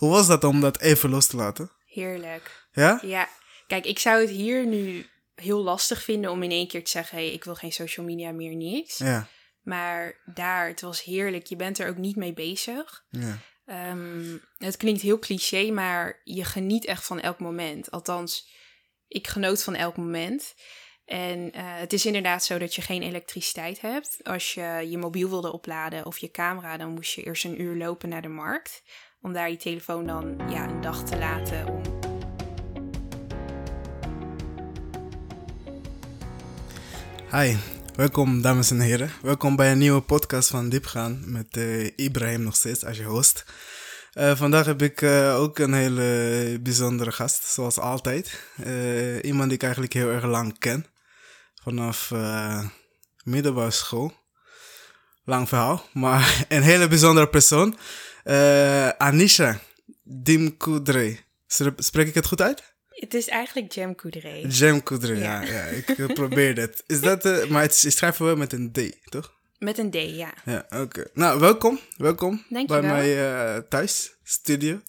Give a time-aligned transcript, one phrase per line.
[0.00, 1.70] Hoe was dat om dat even los te laten?
[1.84, 2.68] Heerlijk.
[2.72, 3.00] Ja?
[3.02, 3.28] Ja,
[3.66, 7.18] kijk, ik zou het hier nu heel lastig vinden om in één keer te zeggen:
[7.18, 8.98] hé, hey, ik wil geen social media meer, niks.
[8.98, 9.28] Ja.
[9.62, 11.46] Maar daar, het was heerlijk.
[11.46, 13.04] Je bent er ook niet mee bezig.
[13.10, 13.38] Ja.
[13.64, 17.90] Ehm, het klinkt heel cliché, maar je geniet echt van elk moment.
[17.90, 18.48] Althans,
[19.08, 20.54] ik genoot van elk moment.
[21.04, 24.18] En eh, het is inderdaad zo dat je geen elektriciteit hebt.
[24.22, 27.76] Als je je mobiel wilde opladen of je camera, dan moest je eerst een uur
[27.76, 28.82] lopen naar de markt.
[29.22, 31.82] Om daar je telefoon dan ja, een dag te laten om
[37.30, 37.56] Hi,
[37.96, 39.10] welkom dames en heren.
[39.22, 43.44] Welkom bij een nieuwe podcast van Diepgaan met eh, Ibrahim nog steeds als je host.
[44.12, 48.42] Eh, vandaag heb ik eh, ook een hele bijzondere gast, zoals altijd.
[49.22, 50.86] Iemand die ik eigenlijk heel erg lang ken.
[51.62, 52.12] Vanaf
[53.24, 54.12] middelbare school.
[55.24, 57.76] Lang verhaal, maar een hele bijzondere persoon.
[58.24, 59.60] Eh, Anisha
[60.02, 61.16] Dimkudre.
[61.76, 62.62] Spreek ik het goed uit?
[62.88, 64.44] Het is eigenlijk Jam Coudray.
[64.46, 65.40] Jam Kudre, ja.
[65.40, 65.52] Ja.
[65.52, 66.82] ja, ik eh, probeerde het.
[66.86, 69.38] Is dat, eh, maar het schrijven we met een D, toch?
[69.58, 70.34] Met een D, ja.
[70.44, 71.04] Ja, oké.
[71.14, 71.80] Nou, welkom.
[71.96, 72.94] Welkom bij Dankjewel.
[72.96, 74.80] mij eh, thuis, studio.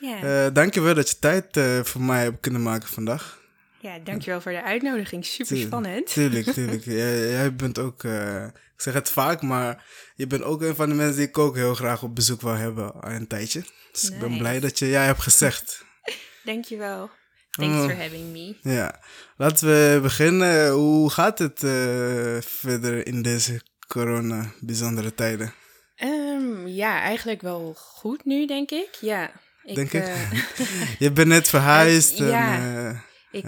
[0.00, 3.40] Ja, Eh dankjewel dat je tijd eh, voor mij hebt kunnen maken vandaag.
[3.80, 5.24] ja dankjewel voor de uitnodiging.
[5.24, 6.12] Super spannend.
[6.12, 6.84] Tuurlijk, tuurlijk.
[6.84, 8.46] jij, jij bent ook, eh,
[8.80, 11.54] ik zeg het vaak, maar je bent ook een van de mensen die ik ook
[11.56, 13.64] heel graag op bezoek wil hebben al een tijdje.
[13.92, 15.84] Dus ik ben blij dat je jij hebt gezegd.
[16.44, 17.10] Dankjewel.
[17.50, 17.84] Thanks Oh.
[17.84, 18.56] for having me.
[18.72, 19.00] Ja,
[19.36, 20.70] laten we beginnen.
[20.70, 25.52] Hoe gaat het eh, verder in deze corona bijzondere tijden?
[25.96, 28.88] Ehm, ja, eigenlijk wel goed nu, denk ik.
[29.00, 29.30] Ja.
[29.64, 30.02] Ik, Denk ik?
[30.06, 30.30] eh,
[30.98, 32.20] Je bent net verhuisd.
[32.20, 32.54] Eh, ja.
[32.54, 33.44] En, ik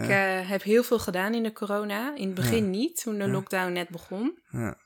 [0.49, 2.15] heb heel veel gedaan in de corona.
[2.17, 2.71] In het begin Ja.
[2.71, 4.39] niet, toen de lockdown net begon.
[4.51, 4.77] ja.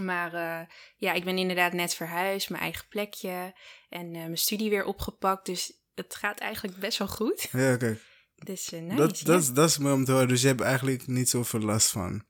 [0.00, 3.54] Maar eh, ja, ik ben inderdaad net verhuisd, mijn eigen plekje
[3.88, 5.46] en eh, mijn studie weer opgepakt.
[5.46, 7.48] Dus het gaat eigenlijk best wel goed.
[7.52, 7.98] ja, oké.
[8.44, 9.24] Dus eh, nice, Dat, ja.
[9.26, 10.28] dat, is- dat is mooi om te horen.
[10.28, 12.24] Dus je hebt eigenlijk niet zoveel last van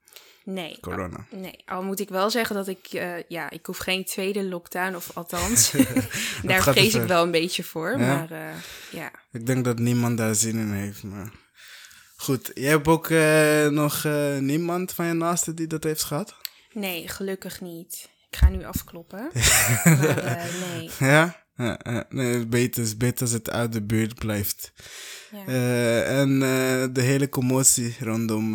[0.45, 1.27] nee, corona.
[1.33, 2.87] al, nee, al moet ik wel zeggen dat ik,
[3.29, 5.71] ja, ik hoef geen tweede lockdown, of althans,
[6.43, 7.91] daar vrees ik wel een beetje voor.
[7.91, 7.97] Ja?
[7.97, 8.55] Maar
[8.91, 11.03] ja, Ik denk dat niemand daar zin in heeft.
[11.03, 11.31] Maar...
[12.17, 13.09] Goed, je hebt ook
[13.71, 14.05] nog
[14.41, 16.37] niemand van je naasten die dat heeft gehad?
[16.73, 18.09] Nee, gelukkig niet.
[18.31, 19.31] Ik ga nu afkloppen.
[19.85, 20.45] maar eh,
[20.77, 21.39] nee, Ja?
[21.57, 22.05] Ja, ja.
[22.09, 24.73] nee, beter, is beter als het uit de buurt blijft.
[25.31, 25.45] ja.
[25.47, 28.55] Eh, en eh, de hele commotie rondom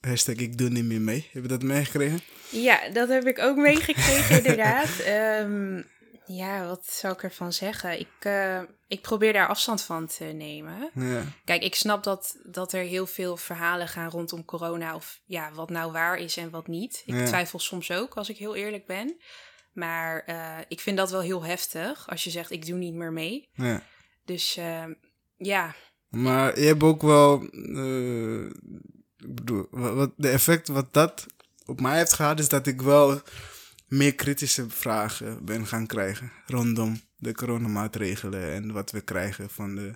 [0.00, 1.28] hashtag ik doe niet meer mee.
[1.32, 2.20] Heb je dat meegekregen?
[2.50, 4.98] Ja, dat heb ik ook meegekregen, inderdaad.
[4.98, 5.82] Ehm,
[6.28, 7.98] ja, wat zou ik ervan zeggen?
[8.00, 10.90] Ik, eh, ik probeer daar afstand van te nemen.
[10.94, 11.22] Ja.
[11.44, 14.94] Kijk, ik snap dat, dat er heel veel verhalen gaan rondom corona.
[14.94, 17.02] Of ja, wat nou waar is en wat niet.
[17.06, 17.24] Ik Ja.
[17.26, 19.16] twijfel soms ook, als ik heel eerlijk ben.
[19.72, 23.12] Maar eh, ik vind dat wel heel heftig als je zegt, ik doe niet meer
[23.12, 23.48] mee.
[23.52, 23.82] ja.
[24.24, 24.92] Dus ehm,
[25.36, 25.74] ja,
[26.08, 28.44] Maar je hebt ook wel, eh,
[29.16, 31.26] ik bedoel, wat, wat- de effect wat dat
[31.66, 33.20] op mij heeft gehad, is dat ik wel
[33.88, 39.94] meer kritische vragen ben gaan krijgen rondom de coronamaatregelen en wat we krijgen van de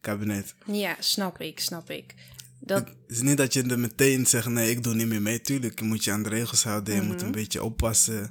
[0.00, 0.54] kabinet.
[0.66, 2.14] ja, snap ik, snap ik.
[2.58, 5.40] Dat, Het is niet dat je er meteen zegt, nee, ik doe niet meer mee.
[5.40, 8.30] Tuurlijk, je moet je aan de regels houden, je moet een beetje oppassen.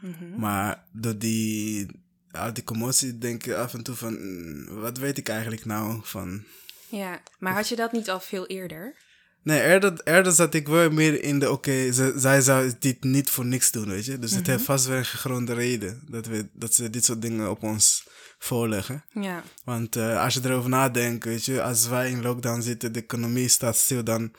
[0.00, 0.40] mhm.
[0.40, 1.86] Maar door die,
[2.30, 6.00] uit die commotie denk je af en toe van, mm, wat weet ik eigenlijk nou
[6.02, 6.44] van...
[6.88, 8.96] ja, maar had je dat niet al veel eerder?
[9.44, 13.30] Nee, eerder, eerder zat ik wel meer in de, oké, ze- zij zou dit niet
[13.30, 14.18] voor niks doen, weet je.
[14.18, 17.50] Dus het heeft vast wel een gegronde reden dat, we, dat ze dit soort dingen
[17.50, 18.06] op ons
[18.38, 19.04] voorleggen.
[19.20, 23.00] Ja, Want eh, als je erover nadenkt, weet je, als wij in lockdown zitten, de
[23.02, 24.32] economie staat stil, dan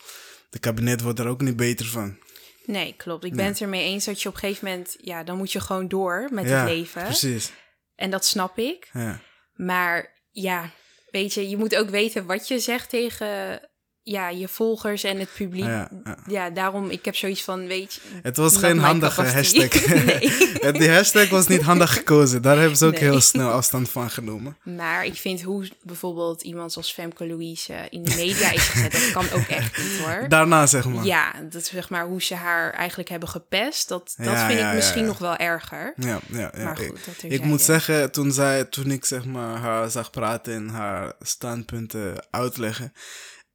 [0.50, 2.18] de kabinet wordt er ook niet beter van.
[2.66, 3.24] Nee, klopt.
[3.24, 5.60] Ik ben het ermee eens dat je op een gegeven moment, ja, dan moet je
[5.60, 7.04] gewoon door met ja, het leven.
[7.04, 7.52] precies.
[7.96, 8.90] En dat snap ik.
[8.94, 9.22] Ja.
[9.54, 10.72] Maar ja,
[11.12, 13.60] weet je, je moet ook weten wat je zegt tegen
[14.08, 15.64] ja, je volgers en het publiek.
[15.64, 16.50] Ja, Ja, ja.
[16.50, 18.02] daarom, ik heb zoiets van, weet je...
[18.22, 19.88] Het was geen handige hashtag.
[20.06, 20.72] nee.
[20.80, 22.42] Die hashtag was niet handig gekozen.
[22.42, 23.02] Daar hebben ze ook Nee.
[23.02, 24.58] heel snel afstand van genomen.
[24.64, 29.12] Maar ik vind hoe bijvoorbeeld iemand zoals Femke Louise in de media is gezet, dat
[29.12, 30.26] kan ook echt niet hoor.
[30.30, 31.06] Daarna, zeg maar.
[31.06, 34.74] Ja, dat zeg maar hoe ze haar eigenlijk hebben gepest, dat, dat Ja, vind ik
[34.74, 35.94] misschien nog wel erger.
[35.98, 36.64] Ja, ja, ja.
[36.64, 37.46] Maar Ik- goed, dat Ik terzijde.
[37.46, 42.94] moet zeggen, toen, zij, toen ik zeg maar, haar zag praten en haar standpunten uitleggen,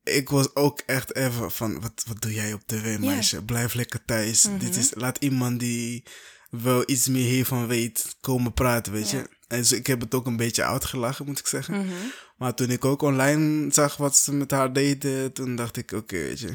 [0.04, 3.42] ik was ook echt even van, wat, wat doe jij op tv, meisje?
[3.42, 4.44] Blijf lekker thuis.
[4.44, 4.58] Mhm.
[4.58, 6.04] Dit is, laat iemand die
[6.50, 9.28] wel iets meer hiervan weet komen praten, weet je.
[9.48, 11.74] En ik heb het ook een beetje uitgelachen, moet ik zeggen.
[11.74, 11.94] Mhm.
[12.36, 16.16] Maar toen ik ook online zag wat ze met haar deden, toen dacht ik, oké,
[16.16, 16.52] weet je,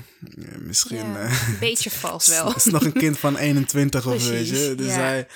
[0.59, 1.15] misschien...
[1.15, 2.47] Eh, een beetje vals wel.
[2.47, 4.73] Het is nog een kind van 21 of zo, weet je.
[4.77, 5.27] Dus hij,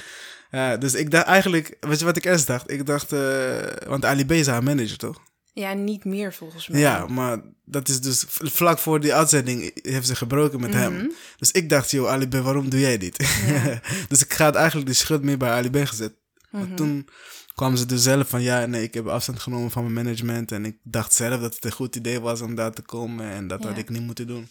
[0.52, 2.72] Ja, dus ik dacht eigenlijk, weet je wat ik eerst dacht?
[2.72, 5.22] Ik dacht, eh, want Ali B is haar manager, toch?
[5.60, 6.80] Ja, niet meer volgens mij.
[6.80, 10.80] Ja, maar dat is dus vlak voor die uitzending heeft ze gebroken met Mhm.
[10.80, 11.12] hem.
[11.38, 13.18] Dus ik dacht, joh, Ali B, waarom doe jij dit?
[14.10, 16.14] dus ik had eigenlijk de schuld meer bij Ali B gezet.
[16.52, 16.68] Mhm.
[16.68, 17.08] Maar toen
[17.56, 20.52] kwamen ze dus zelf van, ja, nee, ik heb afstand genomen van mijn management.
[20.52, 23.30] En ik dacht zelf dat het een goed idee was om daar te komen.
[23.32, 24.50] En dat had ik niet moeten doen.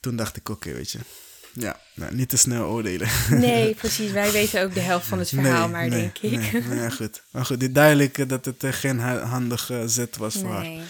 [0.00, 0.98] Toen dacht ik, oké, weet je.
[1.60, 3.08] Ja, nou, niet te snel oordelen.
[3.30, 4.10] Nee, precies.
[4.10, 6.52] Wij weten ook de helft van het verhaal, Nee, maar nee, denk ik.
[6.52, 7.22] Nee, nee, goed.
[7.30, 10.62] Maar goed, dit duidelijk eh, dat het eh, geen handige zet was voor haar.
[10.62, 10.80] Nee.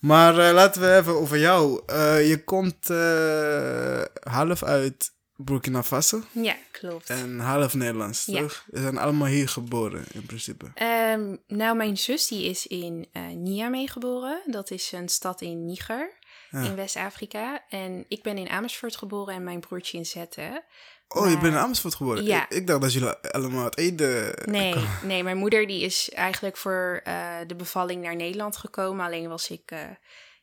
[0.00, 1.82] Maar eh, laten we even over jou.
[1.86, 4.02] Eh, je komt eh,
[4.32, 7.10] half uit Burkina Faso Ja, klopt.
[7.10, 8.40] en half Nederlands, Ja.
[8.40, 8.64] toch?
[8.66, 10.66] We zijn allemaal hier geboren, in principe.
[10.74, 14.40] Ehm, nou, mijn zus die is in eh Niamey geboren.
[14.46, 16.10] Dat is een stad in Niger,
[16.50, 16.60] Ja.
[16.60, 17.64] in West-Afrika.
[17.68, 20.62] En ik ben in Amersfoort geboren en mijn broertje in Zetten.
[21.08, 22.24] Oh, je bent in Amersfoort geboren?
[22.24, 22.42] Ja.
[22.42, 24.38] Ik, ik dacht dat jullie allemaal uit Ede...
[24.44, 29.06] Nee, nee, mijn moeder die is eigenlijk voor eh, de bevalling naar Nederland gekomen.
[29.06, 29.80] Alleen was ik eh,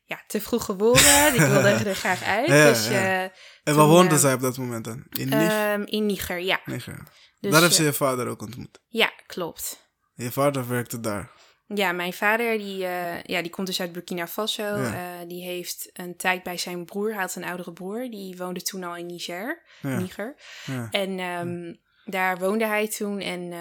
[0.04, 1.34] ja, te vroeg geboren.
[1.34, 2.46] ik wilde er graag uit.
[2.46, 2.92] Ja, dus, ja.
[2.92, 3.30] eh, En
[3.64, 5.04] toen, waar woonde eh, zij op dat moment dan?
[5.10, 5.72] In Niger?
[5.72, 6.60] ehm, in Niger, ja.
[6.64, 7.02] Niger.
[7.40, 8.80] Dus, daar heeft ze je vader ook ontmoet.
[8.88, 9.88] Ja, klopt.
[10.14, 11.30] Je vader werkte daar.
[11.74, 14.62] Ja, mijn vader die, eh, ja, die komt dus uit Burkina Faso.
[14.62, 14.94] Ja.
[14.94, 18.62] Eh, die heeft een tijd bij zijn broer, hij had een oudere broer, die woonde
[18.62, 19.62] toen al in Niger.
[19.82, 19.98] Ja.
[19.98, 20.34] Niger.
[20.64, 20.88] Ja.
[20.90, 21.74] En ehm,
[22.04, 23.58] daar woonde hij toen en eh,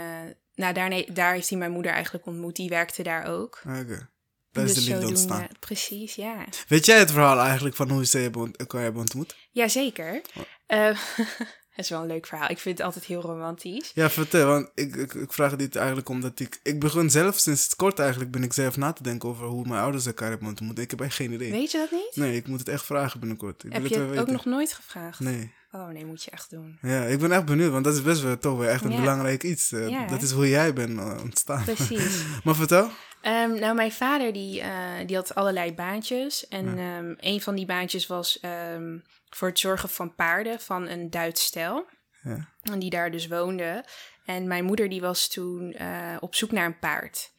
[0.56, 2.56] nou, daar, daar heeft hij mijn moeder eigenlijk ontmoet.
[2.56, 3.62] Die werkte daar ook.
[3.68, 4.10] Oké.
[4.52, 5.48] Daar is de Dus liefde ontstaan.
[5.60, 6.46] Precies, ja.
[6.68, 9.36] Weet jij het verhaal eigenlijk van hoe ze elkaar hebben ontmoet?
[9.52, 10.22] Jazeker.
[10.66, 10.98] Eh
[11.76, 12.50] dat is wel een leuk verhaal.
[12.50, 13.92] Ik vind het altijd heel romantisch.
[13.94, 16.60] Ja, vertel, want ik, ik, ik vraag dit eigenlijk omdat ik...
[16.64, 19.82] Ik begon zelf, sinds kort eigenlijk, ben ik zelf na te denken over hoe mijn
[19.82, 20.80] ouders elkaar hebben ontmoet.
[20.80, 21.52] Ik heb echt geen idee.
[21.52, 22.12] Weet je dat niet?
[22.16, 23.64] Nee, ik moet het echt vragen binnenkort.
[23.64, 25.20] Ik Heb wil je het het ook nog nooit gevraagd?
[25.20, 25.54] Nee.
[25.72, 26.78] Oh nee, moet je echt doen.
[26.82, 29.00] Ja, ik ben echt benieuwd, want dat is best wel toch wel echt een Ja.
[29.00, 29.72] belangrijk iets.
[29.72, 30.08] eh, Ja.
[30.08, 31.64] Dat is hoe jij bent eh, ontstaan.
[31.64, 32.22] Precies.
[32.44, 32.90] maar vertel.
[33.22, 34.72] Ehm, nou, mijn vader die, eh,
[35.06, 36.48] die had allerlei baantjes.
[36.48, 38.98] En ehm, een van die baantjes was ehm,
[39.36, 41.86] voor het zorgen van paarden van een Duits stel.
[42.24, 42.50] Ja.
[42.62, 43.86] En die daar dus woonde.
[44.26, 47.34] En mijn moeder die was toen eh, op zoek naar een paard.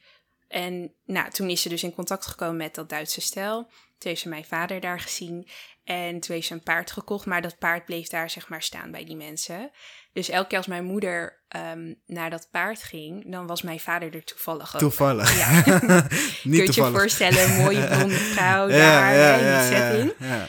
[0.49, 3.63] En nou, toen is ze dus in contact gekomen met dat Duitse stel.
[3.65, 5.49] Toen heeft ze mijn vader daar gezien.
[5.85, 7.27] En toen heeft ze een paard gekocht.
[7.27, 9.71] Maar dat paard bleef daar zeg maar staan bij die mensen.
[10.13, 14.15] Dus elke keer als mijn moeder ehm, naar dat paard ging, dan was mijn vader
[14.15, 14.81] er toevallig ook.
[14.81, 15.37] Toevallig.
[15.39, 15.63] Ja.
[16.43, 20.15] Niet Kun je je voorstellen, een mooie blonde vrouw daar hè, in die setting.
[20.19, 20.47] ja.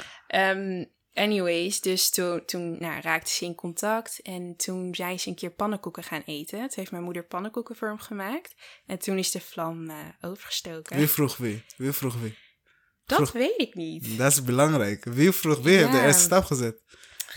[1.18, 4.20] Anyways, dus toen, toen nou, raakte ze in contact.
[4.22, 6.60] En toen zijn ze een keer pannenkoeken gaan eten.
[6.60, 8.56] Toen heeft mijn moeder pannenkoeken voor hem gemaakt.
[8.86, 10.98] En toen is de vlam eh, overgestoken.
[10.98, 11.64] Wie vroeg wie?
[11.78, 12.38] Wie vroeg wie?
[13.06, 14.18] Dat vroeg- weet ik niet.
[14.18, 15.04] Dat is belangrijk.
[15.06, 15.78] Wie vroeg wie?
[15.78, 16.06] Heeft de Ja.
[16.06, 16.82] eerste stap gezet?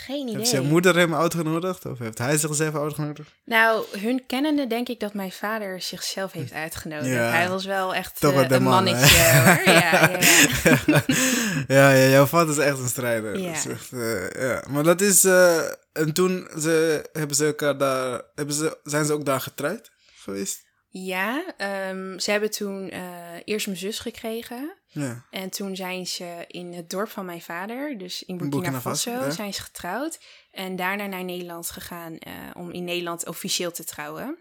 [0.04, 0.46] Geen Heeft idee.
[0.46, 1.86] zijn moeder hem uitgenodigd?
[1.86, 3.30] Of heeft hij zichzelf uitgenodigd?
[3.44, 7.10] Nou, hun kennende denk ik dat mijn vader zichzelf heeft uitgenodigd.
[7.10, 7.30] Ja.
[7.30, 9.60] Hij was wel echt eh, een man, mannetje hoor.
[9.64, 10.18] Ja, ja,
[10.86, 11.02] ja.
[11.76, 13.38] ja, ja, jouw vader is echt een strijder.
[13.38, 13.52] Ja.
[13.52, 14.64] Dat echt, eh, ja.
[14.68, 15.24] Maar dat is...
[15.24, 15.58] eh,
[15.92, 18.22] en toen ze, hebben ze elkaar daar...
[18.34, 20.68] Hebben ze, zijn ze ook daar getrouwd geweest?
[20.92, 24.76] Ja, ehm, ze hebben toen eh, eerst mijn zus gekregen.
[24.86, 25.24] Ja.
[25.30, 29.10] En toen zijn ze in het dorp van mijn vader, dus in Burkina, Burkina Faso,
[29.10, 29.30] ja.
[29.30, 30.20] zijn ze getrouwd.
[30.50, 34.38] En daarna naar Nederland gegaan eh, om in Nederland officieel te trouwen.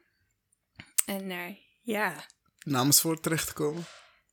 [1.05, 2.25] En eh, ja,
[2.63, 3.85] Namensvoort terecht te komen?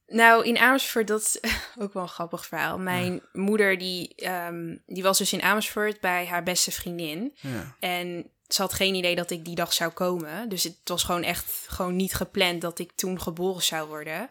[0.07, 1.41] nou in Amersfoort, dat is
[1.83, 2.79] ook wel een grappig verhaal.
[2.79, 7.37] Mijn moeder die, ehm, die was dus in Amersfoort bij haar beste vriendin.
[7.41, 7.77] Ja.
[7.81, 10.49] En ze had geen idee dat ik die dag zou komen.
[10.49, 14.27] Dus het was gewoon echt gewoon niet gepland dat ik toen geboren zou worden.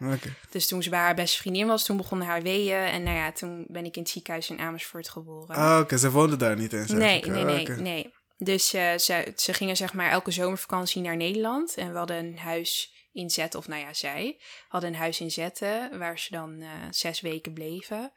[0.50, 2.84] Dus toen ze bij haar beste vriendin was, toen begonnen haar weeën.
[2.84, 5.56] En nou ja, toen ben ik in het ziekenhuis in Amersfoort geboren.
[5.56, 5.96] Ah, oké.
[5.96, 7.74] Ze woonden daar niet eens nee, nee, Ah, nee, oké.
[7.80, 8.14] nee.
[8.38, 11.74] Dus eh, ze, ze gingen zeg maar elke zomervakantie naar Nederland.
[11.74, 15.30] En we hadden een huis in Zetten, of nou ja, zij hadden een huis in
[15.30, 18.12] Zetten, waar ze dan eh, zes weken bleven.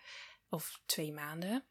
[0.50, 1.64] Of twee maanden.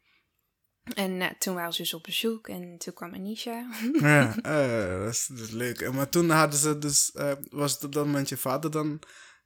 [0.93, 3.67] En eh, toen waren ze dus op bezoek en toen kwam Anisha.
[3.99, 5.81] Ja, eh, dat, is, dat is leuk.
[5.81, 7.11] En Maar toen hadden ze dus...
[7.13, 8.99] eh, was dat moment je vader dan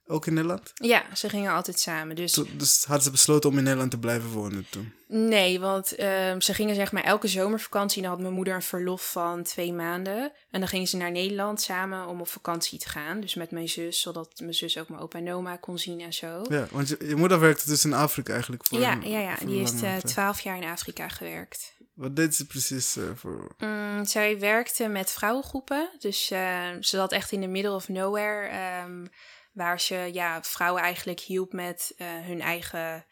[0.08, 0.72] ook in Nederland?
[0.74, 2.16] ja, ze gingen altijd samen.
[2.16, 4.94] Dus Toen- dus hadden ze besloten om in Nederland te blijven wonen toen?
[5.08, 8.02] Nee, want ehm, ze gingen zeg maar elke zomervakantie.
[8.02, 10.32] Dan had mijn moeder een verlof van twee maanden.
[10.52, 13.20] En dan gingen ze naar Nederland samen om op vakantie te gaan.
[13.20, 16.14] Dus met mijn zus, zodat mijn zus ook mijn opa en oma kon zien en
[16.14, 16.42] zo.
[16.50, 19.36] Ja, want je, je moeder werkte dus in Afrika eigenlijk voor Ja, een- ja, ja.
[19.38, 21.74] voor die heeft eh, twaalf jaar in Afrika gewerkt.
[21.94, 23.56] Wat deed ze precies eh, voor...
[23.58, 25.90] Mm, zij werkte met vrouwengroepen.
[26.00, 28.48] Dus eh, ze zat echt in the middle of nowhere.
[28.48, 29.06] ehm,
[29.54, 33.06] waar ze ja, vrouwen eigenlijk hielp met eh, hun eigen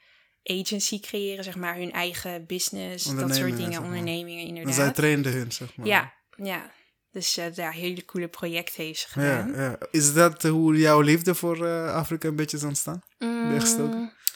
[0.43, 1.43] agency creëren.
[1.43, 3.05] Zeg maar hun eigen business.
[3.05, 3.71] Dat soort dingen.
[3.71, 3.89] zeg maar.
[3.89, 4.73] Ondernemingen En inderdaad.
[4.75, 5.87] zij trainde hun, zeg maar.
[5.87, 6.71] Ja, ja.
[7.11, 9.53] Dus uh, ja, hele coole projecten heeft ze gedaan.
[9.55, 9.77] ja.
[9.91, 13.01] Is dat hoe jouw liefde voor eh, Afrika een beetje is ontstaan?
[13.19, 13.59] Mm,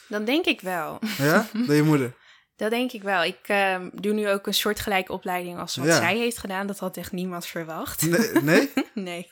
[0.08, 0.98] dan denk ik wel.
[1.18, 1.48] Ja?
[1.66, 2.14] Door je moeder?
[2.56, 3.24] Dat denk ik wel.
[3.24, 5.96] Ik ehm, doe nu ook een soortgelijke opleiding als wat Ja.
[5.96, 6.66] zij heeft gedaan.
[6.66, 8.02] Dat had echt niemand verwacht.
[8.02, 8.42] Nee?
[8.42, 8.72] nee?
[8.94, 9.30] nee,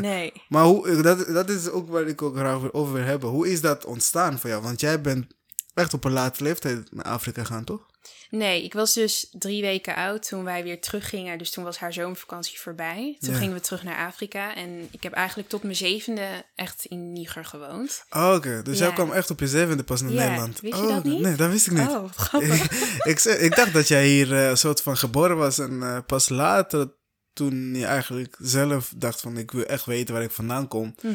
[0.00, 0.32] Nee.
[0.48, 3.28] Maar hoe, dat, dat is ook waar ik ook graag over wil hebben.
[3.28, 4.62] Hoe is dat ontstaan voor jou?
[4.62, 5.26] Want jij bent
[5.74, 7.86] echt op een late leeftijd naar Afrika gaan, toch?
[8.30, 11.38] Nee, ik was dus drie weken oud toen wij weer teruggingen.
[11.38, 13.16] Dus toen was haar zomervakantie voorbij.
[13.20, 13.38] Toen Ja.
[13.38, 14.54] gingen we terug naar Afrika.
[14.54, 18.04] En ik heb eigenlijk tot mijn zevende echt in Niger gewoond.
[18.10, 18.94] Oh, Oké, dus jij Ja.
[18.94, 20.60] kwam echt op je zevende pas naar Ja, Nederland.
[20.60, 21.20] wist je oh, dat niet?
[21.20, 21.88] Nee, dat wist ik niet.
[21.88, 22.70] Oh, grappig.
[23.12, 26.28] ik, ik dacht dat jij hier eh, een soort van geboren was en eh, pas
[26.28, 26.92] later,
[27.36, 31.14] toen je eigenlijk zelf dacht van ik wil echt weten waar ik vandaan kom, Mhm.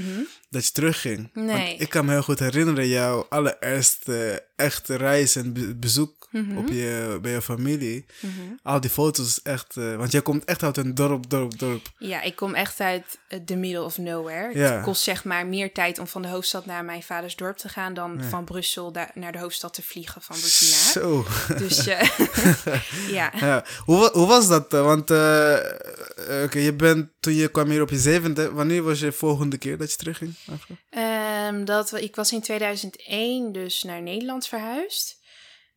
[0.50, 1.30] dat je terugging.
[1.34, 1.68] Nee.
[1.68, 5.75] Want ik kan me heel goed herinneren jouw allereerste echte reis en be-
[6.31, 6.57] bezoek Mhm.
[6.57, 8.05] op je, bij je familie.
[8.19, 8.31] Mhm.
[8.63, 11.91] Al die foto's echt, eh, want jij komt echt uit een dorp, dorp, dorp.
[11.97, 14.57] Ja, ik kom echt uit eh, the middle of nowhere.
[14.59, 14.73] Ja.
[14.73, 17.69] Het kost zeg maar meer tijd om van de hoofdstad naar mijn vaders dorp te
[17.69, 17.93] gaan...
[17.93, 18.29] dan Ja.
[18.29, 20.75] van Brussel naar de hoofdstad te vliegen van Burkina.
[20.91, 21.25] Zo.
[21.57, 22.09] Dus eh,
[23.17, 23.31] ja.
[23.39, 23.65] Ja.
[23.85, 24.73] Hoe, hoe was dat?
[24.73, 24.81] eh?
[24.83, 29.00] Want eh, eh, oké, je bent, toen je kwam hier op je zevende, wanneer was
[29.00, 30.33] je volgende keer dat je terugging?
[30.89, 35.19] Ehm, dat, ik was in 2001 dus naar Nederland verhuisd.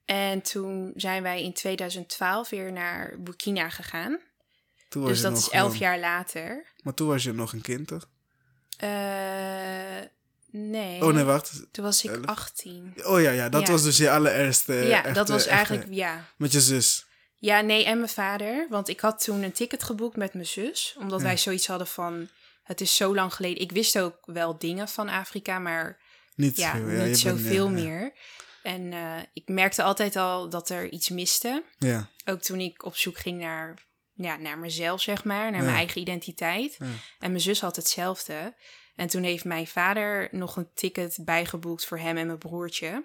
[0.04, 4.18] En toen zijn wij in 2012 weer naar Burkina gegaan.
[4.88, 5.78] Toen was Dus dat is elf jong.
[5.78, 6.64] jaar later.
[6.82, 8.08] Maar toen was je nog een kind, toch?
[8.76, 10.00] Eh,
[10.50, 11.02] nee.
[11.04, 11.66] Oh nee, wacht.
[11.70, 12.24] Toen was ik Elf.
[12.26, 12.94] 18.
[13.02, 13.72] Oh ja, ja, dat Ja.
[13.72, 14.72] was dus je allereerste.
[14.74, 16.24] ja, echte- dat was echte- eigenlijk, ja.
[16.36, 17.06] Met je zus.
[17.36, 18.66] Ja, nee, en mijn vader.
[18.70, 20.96] Want ik had toen een ticket geboekt met mijn zus.
[20.98, 21.26] Omdat Ja.
[21.26, 22.28] wij zoiets hadden van,
[22.62, 23.62] het is zo lang geleden.
[23.62, 25.98] Ik wist ook wel dingen van Afrika, maar
[26.34, 26.88] Niet ja, veel.
[26.88, 28.12] Ja, niet zoveel meer.
[28.64, 31.62] En eh, ik merkte altijd al dat er iets miste.
[31.78, 33.78] Ja, Ook toen ik op zoek ging naar,
[34.12, 35.50] ja, naar mezelf, zeg maar.
[35.50, 35.64] Naar Ja.
[35.64, 36.76] mijn eigen identiteit.
[36.78, 36.86] Ja.
[37.18, 38.54] En mijn zus had hetzelfde.
[38.96, 43.04] En toen heeft mijn vader nog een ticket bijgeboekt voor hem en mijn broertje.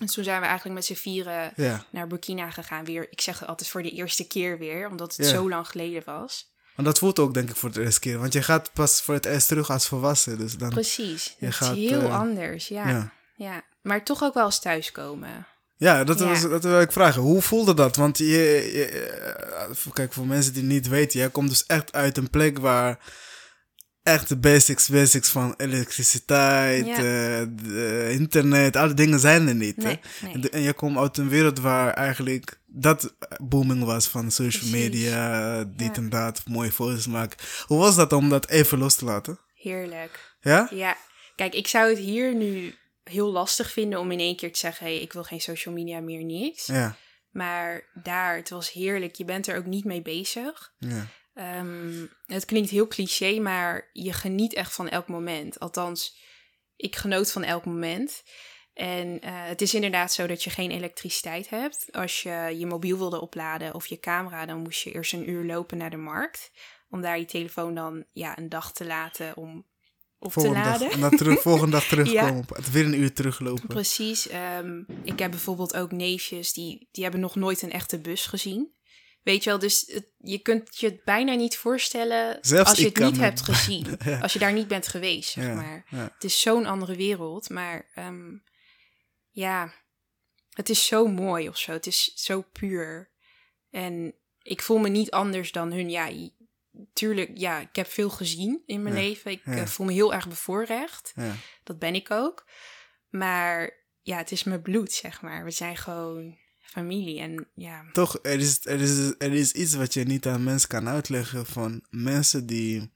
[0.00, 1.84] En toen zijn we eigenlijk met z'n vieren ja.
[1.90, 2.84] naar Burkina gegaan.
[2.84, 6.02] Weer, ik zeg het altijd voor de eerste keer weer, omdat het zo lang geleden
[6.04, 6.52] was.
[6.74, 8.18] Want dat voelt ook denk ik voor de eerste keer.
[8.18, 10.38] Want je gaat pas voor het eerst terug als volwassen.
[10.38, 11.36] Dus dan, Precies.
[11.38, 13.12] Je Het gaat, is heel eh, anders, ja.
[13.36, 13.64] ja.
[13.88, 15.46] Maar toch ook wel eens thuiskomen.
[15.76, 16.24] Ja, dat, Ja.
[16.28, 17.22] Was, dat wil ik vragen.
[17.22, 17.96] Hoe voelde dat?
[17.96, 22.16] Want je, je- eh, kijk, voor mensen die niet weten, jij komt dus echt uit
[22.16, 22.98] een plek waar
[24.02, 26.96] echt de basics, basics van elektriciteit, Ja.
[26.96, 29.76] eh, de internet, alle dingen zijn er niet.
[29.76, 29.82] hè?
[29.82, 30.00] Nee,
[30.36, 30.50] nee.
[30.50, 34.70] En, je komt uit een wereld waar eigenlijk dat booming was van social Precies.
[34.70, 36.02] media, dit Ja.
[36.02, 37.38] en dat, mooie foto's maken.
[37.66, 39.38] Hoe was dat om dat even los te laten?
[39.54, 40.36] Heerlijk.
[40.40, 40.68] Ja?
[40.70, 40.96] Ja,
[41.36, 42.74] kijk, ik zou het hier nu
[43.08, 46.00] heel lastig vinden om in één keer te zeggen: hé, ik wil geen social media
[46.00, 46.66] meer, niks.
[46.66, 46.96] Ja.
[47.30, 49.14] Maar daar, het was heerlijk.
[49.14, 50.74] Je bent er ook niet mee bezig.
[50.78, 51.06] Ja.
[51.34, 55.60] Ehm, het klinkt heel cliché, maar je geniet echt van elk moment.
[55.60, 56.16] Althans,
[56.76, 58.22] ik genoot van elk moment.
[58.72, 61.92] En eh, het is inderdaad zo dat je geen elektriciteit hebt.
[61.92, 65.44] Als je je mobiel wilde opladen of je camera, dan moest je eerst een uur
[65.44, 66.50] lopen naar de markt.
[66.90, 69.66] Om daar je telefoon dan ja, een dag te laten om
[70.18, 70.80] op te Volgende laden.
[70.80, 72.44] dag, en dan terug, volgende dag terugkomen.
[72.48, 72.54] Ja.
[72.56, 73.66] Het Weer een uur teruglopen.
[73.66, 74.28] Precies.
[74.28, 78.76] ehm, ik heb bijvoorbeeld ook neefjes die, die hebben nog nooit een echte bus gezien.
[79.22, 82.84] Weet je wel, dus het- je kunt je het bijna niet voorstellen Zelfs als je
[82.84, 83.86] het niet me- hebt gezien.
[84.04, 84.18] Ja.
[84.20, 85.86] Als je daar niet bent geweest, zeg Ja, maar.
[85.90, 88.36] Het is zo'n andere wereld, maar ehm,
[89.30, 89.72] ja,
[90.50, 91.72] het is zo mooi of zo.
[91.72, 93.10] Het is zo puur.
[93.70, 95.90] En ik voel me niet anders dan hun.
[95.90, 96.10] Ja,
[96.92, 99.30] tuurlijk, ja, ik heb veel gezien in mijn Ja, leven.
[99.30, 99.52] Ik ja.
[99.52, 101.12] eh, voel me heel erg bevoorrecht.
[101.16, 101.34] Ja.
[101.64, 102.46] Dat ben ik ook.
[103.08, 105.44] Maar ja, het is mijn bloed, zeg maar.
[105.44, 107.20] We zijn gewoon familie.
[107.20, 110.68] En ja, Toch, er is, er, is, er is iets wat je niet aan mensen
[110.68, 112.92] kan uitleggen van mensen die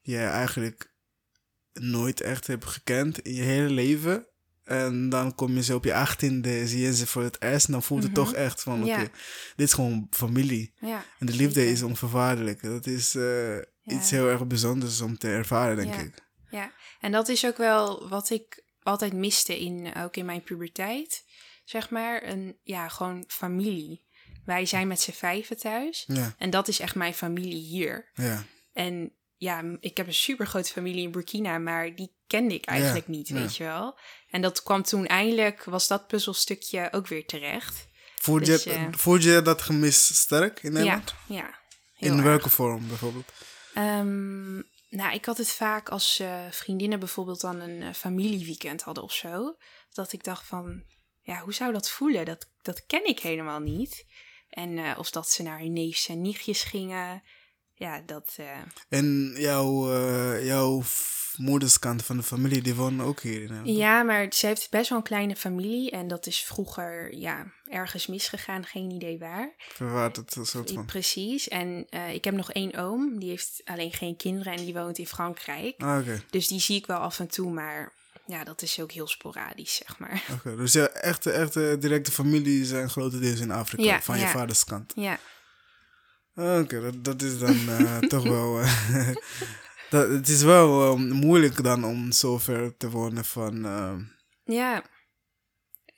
[0.00, 0.92] je eigenlijk
[1.72, 4.26] nooit echt hebt gekend in je hele leven.
[4.64, 7.72] En dan kom je ze op je achttiende, zie je ze voor het eerst en
[7.72, 8.20] dan voelt het Mhm.
[8.24, 9.08] toch echt van, oké, Ja.
[9.56, 10.72] dit is gewoon familie.
[10.80, 11.72] ja, En de liefde Zeker.
[11.72, 12.62] is onverwaardelijk.
[12.62, 16.22] Dat is eh, iets heel erg bijzonders om te ervaren, denk ik.
[16.50, 16.72] ja.
[17.00, 21.24] En dat is ook wel wat ik altijd miste, in, ook in mijn puberteit.
[21.64, 24.04] Zeg maar, een, ja, gewoon familie.
[24.44, 26.04] Wij zijn met z'n vijven thuis.
[26.06, 28.10] Ja, En dat is echt mijn familie hier.
[28.14, 32.64] ja, En ja, ik heb een super grote familie in Burkina, maar die kende ik
[32.64, 33.34] eigenlijk niet, ja.
[33.34, 33.98] weet je wel.
[34.28, 37.88] En dat kwam toen eindelijk, was dat puzzelstukje ook weer terecht.
[38.24, 41.14] Voel je, Dus, eh, voel je dat gemis sterk in Nederland?
[41.26, 41.58] Ja, ja.
[41.98, 42.22] In erg.
[42.22, 43.32] welke vorm bijvoorbeeld?
[43.74, 44.54] Ehm,
[44.88, 49.12] nou, ik had het vaak als eh, vriendinnen bijvoorbeeld dan een eh, familieweekend hadden of
[49.12, 49.56] zo.
[49.92, 50.84] Dat ik dacht van,
[51.20, 52.24] ja, hoe zou dat voelen?
[52.24, 54.06] Dat, dat ken ik helemaal niet.
[54.48, 57.22] En of dat ze naar hun neefjes en nichtjes gingen.
[57.74, 58.38] ja, dat...
[58.88, 59.88] En jouw,
[60.40, 60.82] jouw
[61.36, 63.74] moederskant van de familie, die wonen ook hier in?
[63.74, 65.90] Ja, maar ze heeft best wel een kleine familie.
[65.90, 69.54] En dat is vroeger ja, ergens misgegaan, geen idee waar.
[69.58, 70.84] Verwaart het soort van...
[70.84, 71.48] Precies.
[71.48, 74.98] En eh, ik heb nog één oom, die heeft alleen geen kinderen en die woont
[74.98, 75.82] in Frankrijk.
[75.82, 76.06] Ah.
[76.30, 77.92] Dus die zie ik wel af en toe, maar
[78.26, 80.22] ja, dat is ook heel sporadisch, zeg maar.
[80.32, 84.64] Oké, dus ja, echte, echte directe familie zijn grotendeels in Afrika, Ja, van je vaders
[84.64, 84.92] kant.
[84.96, 85.18] Ja,
[86.36, 88.60] Oké, dat, dat is dan eh, toch wel...
[88.60, 89.08] eh,
[89.90, 93.64] dat, het is wel eh, moeilijk dan om zo ver te wonen van...
[93.64, 93.96] eh,
[94.44, 94.84] ja.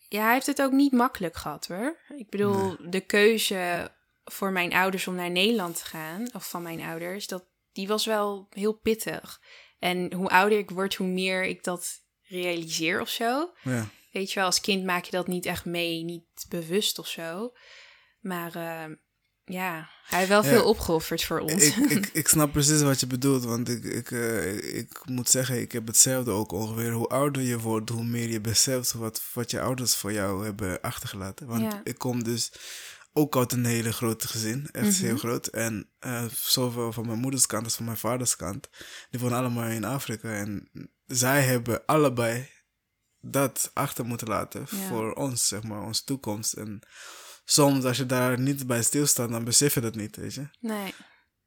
[0.09, 1.97] Ja, hij heeft het ook niet makkelijk gehad hoor.
[2.17, 3.91] Ik bedoel, de keuze
[4.25, 8.07] voor mijn ouders om naar Nederland te gaan, of van mijn ouders, dat, die was
[8.07, 9.41] wel heel pittig.
[9.79, 13.53] En hoe ouder ik word, hoe meer ik dat realiseer of zo.
[13.63, 13.87] ja.
[14.13, 17.53] Weet je wel, als kind maak je dat niet echt mee, niet bewust of zo.
[18.21, 18.97] Maar eh,
[19.49, 20.49] ja, hij heeft wel Ja.
[20.49, 21.65] veel opgeofferd voor ons.
[21.65, 25.61] Ik, ik, ik snap precies wat je bedoelt, want ik, ik, eh, ik moet zeggen,
[25.61, 26.93] ik heb hetzelfde ook ongeveer.
[26.93, 30.81] Hoe ouder je wordt, hoe meer je beseft wat, wat je ouders voor jou hebben
[30.81, 31.47] achtergelaten.
[31.47, 31.81] Want Ja.
[31.85, 32.53] ik kom dus
[33.13, 35.05] ook uit een hele grote gezin, echt Mhm.
[35.05, 35.47] heel groot.
[35.47, 38.69] En eh, zowel van mijn moeders kant als van mijn vaders kant,
[39.11, 40.29] die wonen allemaal in Afrika.
[40.35, 40.71] En
[41.07, 42.51] zij hebben allebei
[43.21, 44.89] dat achter moeten laten Ja.
[44.89, 46.53] voor ons, zeg maar, onze toekomst.
[46.53, 46.81] En
[47.49, 50.49] soms als je daar niet bij stilstaat, dan besef je dat niet, weet je.
[50.61, 50.95] Nee,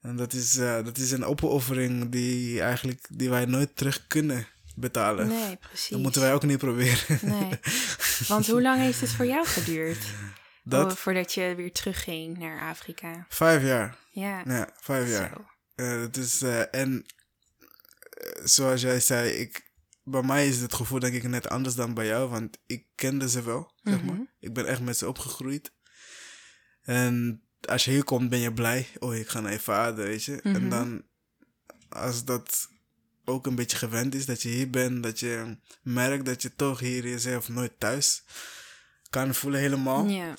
[0.02, 4.48] En dat is, eh, dat is een opoffering die, eigenlijk, die wij nooit terug kunnen
[4.76, 5.28] betalen.
[5.28, 5.90] nee, precies.
[5.90, 7.20] Dat moeten wij ook niet proberen.
[7.22, 7.60] Nee.
[8.28, 10.06] Want hoe lang heeft het voor jou geduurd?
[10.64, 13.26] Dat, Oh, voordat je weer terugging naar Afrika.
[13.30, 13.98] vijf jaar.
[14.12, 15.34] Ja, Ja, vijf jaar.
[15.76, 15.84] zo.
[15.84, 17.06] Het is, eh, en
[18.44, 19.72] zoals jij zei, ik,
[20.04, 23.30] bij mij is het gevoel denk ik net anders dan bij jou, want ik kende
[23.30, 24.06] ze wel, zeg Mhm.
[24.06, 24.26] maar.
[24.40, 25.72] Ik ben echt met ze opgegroeid.
[26.90, 28.88] En als je hier komt, ben je blij.
[29.00, 30.42] Oh, ik ga naar je vader, weet je.
[30.42, 30.70] En Mhm.
[30.70, 31.04] dan,
[31.90, 32.70] als dat
[33.26, 36.80] ook een beetje gewend is, dat je hier bent, dat je merkt dat je toch
[36.80, 38.24] hier jezelf nooit thuis
[39.10, 40.34] kan voelen helemaal, Ja,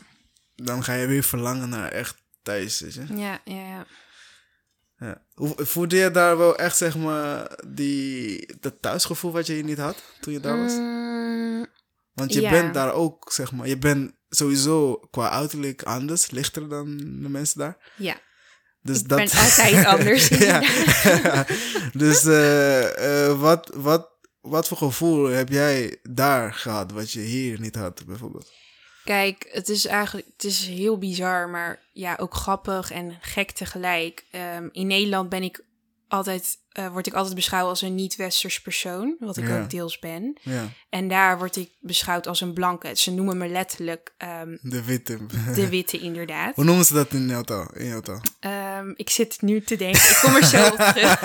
[0.56, 3.04] dan ga je weer verlangen naar echt thuis, weet je.
[3.16, 3.86] ja, ja, ja.
[4.98, 5.22] Ja.
[5.34, 9.78] Hoe- Voelde je daar wel echt, zeg maar, die, dat thuisgevoel wat je hier niet
[9.78, 10.72] had toen je daar was?
[10.72, 11.66] Mm,
[12.14, 12.50] Want je ja.
[12.50, 17.58] bent daar ook, zeg maar, je bent sowieso qua uiterlijk anders, lichter dan de mensen
[17.58, 17.76] daar.
[17.96, 18.20] ja.
[18.82, 19.18] Dus Ik dat...
[19.18, 20.62] ben altijd anders, ja.
[21.92, 24.08] dus eh, eh, wat, wat,
[24.40, 28.52] wat voor gevoel heb jij daar gehad wat je hier niet had, bijvoorbeeld?
[29.04, 34.24] Kijk, het is eigenlijk het is heel bizar, maar ja, ook grappig en gek tegelijk.
[34.30, 35.64] Ehm, in Nederland ben ik
[36.10, 39.60] altijd, eh, word ik altijd beschouwd als een niet-westers persoon, wat ik Ja.
[39.60, 40.36] ook deels ben.
[40.42, 42.90] Ja, En daar word ik beschouwd als een blanke.
[42.94, 45.18] Ze noemen me letterlijk ehm, de witte.
[45.54, 46.54] de witte, inderdaad.
[46.54, 47.70] Hoe noemen ze dat in jouw taal?
[47.74, 48.20] In jouw taal?
[48.40, 51.20] Ehm, ik zit nu te denken, ik kom er zo op terug.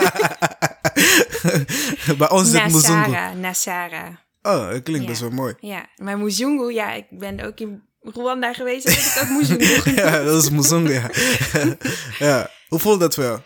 [2.18, 2.72] Bij ons is het.
[2.72, 4.24] Nasara, Nasara.
[4.42, 5.10] Oh, dat klinkt Ja.
[5.10, 5.54] best wel mooi.
[5.60, 9.96] Ja, maar Muzungu, ja, ik ben ook in Rwanda geweest en heb ik ook Muzungu
[10.02, 11.10] ja, dat is Muzungu, ja.
[12.20, 12.50] ja.
[12.68, 13.44] Hoe voelt dat voor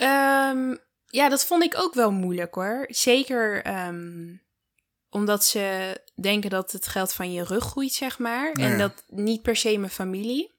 [0.00, 0.76] Ehm,
[1.06, 2.84] ja, dat vond ik ook wel moeilijk hoor.
[2.88, 4.36] Zeker ehm,
[5.10, 8.58] omdat ze denken dat het geld van je rug groeit, zeg maar.
[8.58, 8.64] Ja.
[8.70, 10.52] En dat niet per se mijn familie.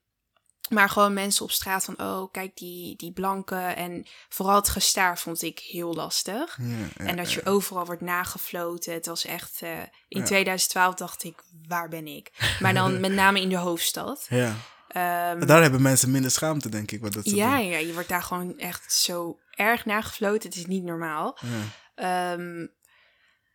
[0.70, 3.56] Maar gewoon mensen op straat van, oh, kijk die, die blanke.
[3.56, 6.58] En vooral het gestaar vond ik heel lastig.
[6.62, 6.66] Ja,
[6.98, 8.94] ja, en dat je overal wordt nagefloten.
[8.94, 9.62] Het was echt...
[9.62, 10.24] eh, in Ja.
[10.26, 12.32] 2012 dacht ik, waar ben ik?
[12.60, 14.26] Maar dan met name in de hoofdstad.
[14.30, 14.56] ja.
[14.96, 17.66] Ehm, Daar hebben mensen minder schaamte, denk ik, wat dat ja, doen.
[17.68, 20.50] ja, je wordt daar gewoon echt zo erg nagefloten.
[20.50, 21.38] Het is niet normaal.
[21.42, 22.34] Ja.
[22.34, 22.68] Ehm,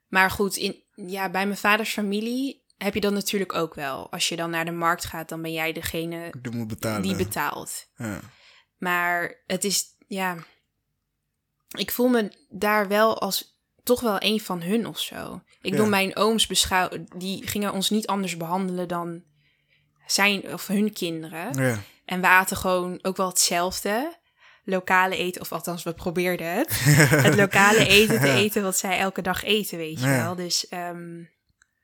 [0.09, 4.11] maar goed, in, ja, bij mijn vaders familie heb je dat natuurlijk ook wel.
[4.13, 7.03] Als je dan naar de markt gaat, dan ben jij degene Die moet betalen.
[7.03, 7.87] die betaalt.
[7.97, 8.21] ja.
[8.79, 10.37] Maar het is, ja,
[11.79, 15.35] ik voel me daar wel als toch wel een van hun of zo.
[15.35, 15.71] Ik Ja.
[15.71, 19.23] bedoel, mijn ooms beschouw, die gingen ons niet anders behandelen dan
[20.13, 21.63] zijn of hun kinderen.
[21.65, 21.79] ja.
[22.05, 24.19] En we aten gewoon ook wel hetzelfde.
[24.65, 26.71] Lokale eten, of althans, we probeerden het.
[27.27, 30.23] het lokale eten te eten wat zij elke dag eten, weet je Ja.
[30.23, 30.35] wel.
[30.35, 31.23] Dus ehm,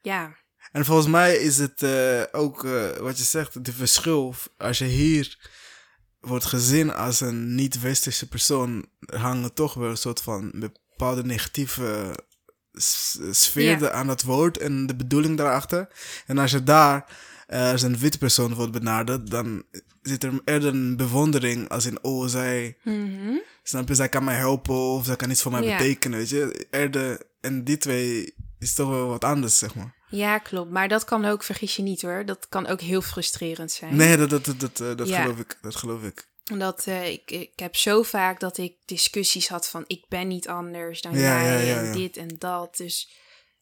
[0.02, 0.36] ja,
[0.72, 4.34] En volgens mij is het eh, ook eh, wat je zegt, de verschil.
[4.58, 5.38] Als je hier
[6.20, 12.14] wordt gezien als een niet-westerse persoon, hangen toch wel een soort van bepaalde negatieve
[13.30, 15.88] sfeer aan het woord en de bedoeling daarachter.
[16.26, 17.04] En als je daar
[17.46, 19.62] als een witte persoon wordt benaderd, dan
[20.02, 23.37] zit er eerder een bewondering als in, oh, zij, Mhm.
[23.62, 25.76] snap je, zij kan mij helpen of zij kan iets voor mij Ja.
[25.76, 26.66] betekenen, weet je.
[26.70, 29.94] Eerder, en die twee is toch wel wat anders, zeg maar.
[30.09, 30.70] ja, klopt.
[30.70, 33.96] Maar dat kan ook, vergis je niet hoor, dat kan ook heel frustrerend zijn.
[33.96, 35.22] Nee, dat, dat, dat, dat, eh, dat Ja.
[35.22, 35.59] geloof ik.
[35.62, 36.28] Dat geloof ik.
[36.44, 40.48] Dat eh, ik, ik heb zo vaak dat ik discussies had van ik ben niet
[40.48, 42.76] anders dan Ja, jij ja, ja, en dit en dat.
[42.76, 43.11] Dus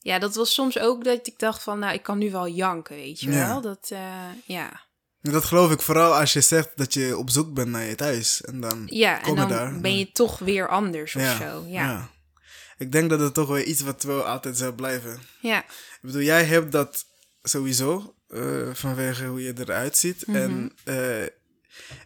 [0.05, 2.97] ja, dat was soms ook dat ik dacht van nou, ik kan nu wel janken,
[2.97, 3.47] weet je Ja.
[3.47, 3.61] wel.
[3.61, 4.01] Dat, eh,
[4.45, 4.81] ja.
[5.21, 8.43] Dat geloof ik vooral als je zegt dat je op zoek bent naar je thuis.
[8.43, 9.81] En dan ja, en je dan daar.
[9.81, 11.65] ben je toch weer anders of ja, zo.
[11.67, 11.83] Ja.
[11.85, 12.09] ja.
[12.79, 15.19] Ik denk dat het toch wel iets wat wel altijd zal blijven.
[15.41, 15.59] ja.
[15.65, 17.05] Ik bedoel, jij hebt dat
[17.43, 20.27] sowieso eh, vanwege hoe je eruit ziet.
[20.27, 20.37] Mhm.
[20.37, 21.25] En eh,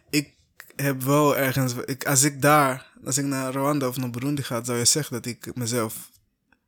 [0.09, 0.33] ik
[0.75, 4.63] heb wel ergens, ik, als ik daar, als ik naar Rwanda of naar Burundi ga,
[4.63, 6.09] zou je zeggen dat ik mezelf,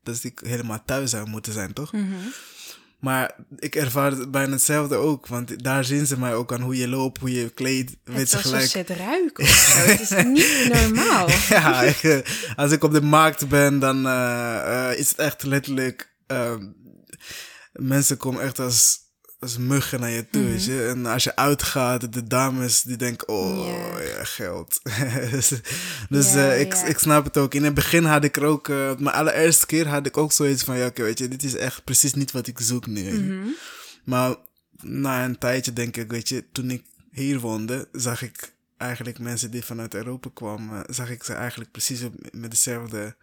[0.04, 1.92] dat ik helemaal thuis zou moeten zijn, toch?
[1.92, 2.06] Mhm.
[3.00, 6.78] Maar ik ervaar het bijna hetzelfde ook, want daar zien ze mij ook aan hoe
[6.78, 8.72] je loopt, hoe je kleedt, weet Het ze gelijk.
[8.72, 9.78] het ruiken of zo.
[9.78, 11.30] Het is niet normaal.
[11.50, 12.18] ja, ik, eh,
[12.56, 16.14] als ik op de markt ben, dan eh, eh, is het echt letterlijk.
[16.28, 16.66] ehm,
[17.74, 18.98] mensen komen echt als,
[19.42, 20.44] als muggen naar je toe.
[20.44, 20.88] weet je.
[20.88, 24.00] En als je uitgaat, de dames die denken: oh Ja.
[24.00, 24.80] ja, geld.
[26.10, 27.54] dus Ja, eh, ik, ik snap het ook.
[27.54, 30.64] In het begin had ik er ook, eh, mijn allereerste keer had ik ook zoiets
[30.64, 33.22] van: ja, oké, weet je, dit is echt precies niet wat ik zoek nu.
[33.22, 33.48] Mhm.
[34.04, 34.36] Maar
[34.82, 39.52] na een tijdje denk ik, weet je, toen ik hier woonde, zag ik eigenlijk mensen
[39.52, 43.16] die vanuit Europa kwamen, zag ik ze eigenlijk precies op, met dezelfde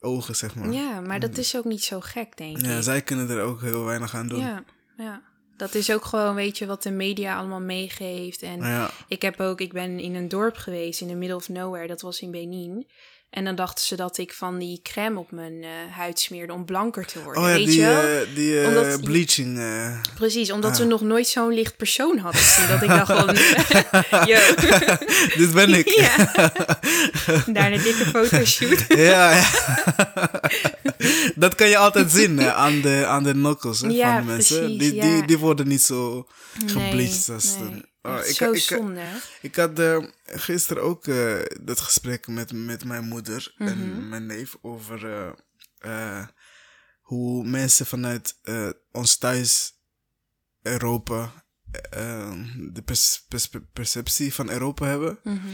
[0.00, 0.72] ogen, zeg maar.
[0.72, 2.64] Ja, maar dat is ook niet zo gek, denk ik.
[2.64, 4.40] Ja, zij kunnen er ook heel weinig aan doen.
[4.40, 4.64] Ja,
[4.96, 5.22] ja.
[5.56, 8.42] Dat is ook gewoon, weet je, wat de media allemaal meegeeft.
[8.42, 8.90] En Ja.
[9.08, 12.00] ik heb ook, ik ben in een dorp geweest in the middle of nowhere, dat
[12.00, 12.86] was in Benin.
[13.32, 16.64] En dan dachten ze dat ik van die crème op mijn eh, huid smeerde om
[16.64, 17.42] blanker te worden.
[17.42, 18.02] Oh ja, weet die, je wel?
[18.02, 19.60] eh, die eh, Omdat- bleaching.
[20.14, 20.76] Precies, omdat ah.
[20.78, 22.68] we nog nooit zo'n licht persoon hadden gezien.
[22.68, 23.28] Dat ik dacht van.
[25.40, 25.88] Dit ben ik.
[25.88, 26.16] ja.
[27.46, 28.84] Daar een dikke fotoshoot.
[28.88, 29.48] ja, ja.
[31.34, 34.58] dat kan je altijd zien aan de, aan de knuckles hè, Ja, van de mensen.
[34.60, 36.26] precies, die, die, die worden niet zo
[36.58, 37.82] Nee, gebleached als nee.
[38.02, 39.04] Oh, ik- zo ik- zonde.
[39.42, 43.68] Ik had eh, gisteren ook eh, dat gesprek met, met mijn moeder Mhm.
[43.70, 45.06] en mijn neef over
[45.78, 46.26] eh,
[47.00, 48.36] hoe mensen vanuit
[48.92, 49.72] ons thuis
[50.62, 51.44] Europa
[52.72, 55.18] de pers- pers- perceptie van Europa hebben.
[55.22, 55.48] Mhm.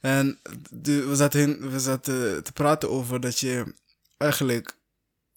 [0.00, 3.74] En de, we, zaten we zaten te praten over dat je
[4.18, 4.78] eigenlijk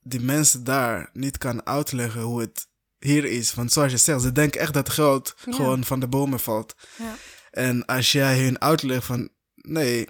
[0.01, 2.67] die mensen daar niet kan uitleggen hoe het
[2.99, 3.53] hier is.
[3.53, 5.53] Want zoals je zegt, ze denken echt dat geld Ja.
[5.53, 6.75] gewoon van de bomen valt.
[6.97, 7.15] Ja.
[7.51, 10.07] En als jij hun uitlegt van nee,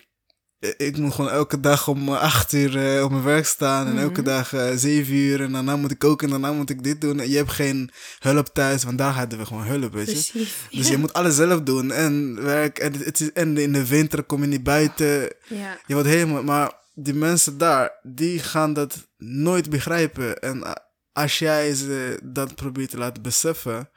[0.77, 3.87] ik moet gewoon elke dag om eh, acht uur eh, op mijn werk staan.
[3.87, 4.01] En Mhm.
[4.03, 5.41] elke dag eh, zeven uur.
[5.41, 7.19] En daarna moet ik koken en daarna moet ik dit doen.
[7.19, 10.11] En je hebt geen hulp thuis, want daar hadden we gewoon hulp, weet je.
[10.31, 10.53] Precies.
[10.71, 11.91] Dus je moet alles zelf doen.
[11.91, 12.79] En werk.
[12.79, 15.33] En, het is, en in de winter kom je niet buiten.
[15.47, 15.77] Ja.
[15.85, 16.43] Je wordt helemaal.
[16.43, 20.39] Maar die mensen daar, die gaan dat nooit begrijpen.
[20.39, 20.85] En a-
[21.17, 23.89] als jij ze dat probeert te laten beseffen,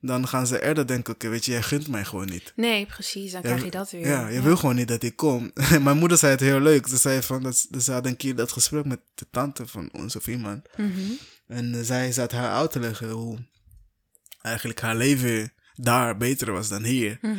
[0.00, 2.52] dan gaan ze eerder denken: oké, weet je, jij gunt mij gewoon niet.
[2.56, 3.32] Nee, precies.
[3.32, 4.06] Dan krijg je dat weer.
[4.06, 5.50] Ja, je wil gewoon niet dat ik kom.
[5.80, 6.86] Mijn moeder zei het heel leuk.
[6.86, 10.16] Ze zei van, dat, ze had een keer dat gesprek met de tante van ons
[10.16, 10.68] of iemand.
[10.76, 10.90] Mhm.
[11.46, 13.38] En eh, zij zat haar uit te leggen hoe
[14.42, 17.18] eigenlijk haar leven daar beter was dan hier.
[17.20, 17.36] Mhm.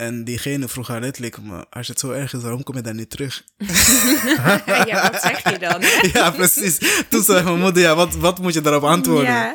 [0.00, 2.96] En diegene vroeg haar letterlijk, maar als het zo erg is, waarom kom je dan
[2.96, 3.44] niet terug?
[4.86, 5.82] ja, wat zeg je dan?
[5.82, 6.08] hè?
[6.12, 6.78] ja, precies.
[7.08, 9.30] Toen zei mijn moeder, ja, wat, wat moet je daarop antwoorden?
[9.32, 9.54] Ja.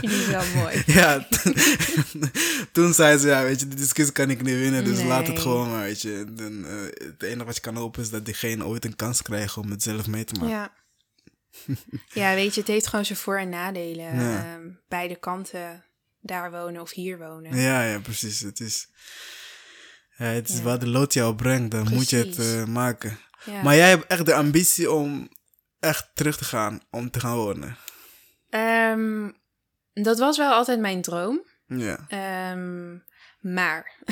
[0.00, 0.82] Die is wel mooi.
[0.86, 1.26] Ja,
[2.72, 5.38] toen zei ze, ja, weet je, die discussie kan ik niet winnen, dus laat het
[5.38, 6.24] gewoon maar, weet je.
[6.30, 9.56] Dan, eh, het enige wat je kan hopen is dat diegene ooit een kans krijgt
[9.56, 10.54] om het zelf mee te maken.
[10.56, 10.72] Ja.
[12.12, 14.14] ja, weet je, het heeft gewoon zijn voor- en nadelen.
[14.20, 14.36] Ja.
[14.38, 15.84] Ehm, beide kanten
[16.20, 17.56] daar wonen of hier wonen.
[17.56, 18.40] Ja, ja, precies.
[18.40, 18.88] Het is,
[20.16, 20.62] ja, het is Ja.
[20.62, 23.18] waar de lood jou brengt, dan moet je het eh, maken.
[23.44, 23.62] Ja.
[23.62, 25.28] Maar jij hebt echt de ambitie om
[25.80, 27.76] echt terug te gaan, om te gaan wonen.
[28.50, 29.30] Ehm,
[29.92, 31.42] dat was wel altijd mijn droom.
[31.66, 31.98] Ja.
[32.08, 32.96] Ehm,
[33.40, 33.92] maar.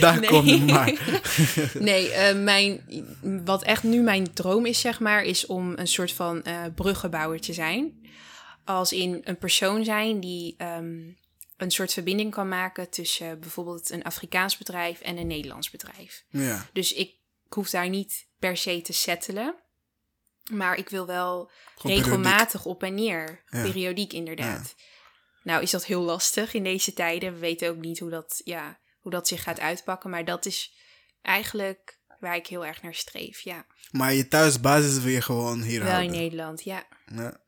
[0.00, 0.28] daar Nee.
[0.28, 0.92] komt maar.
[1.78, 2.80] nee, eh, mijn,
[3.44, 7.40] wat echt nu mijn droom is, zeg maar, is om een soort van eh bruggenbouwer
[7.40, 8.00] te zijn.
[8.64, 11.10] Als in een persoon zijn die ehm,
[11.56, 16.24] een soort verbinding kan maken tussen bijvoorbeeld een Afrikaans bedrijf en een Nederlands bedrijf.
[16.28, 17.14] Ja, Dus ik
[17.48, 19.54] hoef daar niet per se te settelen.
[20.50, 23.42] Maar ik wil wel Gewoon regelmatig op en neer.
[23.48, 23.62] Ja.
[23.62, 24.74] Periodiek inderdaad.
[25.42, 27.32] Nou is dat heel lastig in deze tijden.
[27.32, 30.10] We weten ook niet hoe dat, ja, hoe dat zich gaat uitpakken.
[30.10, 30.74] Maar dat is
[31.22, 33.40] eigenlijk waar ik heel erg naar streef.
[33.40, 36.16] Ja, maar je thuisbasis wil je gewoon hier wel in houden.
[36.16, 36.64] Nederland.
[36.64, 37.40] Ja, Ja.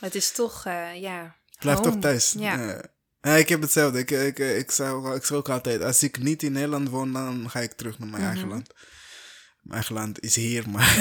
[0.00, 1.36] Het is toch, eh, ja.
[1.58, 2.34] Blijf toch thuis.
[2.38, 2.58] Ja.
[2.58, 2.82] Ja.
[3.20, 3.98] Ja, ik heb hetzelfde.
[3.98, 7.50] Ik, ik, ik, zou, ik zou ook altijd, als ik niet in Nederland woon, dan
[7.50, 8.30] ga ik terug naar mijn Mhm.
[8.30, 8.72] eigen land.
[9.62, 10.96] Mijn eigen land is hier, maar...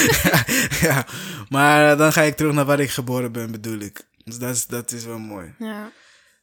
[0.88, 1.06] ja,
[1.48, 4.00] maar dan ga ik terug naar waar ik geboren ben, bedoel ik.
[4.24, 5.54] Dus dat is, dat is wel mooi.
[5.58, 5.90] Ja.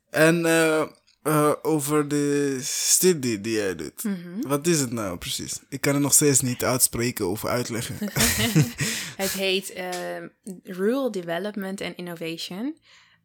[0.10, 0.88] En eh,
[1.23, 4.03] eh, over de studie die jij doet.
[4.03, 4.41] Mhm.
[4.47, 5.60] Wat is het nou precies?
[5.69, 7.95] Ik kan het nog steeds niet uitspreken of uitleggen.
[9.17, 10.27] Het heet ehm,
[10.63, 12.77] Rural Development and Innovation.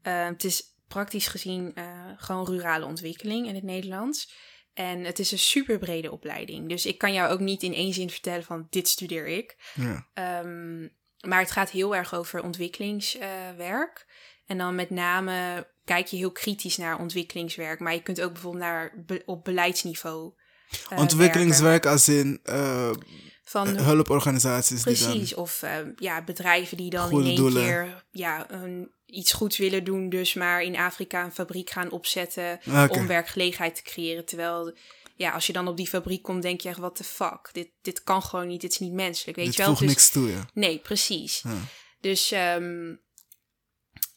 [0.03, 1.85] Ehm, het is praktisch gezien eh,
[2.17, 4.33] gewoon rurale ontwikkeling in het Nederlands.
[4.73, 6.69] En het is een super brede opleiding.
[6.69, 9.57] Dus ik kan jou ook niet in één zin vertellen van dit studeer ik.
[9.75, 10.07] ja.
[10.15, 10.89] Ehm,
[11.21, 14.07] maar het gaat heel erg over ontwikkelingswerk.
[14.47, 17.81] En dan met name kijk je heel kritisch naar ontwikkelingswerk.
[17.81, 20.33] Maar je kunt ook bijvoorbeeld naar be- op beleidsniveau.
[20.71, 20.99] eh, werken.
[20.99, 22.91] Ontwikkelingswerk als in eh,
[23.45, 27.63] Van hulporganisaties die Precies, of eh, ja, bedrijven die dan in één doelen.
[27.63, 32.61] keer ja, een, iets goeds willen doen, dus maar in Afrika een fabriek gaan opzetten
[32.65, 32.91] dan...
[32.91, 34.25] Om werkgelegenheid te creëren.
[34.25, 34.77] Terwijl,
[35.17, 37.69] ja, als je dan op die fabriek komt, denk je echt, what the fuck, dit,
[37.83, 39.71] dit kan gewoon niet, dit is niet menselijk, weet Dit je wel?
[39.71, 40.49] voegt Dus- niks toe, ja.
[40.55, 41.41] Nee, precies.
[41.45, 41.51] Ja.
[42.01, 42.95] Dus ehm,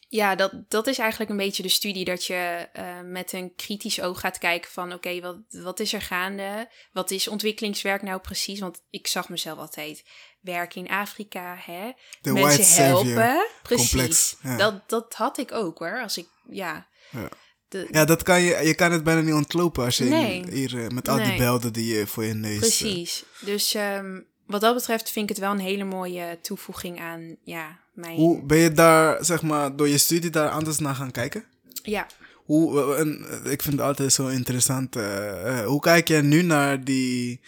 [0.08, 4.02] ja, dat, dat is eigenlijk een beetje de studie dat je eh, met een kritisch
[4.02, 6.70] oog gaat kijken van oké, wat, wat is er gaande?
[6.92, 8.60] Wat is ontwikkelingswerk nou precies?
[8.60, 10.04] Want ik zag mezelf altijd
[10.42, 11.92] werken in Afrika, hè?
[12.22, 13.48] De Mensen helpen.
[13.64, 13.90] Precies.
[13.90, 14.36] complex.
[14.44, 14.58] Ja.
[14.58, 16.02] Dat, dat had ik ook hoor.
[16.02, 16.88] Als ik, ja.
[17.12, 17.30] Ja.
[17.68, 20.52] De, ja, dat kan je, je kan het bijna niet ontlopen als je Nee.
[20.52, 22.54] hier eh, met al die belden die je voor je neus...
[22.54, 23.24] eh, precies.
[23.40, 27.80] Dus ehm, wat dat betreft vind ik het wel een hele mooie toevoeging aan ja,
[27.98, 28.16] mijn.
[28.16, 31.44] Hoe ben je daar, zeg maar, door je studie daar anders naar gaan kijken?
[31.84, 32.08] Ja.
[32.34, 34.96] Hoe, en, eh, ik vind het altijd zo interessant.
[34.96, 37.42] eh, eh, hoe kijk jij nu naar die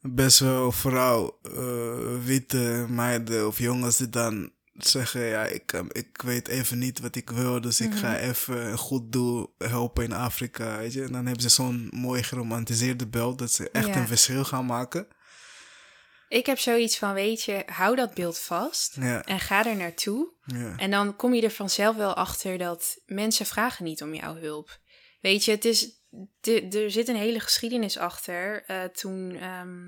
[0.00, 1.38] best wel vooral
[2.24, 7.30] witte meiden of jongens die dan zeggen: Ja, ik, ik weet even niet wat ik
[7.30, 10.78] wil, dus ik ga even een goed doel helpen in Afrika.
[10.78, 11.02] Weet je?
[11.02, 13.96] En dan hebben ze zo'n mooi geromantiseerde beeld dat ze echt Ja.
[13.96, 15.06] een verschil gaan maken.
[16.28, 20.32] Ik heb zoiets van, weet je, hou dat beeld vast Ja, en ga er naartoe.
[20.44, 20.76] ja.
[20.76, 24.78] En dan kom je er vanzelf wel achter dat mensen vragen niet om jouw hulp.
[25.20, 26.02] Weet je, het is,
[26.40, 28.64] de- er zit een hele geschiedenis achter.
[28.66, 29.82] Eh, toen ehm,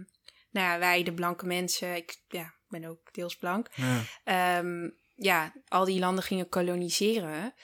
[0.50, 4.02] nou ja, wij, de blanke mensen, ik ja, ben ook deels blank, ja.
[4.24, 7.54] ehm, ja, al die landen gingen koloniseren.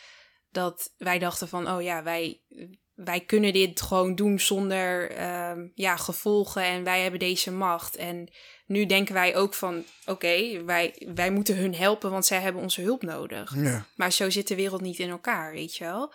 [0.51, 2.43] Dat wij dachten van, oh ja, wij,
[2.95, 7.97] wij kunnen dit gewoon doen zonder ehm, ja, gevolgen en wij hebben deze macht.
[7.97, 8.33] En
[8.67, 12.81] nu denken wij ook van, oké, wij, wij moeten hun helpen, want zij hebben onze
[12.81, 13.55] hulp nodig.
[13.57, 13.87] ja.
[13.97, 16.13] Maar zo zit de wereld niet in elkaar, weet je wel.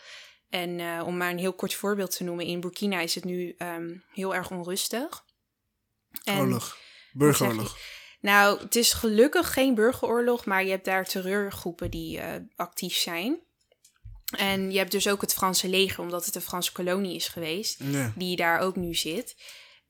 [0.50, 3.56] En eh, om maar een heel kort voorbeeld te noemen, in Burkina is het nu
[3.58, 5.24] ehm, heel erg onrustig.
[6.24, 6.78] En- Oorlog.
[7.12, 7.78] Burgeroorlog.
[8.20, 13.40] nou, het is gelukkig geen burgeroorlog, maar je hebt daar terreurgroepen die eh, actief zijn.
[14.38, 17.80] En je hebt dus ook het Franse leger, omdat het een Franse kolonie is geweest,
[17.84, 18.14] Ja.
[18.16, 19.36] die daar ook nu zit.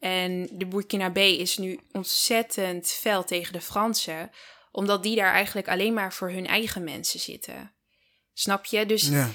[0.01, 4.31] En de Burkinabe is nu ontzettend fel tegen de Fransen,
[4.71, 7.73] omdat die daar eigenlijk alleen maar voor hun eigen mensen zitten.
[8.33, 8.85] Snap je?
[8.85, 9.29] Dus ja.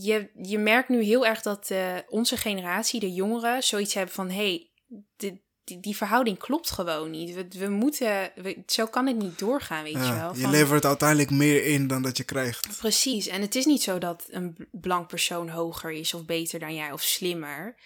[0.00, 4.30] je, je merkt nu heel erg dat eh, onze generatie, de jongeren, zoiets hebben van:
[4.30, 4.70] hé, hey,
[5.16, 7.34] die, die, die verhouding klopt gewoon niet.
[7.34, 10.36] We, we moeten, we- zo kan het niet doorgaan, weet je wel.
[10.36, 12.78] je levert uiteindelijk meer in dan dat je krijgt.
[12.78, 13.26] Precies.
[13.26, 16.92] En het is niet zo dat een blank persoon hoger is of beter dan jij
[16.92, 17.76] of slimmer.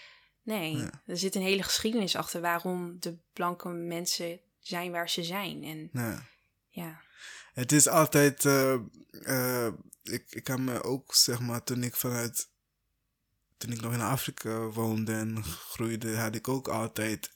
[0.42, 1.02] Nee, Ja.
[1.06, 5.64] er zit een hele geschiedenis achter waarom de blanke mensen zijn waar ze zijn.
[5.64, 6.26] En Ja.
[6.68, 7.00] ja,
[7.54, 8.44] Het is altijd.
[8.44, 8.74] eh,
[9.10, 12.50] eh, ik, ik kan me ook, zeg maar, toen ik vanuit.
[13.56, 17.30] Toen ik nog in Afrika woonde en groeide, had ik ook altijd.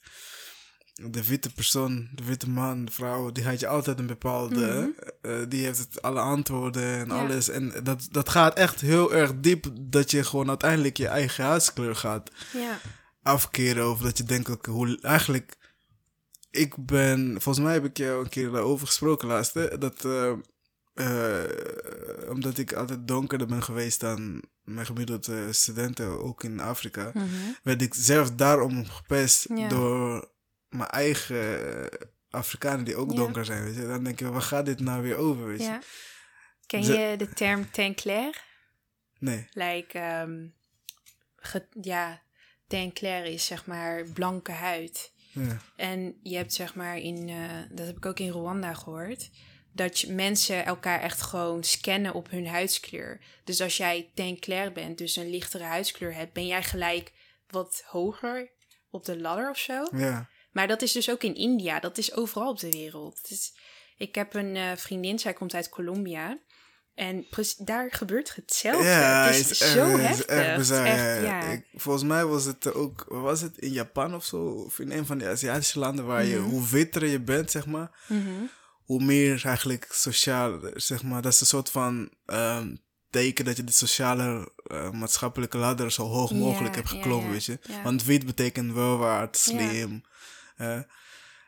[1.05, 4.93] De witte persoon, de witte man, de vrouw, die had je altijd een bepaalde.
[5.21, 7.15] eh, die heeft het, alle antwoorden en Mhm.
[7.15, 7.21] Ja.
[7.23, 7.49] alles.
[7.49, 9.65] En dat, dat gaat echt heel erg diep.
[9.81, 12.79] Dat je gewoon uiteindelijk je eigen huidskleur gaat ja,
[13.23, 13.89] afkeren.
[13.91, 15.55] Of dat je denkt, ook hoe eigenlijk...
[16.51, 17.41] Ik ben...
[17.41, 19.53] Volgens mij heb ik jou een keer daarover gesproken laatst.
[19.53, 19.77] Hè?
[19.77, 20.05] Dat...
[20.05, 20.31] eh,
[20.93, 27.25] eh, omdat ik altijd donkerder ben geweest dan mijn gemiddelde studenten, ook in Afrika, Mhm.
[27.63, 29.67] werd ik zelfs daarom gepest Ja.
[29.67, 30.29] door
[30.69, 31.89] mijn eigen
[32.29, 33.15] Afrikanen die ook Ja.
[33.17, 33.63] donker zijn.
[33.63, 33.87] Weet je?
[33.87, 35.47] Dan denk je, waar gaat dit nou weer over?
[35.47, 35.63] Weet je?
[35.65, 35.81] ja.
[36.65, 38.43] Ken je de term teint clair?
[39.19, 39.47] Nee.
[39.51, 39.99] Like,
[41.35, 42.21] ge- ja,
[42.67, 45.11] teint clair is zeg maar blanke huid.
[45.33, 45.57] Ja.
[45.75, 49.29] En je hebt zeg maar in, eh, dat heb ik ook in Rwanda gehoord,
[49.73, 53.21] dat je, mensen elkaar echt gewoon scannen op hun huidskleur.
[53.43, 57.11] Dus als jij teint clair bent, dus een lichtere huidskleur hebt, ben jij gelijk
[57.47, 58.51] wat hoger
[58.89, 59.87] op de ladder of zo.
[59.91, 60.29] ja.
[60.57, 63.19] Maar dat is dus ook in India, dat is overal op de wereld.
[63.29, 63.53] Is,
[63.97, 66.37] ik heb een eh, vriendin, zij komt uit Colombia.
[66.95, 67.25] En
[67.57, 68.87] daar gebeurt hetzelfde.
[68.87, 70.25] Ja, het is, echt- zo is heftig.
[70.25, 70.85] echt Het is bizar.
[70.85, 71.21] echt, ja, ja.
[71.21, 71.41] ja.
[71.51, 75.05] Ik, volgens mij was het ook, was het in Japan of zo, of in een
[75.05, 76.49] van die Aziatische landen waar je, Mhm.
[76.49, 78.29] hoe witter je bent, zeg maar, Mhm.
[78.83, 82.75] hoe meer eigenlijk sociaal, zeg maar, dat is een soort van ehm,
[83.09, 87.59] teken dat je de sociale eh, maatschappelijke ladder zo hoog mogelijk hebt geklommen, weet je.
[87.83, 90.01] Want wit betekent welwaard, slim.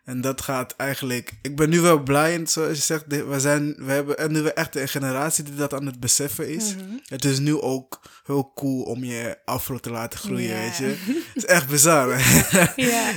[0.04, 1.32] En dat gaat eigenlijk.
[1.42, 4.76] Ik ben nu wel blij, zoals je zegt, we, zijn, we hebben en nu echt
[4.76, 6.76] een generatie die dat aan het beseffen is.
[6.76, 6.84] Mhm.
[7.06, 10.84] Het is nu ook heel cool om je afro te laten groeien, weet je.
[10.86, 12.14] Het is echt bizar.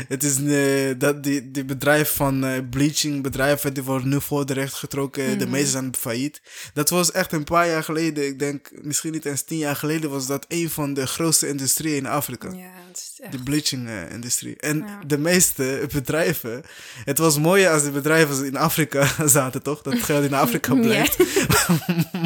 [0.09, 4.47] Het is eh, dat die, die bedrijf van eh, bleaching bedrijven die worden nu voor
[4.47, 5.39] de recht getrokken.
[5.39, 5.53] De Mhm.
[5.55, 6.41] meeste zijn failliet.
[6.75, 8.27] Dat was echt een paar jaar geleden.
[8.27, 11.97] Ik denk misschien niet eens tien jaar geleden was dat een van de grootste industrieën
[11.97, 12.51] in Afrika.
[12.51, 12.59] Ja,
[12.91, 13.33] echt...
[13.33, 14.57] De bleaching eh, industrie.
[14.57, 15.01] En Ja.
[15.07, 16.63] de meeste bedrijven.
[17.05, 19.83] Het was mooi als de bedrijven in Afrika zaten, toch?
[19.83, 21.17] Dat het geld in Afrika blijft.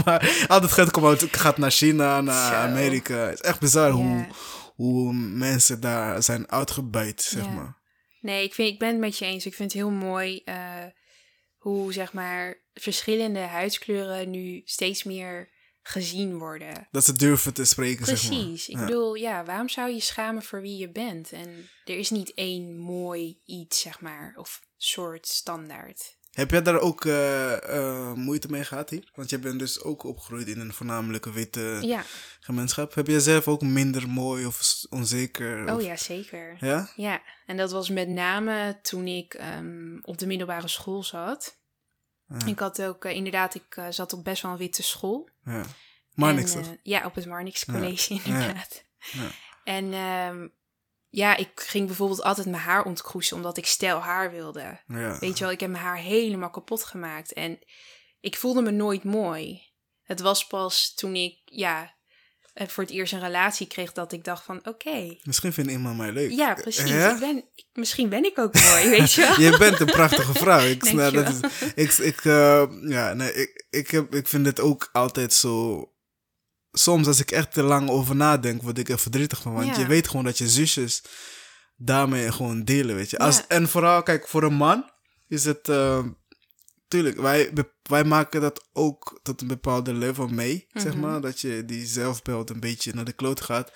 [0.05, 2.71] maar al dat geld komt uit, gaat naar China, naar.
[2.77, 3.17] Amerika.
[3.17, 4.27] Het is echt bizar hoe,
[4.75, 7.77] hoe mensen daar zijn uitgebuit, zeg maar.
[8.21, 9.47] Nee, ik, vind, ik ben het met je eens.
[9.47, 10.85] Ik vind het heel mooi eh,
[11.57, 16.89] hoe, zeg maar, verschillende huidskleuren nu steeds meer gezien worden.
[16.91, 18.31] Dat ze durven te spreken, zeg maar.
[18.41, 18.69] Precies.
[18.69, 18.85] Ik Ja.
[18.85, 21.33] bedoel, ja, waarom zou je schamen voor wie je bent?
[21.33, 26.16] En er is niet één mooi iets, zeg maar, of soort standaard.
[26.37, 29.11] Heb jij daar ook eh, eh, moeite mee gehad hier?
[29.15, 32.03] Want je bent dus ook opgegroeid in een voornamelijke witte Ja,
[32.41, 32.95] gemeenschap.
[32.95, 35.75] Heb je zelf ook minder mooi of onzeker?
[35.75, 36.57] oh ja, zeker.
[36.61, 36.91] Ja?
[36.97, 41.59] Ja, en dat was met name toen ik ehm, op de middelbare school zat.
[42.29, 42.47] Ja.
[42.47, 45.29] Ik had ook, eh, inderdaad, ik zat op best wel een witte school.
[45.45, 45.63] ja.
[46.15, 48.85] Maar niks En, ja, op het Marnix College inderdaad.
[48.99, 49.31] Ja.
[49.65, 50.49] En ehm,
[51.17, 54.81] ja, ik ging bijvoorbeeld altijd mijn haar ontkroesen omdat ik stijl haar wilde.
[54.87, 55.19] Ja.
[55.19, 57.33] Weet je wel, ik heb mijn haar helemaal kapot gemaakt.
[57.33, 57.59] En
[58.21, 59.63] ik voelde me nooit mooi.
[60.03, 61.95] Het was pas toen ik, ja,
[62.53, 65.17] eh, voor het eerst een relatie kreeg dat ik dacht van, oké.
[65.23, 66.31] Misschien vindt iemand mij leuk.
[66.31, 66.91] Ja, precies.
[66.91, 67.13] Ja?
[67.13, 69.41] Ik ben, ik- misschien ben ik ook mooi, weet je wel.
[69.51, 70.61] Je bent een prachtige vrouw.
[70.67, 71.29] Ik, snap, dat
[71.75, 75.81] is, ik, ik, eh, ja, nee, ik, ik, heb, ik vind het ook altijd zo.
[76.79, 79.53] Soms als ik echt te lang over nadenk, word ik er verdrietig van.
[79.53, 79.79] Want Ja.
[79.79, 81.03] je weet gewoon dat je zusjes
[81.77, 83.19] daarmee gewoon delen, weet je.
[83.19, 83.45] Als, Ja.
[83.49, 84.91] En vooral, kijk, voor een man
[85.29, 85.69] is het...
[85.69, 86.05] eh,
[86.89, 91.01] tuurlijk, wij, wij maken dat ook tot een bepaalde level mee, zeg Mhm.
[91.01, 91.21] maar.
[91.21, 93.73] Dat je die zelfbeeld een beetje naar de kloot gaat.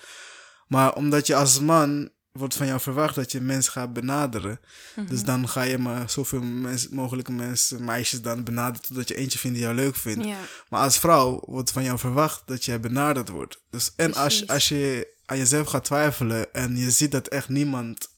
[0.67, 4.59] Maar omdat je als man wordt van jou verwacht dat je mensen gaat benaderen.
[4.95, 5.07] Mhm.
[5.07, 9.39] Dus dan ga je maar zoveel mens, mogelijke mensen, meisjes dan benaderen totdat je eentje
[9.39, 10.25] vindt die jou leuk vindt.
[10.69, 13.61] Maar als vrouw wordt van jou verwacht dat jij benaderd wordt.
[13.69, 14.47] Dus, en als, Precies.
[14.47, 18.09] als je aan jezelf gaat twijfelen en je ziet dat echt niemand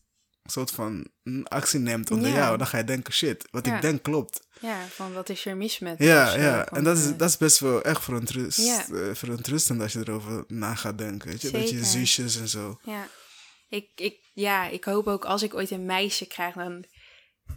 [0.43, 1.07] een soort van
[1.43, 2.35] actie neemt onder Ja.
[2.35, 4.41] jou, dan ga je denken, shit, wat ik denk klopt.
[4.59, 6.65] ja, van wat is er mis met me Ja, ja.
[6.67, 8.85] En dat is, eh, dat is best wel echt verontrust, Ja.
[8.91, 11.29] eh, verontrustend als je erover na gaat denken.
[11.29, 11.49] Weet je?
[11.51, 12.79] Met je zusjes en zo.
[12.83, 13.07] Ja.
[13.73, 16.85] Ik, ik, ja, ik hoop ook als ik ooit een meisje krijg, dan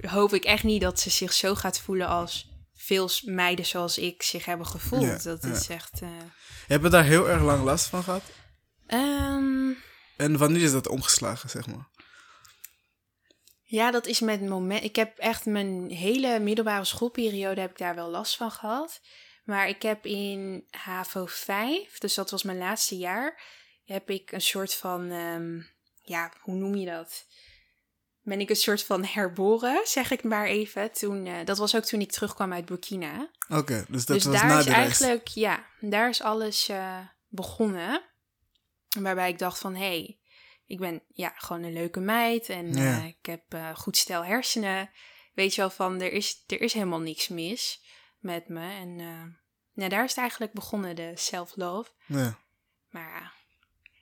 [0.07, 4.23] hoop ik echt niet dat ze zich zo gaat voelen als veel meiden zoals ik
[4.23, 5.03] zich hebben gevoeld.
[5.03, 5.49] Ja, dat ja.
[5.51, 6.01] is echt.
[6.03, 6.09] eh,
[6.67, 8.23] Heb je daar heel erg lang last van gehad?
[8.87, 9.71] ehm,
[10.17, 11.89] En wanneer is dat omgeslagen, zeg maar?
[13.63, 14.85] ja, dat is met moment.
[14.85, 19.01] Ik heb echt mijn hele middelbare schoolperiode heb ik daar wel last van gehad.
[19.45, 23.43] Maar ik heb in HAVO 5, dus dat was mijn laatste jaar,
[23.85, 25.61] heb ik een soort van, ehm,
[26.09, 27.27] ja, hoe noem je dat?
[28.23, 30.93] Ben ik een soort van herboren, zeg ik maar even.
[30.93, 33.31] Toen, eh, dat was ook toen ik terugkwam uit Burkina.
[33.49, 34.83] Oké, dus dat dus was daar na is de reis.
[34.83, 38.03] eigenlijk, ja, daar is alles eh, begonnen.
[38.99, 40.19] Waarbij ik dacht van, hé, hey,
[40.67, 44.91] ik ben ja, gewoon een leuke meid en eh, ik heb goed stel hersenen.
[45.35, 47.85] Weet je wel, van er is, er is helemaal niks mis
[48.19, 48.71] met me.
[48.71, 48.97] En
[49.73, 51.91] nou, daar is het eigenlijk begonnen, de self-love.
[52.07, 52.39] Ja.
[52.91, 53.33] Maar ja,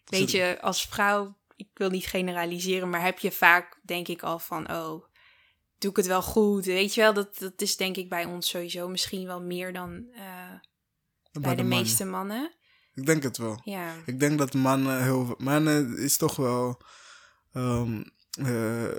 [0.04, 4.38] weet je, als vrouw, ik wil niet generaliseren, maar heb je vaak, denk ik al
[4.38, 5.04] van, oh,
[5.78, 6.64] doe ik het wel goed?
[6.64, 10.06] Weet je wel, dat, dat is denk ik bij ons sowieso misschien wel meer dan
[10.12, 10.60] eh, bij,
[11.32, 11.68] de, mannen.
[11.68, 12.54] meeste mannen.
[12.94, 13.60] Ik denk het wel.
[13.64, 15.34] Ja, Ik denk dat mannen heel...
[15.38, 16.82] Mannen is toch wel...
[17.52, 18.96] ehm, eh, eh,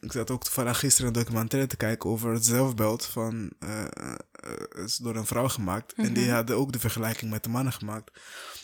[0.00, 3.52] ik zat ook toevallig gisteren een documentaire te kijken over het zelfbeeld van...
[4.84, 5.92] is door een vrouw gemaakt.
[5.96, 6.34] En die Mhm.
[6.34, 8.10] hadden ook de vergelijking met de mannen gemaakt.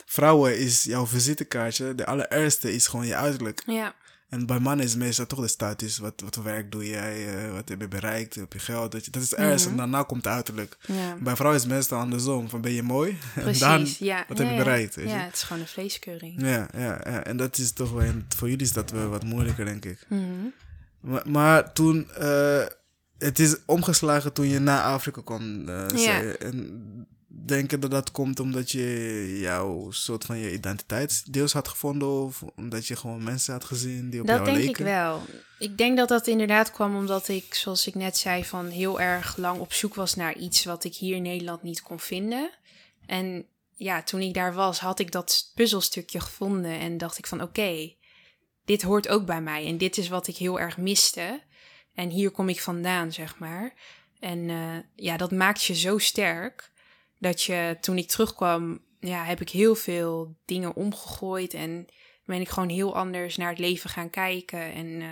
[0.06, 1.94] Vrouwen is jouw visitekaartje.
[1.94, 3.62] De allereerste is gewoon je uiterlijk.
[3.66, 3.94] ja,
[4.28, 5.98] En bij mannen is meestal toch de status.
[5.98, 7.44] Wat, wat voor werk doe jij?
[7.44, 8.34] eh, wat heb je bereikt?
[8.34, 8.92] Heb je geld?
[8.92, 9.68] Dat, dat is het eerste.
[9.68, 9.70] Mhm.
[9.70, 10.76] En daarna komt het uiterlijk.
[10.86, 11.16] ja.
[11.20, 12.48] Bij vrouwen is het meestal andersom.
[12.48, 13.18] Van ben je mooi?
[13.34, 14.24] Precies, en dan, ja.
[14.28, 15.06] wat ja, heb je bereikt, je?
[15.08, 16.40] Ja, het is gewoon een vleeskeuring.
[16.40, 19.64] Ja, ja, ja, en dat is toch wel, voor jullie is dat wel wat moeilijker,
[19.64, 19.98] denk ik.
[20.08, 20.22] Mhm.
[21.00, 22.62] Maar, maar toen, eh,
[23.20, 26.22] het is omgeslagen toen je naar Afrika kwam, eh, Ja.
[26.22, 27.08] En
[27.46, 32.42] denken dat dat komt omdat je jouw soort van je identiteit deels had gevonden of
[32.56, 34.80] omdat je gewoon mensen had gezien die op Dat jou denk leken?
[34.80, 35.22] ik wel.
[35.58, 39.36] Ik denk dat dat inderdaad kwam omdat ik, zoals ik net zei, van heel erg
[39.36, 42.50] lang op zoek was naar iets wat ik hier in Nederland niet kon vinden.
[43.06, 43.44] En
[43.74, 47.94] ja, toen ik daar was, had ik dat puzzelstukje gevonden en dacht ik van oké,
[48.64, 51.40] dit hoort ook bij mij en dit is wat ik heel erg miste.
[51.94, 53.72] En hier kom ik vandaan, zeg maar.
[54.18, 56.70] En eh, ja, dat maakt je zo sterk
[57.18, 61.86] dat je toen ik terugkwam, ja, heb ik heel veel dingen omgegooid en
[62.24, 64.72] ben ik gewoon heel anders naar het leven gaan kijken.
[64.72, 65.08] En eh,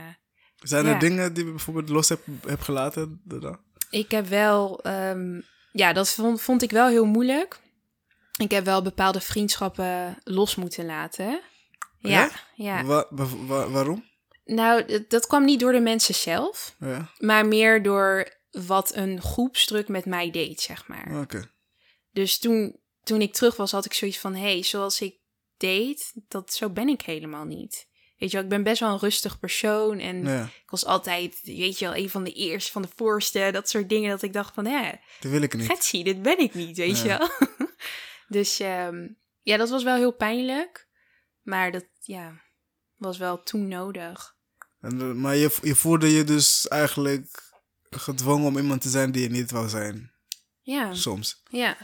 [0.58, 0.98] Zijn er Ja.
[0.98, 3.22] dingen die je bijvoorbeeld los hebt heb gelaten?
[3.90, 5.40] ik heb wel, ehm,
[5.72, 7.60] ja, dat vond, vond ik wel heel moeilijk.
[8.36, 11.40] Ik heb wel bepaalde vriendschappen los moeten laten.
[11.98, 12.30] Ja, Ja?
[12.54, 12.84] ja.
[12.84, 14.04] Wa- wa- wa- waarom?
[14.54, 19.88] Nou, dat- kwam niet door de mensen zelf, Ja, maar meer door wat een groepsdruk
[19.88, 21.20] met mij deed, zeg maar.
[21.20, 21.50] oké.
[22.10, 25.16] Dus toen, toen ik terug was, had ik zoiets van: hé, hey, zoals ik
[25.56, 27.86] deed, dat, zo ben ik helemaal niet.
[28.16, 31.40] Weet je wel, ik ben best wel een rustig persoon en Ja, ik was altijd,
[31.42, 34.10] weet je wel, een van de eerste, van de voorste, dat soort dingen.
[34.10, 34.90] Dat ik dacht van, hè,
[35.20, 35.66] dat wil ik niet.
[35.66, 37.28] Getsie, dit ben ik niet, weet je wel.
[38.38, 39.08] dus ehm,
[39.42, 40.88] ja, dat was wel heel pijnlijk.
[41.42, 42.40] Maar dat, ja,
[42.96, 44.36] was wel toen nodig.
[44.90, 47.52] En, eh, maar je, je voelde je dus eigenlijk
[47.90, 50.12] gedwongen om iemand te zijn die je niet wou zijn.
[50.62, 51.42] Ja, Soms.
[51.50, 51.76] ja,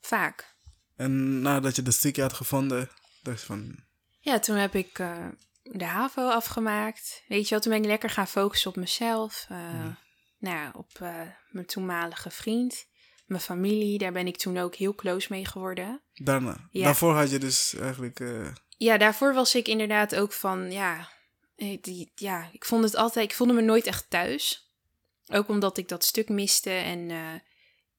[0.00, 0.56] vaak.
[0.96, 2.90] En nadat je dat stukje had gevonden,
[3.22, 3.76] dacht je van...
[4.20, 5.26] Ja, toen heb ik eh,
[5.62, 7.22] de HAVO afgemaakt.
[7.28, 9.46] Weet je wel, toen ben ik lekker gaan focussen op mezelf.
[9.48, 9.84] eh,
[10.38, 10.98] Nou ja, op
[11.50, 12.86] mijn toenmalige vriend.
[13.26, 16.02] Mijn familie, daar ben ik toen ook heel close mee geworden.
[16.14, 16.68] Daarna.
[16.70, 16.84] Ja.
[16.84, 18.18] Daarvoor had je dus eigenlijk...
[18.76, 21.08] Ja, daarvoor was ik inderdaad ook van, ja,
[21.80, 24.72] die, ja, ik vond het altijd, ik voelde me nooit echt thuis.
[25.32, 26.70] Ook omdat ik dat stuk miste.
[26.70, 27.34] En eh,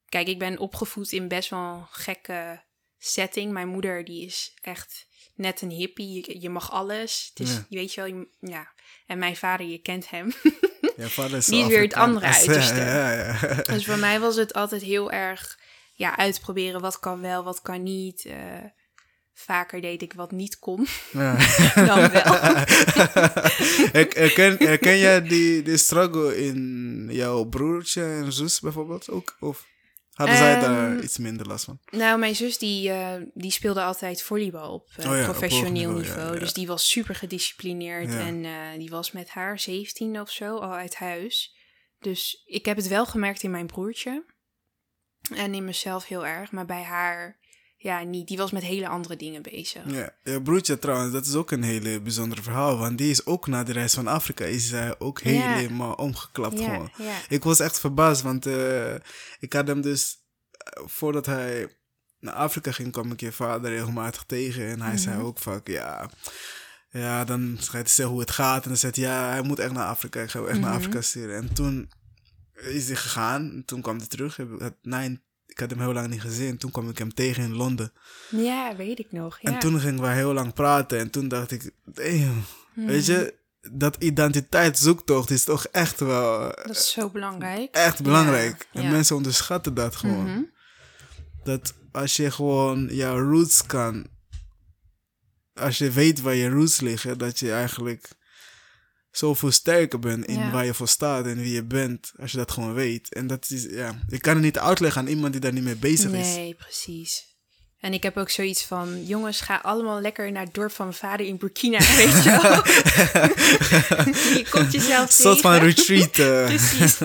[0.10, 2.62] kijk, ik ben opgevoed in best wel een gekke
[2.98, 3.52] setting.
[3.52, 6.14] Mijn moeder, die is echt net een hippie.
[6.28, 7.32] Je, je mag alles.
[7.34, 7.66] Het is, Ja.
[7.70, 8.72] je weet je wel, je- ja.
[9.08, 10.34] En mijn vader, je kent hem.
[10.98, 12.76] ja, vader is Die is weer het andere uiterste.
[12.96, 13.62] ja, ja.
[13.62, 15.60] dus voor mij was het altijd heel erg,
[15.94, 18.26] ja, uitproberen wat kan wel, wat kan niet.
[18.26, 18.64] Eh,
[19.40, 20.88] vaker deed ik wat niet kon.
[21.12, 21.36] Ja.
[21.76, 22.34] Dan wel.
[23.96, 29.36] Her- herken, herken jij die, die struggle in jouw broertje en zus bijvoorbeeld ook?
[29.40, 29.68] Of
[30.14, 31.80] hadden zij Ehm, daar iets minder last van?
[31.90, 36.00] Nou, mijn zus die, eh, die speelde altijd volleybal op eh, Oh ja, professioneel niveau,
[36.02, 36.28] niveau.
[36.28, 36.40] ja, ja.
[36.40, 38.10] Dus die was super gedisciplineerd.
[38.14, 41.56] En eh, die was met haar 17 of zo al uit huis.
[42.00, 44.26] Dus ik heb het wel gemerkt in mijn broertje.
[45.36, 46.52] En in mezelf heel erg.
[46.52, 47.40] Maar bij haar,
[47.82, 48.28] ja, niet.
[48.28, 49.82] Die was met hele andere dingen bezig.
[49.92, 52.78] Ja, je broertje trouwens, dat is ook een hele bijzonder verhaal.
[52.78, 55.54] Want die is ook na de reis van Afrika, is hij ook Ja.
[55.56, 56.92] helemaal omgeklapt Ja, gewoon.
[56.98, 57.18] ja.
[57.30, 58.94] Ik was echt verbaasd, want eh,
[59.40, 60.18] ik had hem dus,
[60.52, 61.78] eh, voordat hij
[62.20, 64.66] naar Afrika ging, kwam ik je vader regelmatig tegen.
[64.68, 66.10] En hij zei ook vaak, ja,
[66.90, 68.64] ja, dan ga je zeggen hoe het gaat.
[68.64, 70.74] En dan zei hij, ja, hij moet echt naar Afrika, ik ga hem echt naar
[70.74, 71.36] Afrika sturen.
[71.36, 71.92] En toen
[72.54, 74.40] is hij gegaan, en toen kwam hij terug.
[74.40, 76.58] Ik- had- na een- ik had hem heel lang niet gezien.
[76.58, 77.92] Toen kwam ik hem tegen in Londen.
[78.30, 79.40] Ja, weet ik nog.
[79.42, 79.52] Ja.
[79.54, 81.00] En toen gingen we heel lang praten.
[81.00, 82.44] En toen dacht ik, damn,
[82.74, 83.12] weet Mhm.
[83.12, 83.34] je,
[83.72, 87.76] dat identiteitszoektocht is toch echt wel Dat is zo belangrijk.
[87.76, 88.68] echt belangrijk.
[88.72, 88.92] Ja, En ja.
[88.92, 90.24] mensen onderschatten dat gewoon.
[90.32, 90.42] Mhm.
[91.44, 94.08] Dat als je gewoon jouw roots kan,
[95.54, 98.10] als je weet waar je roots liggen, dat je eigenlijk
[99.12, 100.52] zoveel sterker bent in Ja.
[100.52, 103.14] waar je voor staat en wie je bent, als je dat gewoon weet.
[103.14, 105.76] En dat is, ja, ik kan het niet uitleggen aan iemand die daar niet mee
[105.76, 106.36] bezig is.
[106.36, 107.28] Nee, precies.
[107.80, 110.98] En ik heb ook zoiets van, jongens, ga allemaal lekker naar het dorp van mijn
[110.98, 112.66] vader in Burkina, weet je wel.
[114.38, 115.68] je komt jezelf Een soort van tegen.
[115.68, 116.18] retreat.
[116.28, 116.46] eh.
[116.46, 116.98] Precies.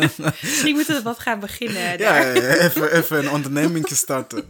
[0.42, 4.48] Misschien moeten we wat gaan beginnen Ja, even, even een onderneming starten.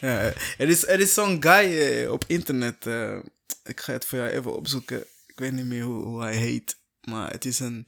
[0.00, 0.18] Ja,
[0.58, 2.86] er is, er is zo'n guy eh, op internet.
[2.86, 3.16] eh,
[3.64, 4.98] ik ga het voor jou even opzoeken.
[5.26, 6.76] Ik weet niet meer hoe, hoe hij heet.
[7.04, 7.86] Maar het is een,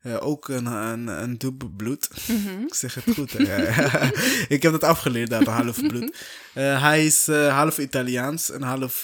[0.00, 2.08] eh, ook een, een, een dubbelbloed.
[2.66, 3.38] Ik zeg het goed.
[4.56, 6.16] ik heb het afgeleerd, dat half bloed.
[6.54, 9.02] Eh, hij is eh, half Italiaans en half...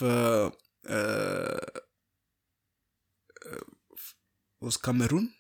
[4.59, 5.37] was Cameroen?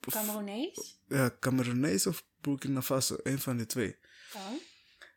[0.00, 1.00] Cameronees?
[1.08, 3.16] Ja, Cameroenees of Burkina Faso.
[3.22, 3.98] Een van de twee.
[4.34, 4.69] Oh.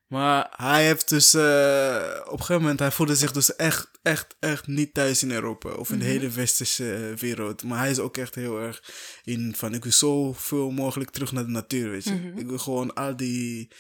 [0.08, 4.36] Maar hij heeft dus eh, op een gegeven moment, hij voelde zich dus echt, echt,
[4.40, 7.64] echt niet thuis in Europa of in de hele westerse eh, wereld.
[7.64, 8.84] Maar hij is ook echt heel erg
[9.24, 12.34] in van, ik wil zoveel mogelijk terug naar de natuur, weet je.
[12.36, 13.72] Ik wil gewoon al die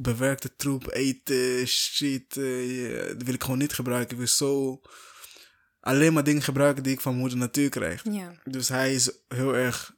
[0.00, 4.10] bewerkte troep eten, shit, dat wil ik gewoon niet gebruiken.
[4.10, 4.80] Ik wil zo
[5.80, 8.04] alleen maar dingen gebruiken die ik van moeder natuur krijg.
[8.10, 8.32] Ja.
[8.44, 9.96] Dus hij is heel erg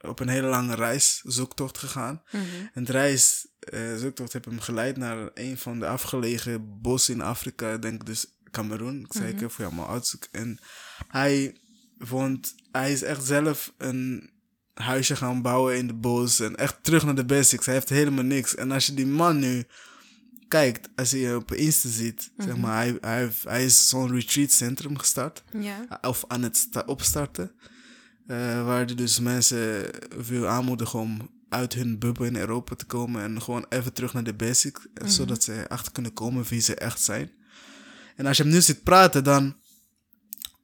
[0.00, 2.22] op een hele lange reis, zoektocht gegaan.
[2.30, 2.44] Mhm.
[2.74, 7.20] En de reis, eh, zoektocht heeft hem geleid naar een van de afgelegen bossen in
[7.20, 9.00] Afrika, ik denk dus Cameroen.
[9.00, 10.28] Ik zei, ik heb voor jou maar uitzoeken.
[10.32, 10.58] En
[11.08, 11.56] hij
[11.98, 14.30] vond, hij is echt zelf een
[14.74, 17.66] huisje gaan bouwen in de bos en echt terug naar de basics.
[17.66, 18.54] Hij heeft helemaal niks.
[18.54, 19.64] En als je die man nu
[20.48, 24.98] kijkt, als je op Insta ziet, zeg maar, hij, hij, hij is zo'n retreat centrum
[24.98, 25.98] gestart Ja.
[26.00, 27.52] of aan het sta- opstarten.
[28.28, 29.90] Eh, waar die dus mensen
[30.26, 34.24] wil aanmoedigen om uit hun bubbel in Europa te komen en gewoon even terug naar
[34.24, 37.30] de basic, eh, zodat ze achter kunnen komen wie ze echt zijn.
[38.16, 39.56] En als je hem nu ziet praten, dan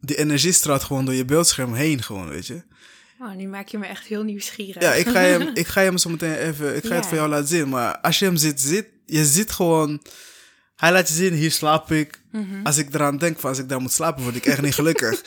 [0.00, 2.62] die energie straalt gewoon door je beeldscherm heen, gewoon, weet je.
[3.20, 4.82] Oh, nu maak je me echt heel nieuwsgierig.
[4.82, 7.28] Ja, ik ga hem, ik ga hem zo meteen even, ik ga het voor jou
[7.28, 7.68] laten zien.
[7.68, 10.02] Maar als je hem ziet, zit, je ziet gewoon,
[10.76, 12.22] hij laat je zien, hier slaap ik.
[12.62, 15.22] Als ik eraan denk van als ik daar moet slapen, word ik echt niet gelukkig.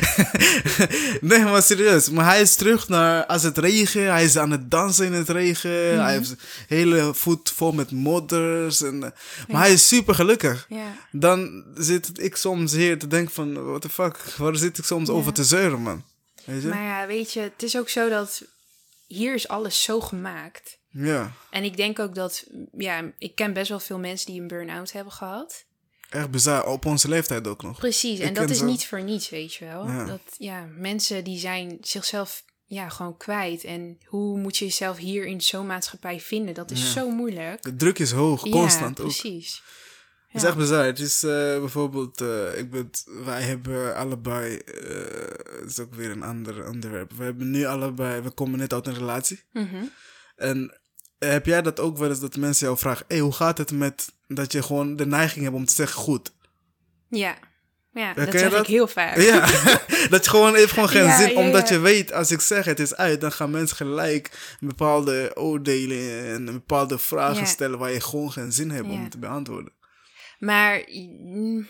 [1.20, 2.10] nee, maar serieus.
[2.10, 5.28] Maar hij is terug naar, als het regent, hij is aan het dansen in het
[5.28, 5.94] regen.
[5.94, 6.02] Mhm.
[6.02, 6.34] Hij heeft
[6.66, 8.82] hele voet vol met modders.
[8.82, 9.10] En, eh,
[9.48, 10.66] maar hij is super gelukkig.
[10.68, 10.96] Ja.
[11.12, 15.08] Dan zit ik soms hier te denken van, what the fuck, waar zit ik soms
[15.08, 16.04] over te zeuren, man?
[16.44, 16.68] Weet je?
[16.68, 18.42] Maar ja, weet je, het is ook zo dat
[19.06, 20.77] hier is alles zo gemaakt.
[20.90, 22.44] Ja, En ik denk ook dat,
[22.76, 25.64] ja, ik ken best wel veel mensen die een burn-out hebben gehad.
[26.10, 26.66] echt bizar.
[26.66, 27.78] Op onze leeftijd ook nog.
[27.78, 29.86] Precies, Ik en dat is niet voor niets, weet je wel.
[29.86, 30.04] Ja.
[30.04, 33.64] Dat, ja, mensen die zijn zichzelf ja, gewoon kwijt.
[33.64, 36.54] En hoe moet je jezelf hier in zo'n maatschappij vinden?
[36.54, 37.62] Dat is zo moeilijk.
[37.62, 39.10] De druk is hoog, constant ja, ook.
[39.10, 39.62] precies.
[40.28, 40.84] Het is echt bizar.
[40.84, 42.90] Het is eh, bijvoorbeeld, eh, ik ben,
[43.24, 47.12] wij hebben allebei, eh, het is ook weer een ander onderwerp.
[47.12, 49.42] We hebben nu allebei, we komen net uit een relatie.
[49.52, 49.84] Mhm.
[50.38, 50.78] En
[51.18, 53.72] eh, heb jij dat ook wel eens dat mensen jou vragen, hey, hoe gaat het
[53.72, 56.32] met dat je gewoon de neiging hebt om te zeggen goed?
[57.08, 57.38] Ja,
[57.92, 58.60] ja dat zeg dat?
[58.60, 59.16] ik heel vaak.
[59.16, 59.40] Ja,
[60.10, 61.74] dat je gewoon heeft gewoon geen Ja, zin, ja, omdat ja.
[61.74, 66.44] je weet, als ik zeg het is uit, dan gaan mensen gelijk bepaalde oordelen en
[66.44, 69.72] bepaalde vragen stellen waar je gewoon geen zin hebt om te beantwoorden.
[70.38, 71.68] Maar mm,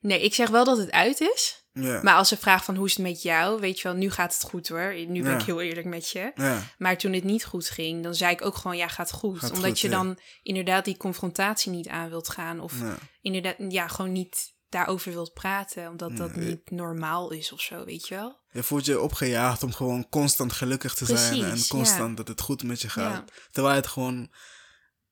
[0.00, 1.67] nee, ik zeg wel dat het uit is.
[2.02, 4.34] Maar als ze vragen van hoe is het met jou, weet je wel, nu gaat
[4.34, 4.94] het goed hoor.
[5.08, 6.32] Nu ben ik heel eerlijk met je.
[6.78, 9.38] Maar toen het niet goed ging, dan zei ik ook gewoon ja, gaat goed.
[9.38, 12.60] Gaat Omdat goed, je dan inderdaad die confrontatie niet aan wilt gaan.
[12.60, 12.74] Of
[13.20, 15.88] inderdaad, ja, gewoon niet daarover wilt praten.
[15.88, 16.48] Omdat dat Nee.
[16.48, 18.38] niet normaal is of zo, weet je wel.
[18.52, 22.14] Je voelt je opgejaagd om gewoon constant gelukkig te zijn en constant ja.
[22.14, 23.24] dat het goed met je gaat.
[23.26, 23.34] Ja.
[23.50, 24.32] Terwijl het gewoon,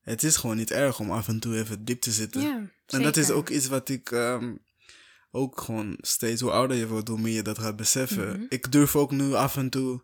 [0.01, 2.41] het is gewoon niet erg om af en toe even diep te zitten.
[2.41, 4.55] Ja, en dat is ook iets wat ik ehm,
[5.31, 8.27] ook gewoon steeds, hoe ouder je wordt, hoe meer je dat gaat beseffen.
[8.29, 8.41] Mhm.
[8.49, 10.01] Ik durf ook nu af en toe,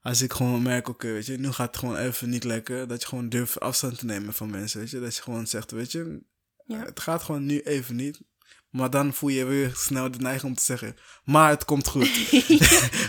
[0.00, 3.00] als ik gewoon merk, oké, weet je, nu gaat het gewoon even niet lekker, dat
[3.02, 5.00] je gewoon durft afstand te nemen van mensen, weet je.
[5.00, 6.20] Dat je gewoon zegt, weet je,
[6.64, 6.84] Ja.
[6.84, 8.20] het gaat gewoon nu even niet.
[8.68, 12.08] Maar dan voel je weer snel de neiging om te zeggen, maar het komt goed.
[12.08, 12.48] oh,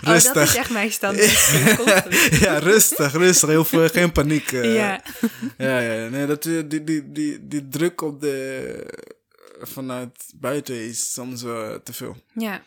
[0.02, 0.44] dat rustig.
[0.50, 1.50] is echt mijn standaard.
[2.46, 3.50] Ja, rustig, rustig.
[3.50, 4.52] Heel veel, geen paniek.
[4.52, 4.74] eh.
[4.76, 5.04] ja.
[5.58, 6.10] ja, ja.
[6.10, 9.18] Nee, dat, die, die, die, die, die druk op de,
[9.62, 12.16] vanuit buiten is soms wel te veel.
[12.34, 12.64] ja.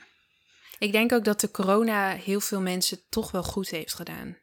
[0.79, 4.39] Ik denk ook dat de corona heel veel mensen toch wel goed heeft gedaan.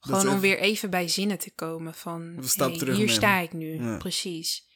[0.00, 3.08] Gewoon om weer even bij zinnen te komen van, hey, terug hier nemen.
[3.08, 3.96] sta ik nu, Ja.
[3.96, 4.68] precies.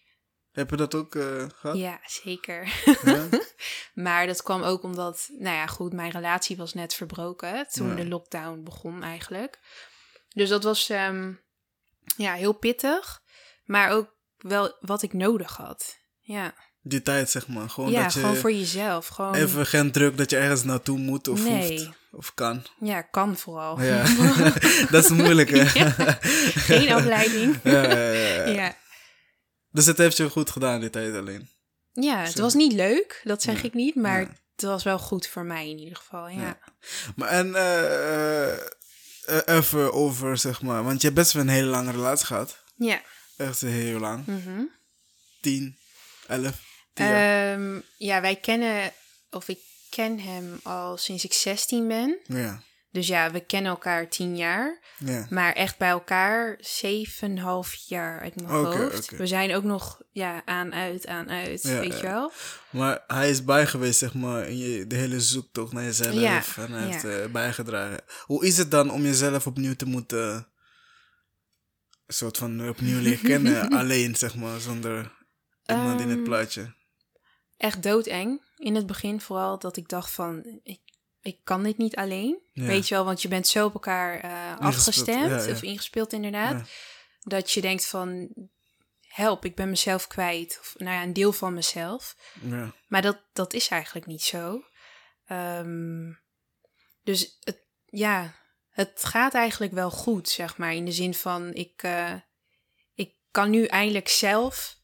[0.53, 1.77] Heb je dat ook eh, gehad?
[1.77, 2.83] Ja, zeker.
[3.05, 3.29] Ja?
[4.05, 7.95] Maar dat kwam ook omdat, nou ja, goed, mijn relatie was net verbroken toen Ja.
[7.95, 9.59] de lockdown begon eigenlijk.
[10.29, 11.33] Dus dat was ehm,
[12.17, 13.23] ja, heel pittig,
[13.65, 15.99] maar ook wel wat ik nodig had.
[16.21, 16.55] Ja,
[16.87, 17.71] Die tijd, zeg maar.
[17.71, 19.07] Gewoon ja dat je gewoon voor jezelf.
[19.07, 21.79] Gewoon, even geen druk dat je ergens naartoe moet of Nee.
[21.79, 21.91] hoeft.
[22.13, 22.63] Of kan.
[22.81, 23.81] Ja, kan vooral.
[23.83, 24.05] Ja,
[24.91, 25.85] dat is moeilijk, hè?
[25.85, 26.19] Ja.
[26.55, 27.59] Geen afleiding.
[27.65, 28.45] Ja, ja, ja, ja.
[28.47, 28.77] Ja.
[29.71, 31.49] Dus het heeft je goed gedaan, die tijd alleen.
[31.93, 32.43] ja, het Zo.
[32.43, 34.19] was niet leuk, dat zeg ik niet, maar
[34.57, 36.29] het was wel goed voor mij in ieder geval.
[36.29, 36.59] Ja.
[37.17, 38.59] Maar en eh, eh,
[39.27, 42.63] eh, even over, zeg maar, want je hebt best wel een hele lange relatie gehad.
[42.77, 43.01] ja.
[43.37, 44.27] Echt heel lang.
[44.27, 44.61] Mhm.
[45.41, 45.79] 10,
[46.27, 46.53] 11, 10
[46.95, 48.93] Ehm, ja, wij kennen,
[49.31, 49.59] of ik
[49.91, 52.19] ken hem al sinds ik 16 ben.
[52.27, 54.81] ja, Dus ja, we kennen elkaar 10 jaar.
[54.99, 55.27] ja.
[55.31, 59.11] Maar echt bij elkaar 7,5 jaar uit mijn hoofd.
[59.17, 61.97] We zijn ook nog ja, aan, uit, aan, uit, Ja, weet ja.
[61.97, 62.33] je wel.
[62.71, 66.15] Maar hij is bij geweest, zeg maar, in je, de hele zoektocht naar jezelf.
[66.15, 68.01] Ja, En hij heeft eh, bijgedragen.
[68.25, 70.49] Hoe is het dan om jezelf opnieuw te moeten...
[72.07, 75.13] Een soort van opnieuw leren kennen, alleen, zeg maar, zonder
[75.67, 76.75] iemand in het Ehm, plaatje.
[77.65, 78.43] Echt doodeng.
[78.57, 80.61] In het begin vooral dat ik dacht van...
[80.63, 80.81] Ik,
[81.21, 82.43] ik kan dit niet alleen.
[82.53, 82.67] Ja.
[82.67, 85.31] Weet je wel, want je bent zo op elkaar eh, afgestemd.
[85.31, 85.53] ja, ja.
[85.53, 86.69] Of ingespeeld inderdaad.
[87.21, 88.29] Dat je denkt van...
[89.01, 90.59] Help, ik ben mezelf kwijt.
[90.61, 92.17] Of nou ja, een deel van mezelf.
[92.41, 92.73] Ja.
[92.89, 94.65] Maar dat, dat is eigenlijk niet zo.
[95.27, 96.13] Ehm,
[97.03, 98.35] dus het, ja,
[98.71, 100.75] het gaat eigenlijk wel goed, zeg maar.
[100.75, 102.15] In de zin van, ik, eh,
[102.95, 104.83] ik kan nu eindelijk zelf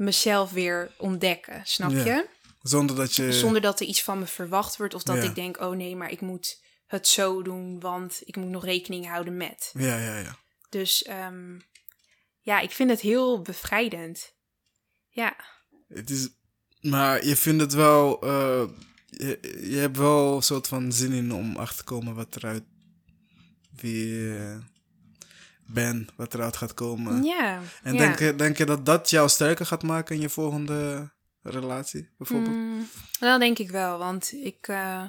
[0.00, 2.04] mezelf weer ontdekken, snap Ja.
[2.04, 2.28] je?
[2.62, 3.32] Zonder dat je...
[3.32, 5.22] Zonder dat er iets van me verwacht wordt of dat Ja.
[5.22, 9.06] ik denk, oh nee, maar ik moet het zo doen, want ik moet nog rekening
[9.08, 9.70] houden met.
[9.78, 10.36] Ja, ja, ja.
[10.68, 11.58] Dus ehm,
[12.40, 14.34] ja, ik vind het heel bevrijdend.
[15.08, 15.36] Ja,
[15.88, 16.28] Het is...
[16.80, 18.22] Maar je vindt het wel...
[18.22, 18.68] eh,
[19.06, 19.38] je,
[19.70, 22.64] je hebt wel een soort van zin in om achter te komen wat eruit...
[23.70, 24.32] Wie
[25.72, 27.22] bent, wat eruit gaat komen.
[27.22, 27.60] ja.
[27.82, 27.98] En ja.
[27.98, 31.10] denk, je, denk je dat dat jou sterker gaat maken in je volgende
[31.42, 32.54] relatie, bijvoorbeeld?
[32.54, 32.88] Mm,
[33.20, 35.04] dat denk ik wel, want ik, eh,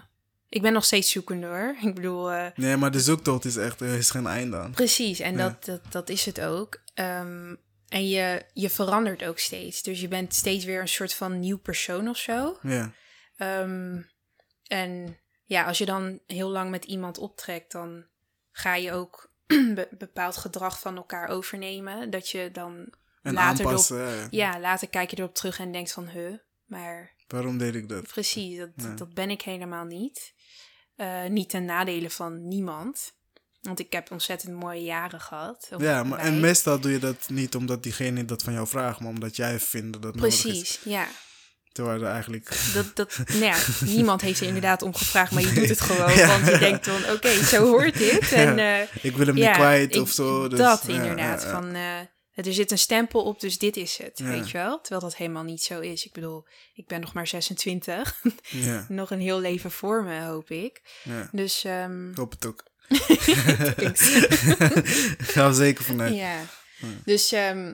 [0.50, 1.76] ik ben nog steeds zoekende hoor.
[1.88, 3.82] Ik bedoel, eh, Nee, maar de zoektocht is echt...
[3.82, 4.72] Er is geen einde aan.
[4.72, 5.38] precies, en Ja.
[5.38, 6.82] dat, dat, dat is het ook.
[6.94, 7.56] Ehm,
[7.88, 9.82] en je, je verandert ook steeds.
[9.84, 12.58] Dus je bent steeds weer een soort van nieuw persoon of zo.
[12.62, 12.92] Ja.
[13.36, 14.02] Ehm,
[14.68, 18.06] en ja, als je dan heel lang met iemand optrekt, dan
[18.52, 19.31] ga je ook
[19.76, 22.10] be- bepaald gedrag van elkaar overnemen.
[22.10, 24.28] Dat je dan En later, erop, ja.
[24.30, 26.34] ja, later kijk je erop terug en denkt van, huh,
[26.66, 28.08] maar Waarom deed ik dat?
[28.08, 28.94] precies, dat, Ja.
[28.96, 30.34] dat ben ik helemaal niet.
[30.96, 33.14] Eh, niet ten nadele van niemand.
[33.62, 35.70] Want ik heb ontzettend mooie jaren gehad.
[35.78, 39.10] Ja, maar en meestal doe je dat niet omdat diegene dat van jou vraagt, maar
[39.10, 40.22] omdat jij vindt dat is.
[40.22, 41.08] Precies, ja.
[41.72, 42.58] Terwijl er eigenlijk...
[42.74, 43.56] Dat, dat, nou ja,
[43.96, 46.14] niemand heeft er inderdaad om gevraagd, maar je doet het gewoon.
[46.18, 46.28] Ja.
[46.28, 48.32] Want je denkt dan, oké, zo hoort dit.
[48.32, 50.48] En, eh, Ik wil hem niet kwijt ik- of zo.
[50.48, 51.44] Dus, dat inderdaad.
[51.46, 52.00] Van, eh,
[52.34, 54.80] er zit een stempel op, dus dit is het, weet je wel?
[54.82, 56.06] Terwijl dat helemaal niet zo is.
[56.06, 58.20] Ik bedoel, ik ben nog maar 26.
[58.50, 60.82] Ja, nog een heel leven voor me, hoop ik.
[61.04, 61.30] ja.
[61.32, 62.64] Dus, Ik hoop het ook.
[65.18, 66.16] Ga er zeker vanuit.
[66.16, 66.36] Ja.
[67.06, 67.74] Dus ehm,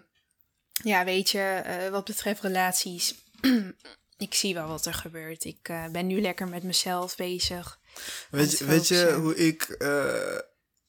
[0.83, 3.15] ja, weet je, eh, wat betreft relaties,
[4.17, 5.45] ik zie wel wat er gebeurt.
[5.45, 7.79] Ik eh, ben nu lekker met mezelf bezig.
[8.29, 10.37] Weet je, weet je hoe ik eh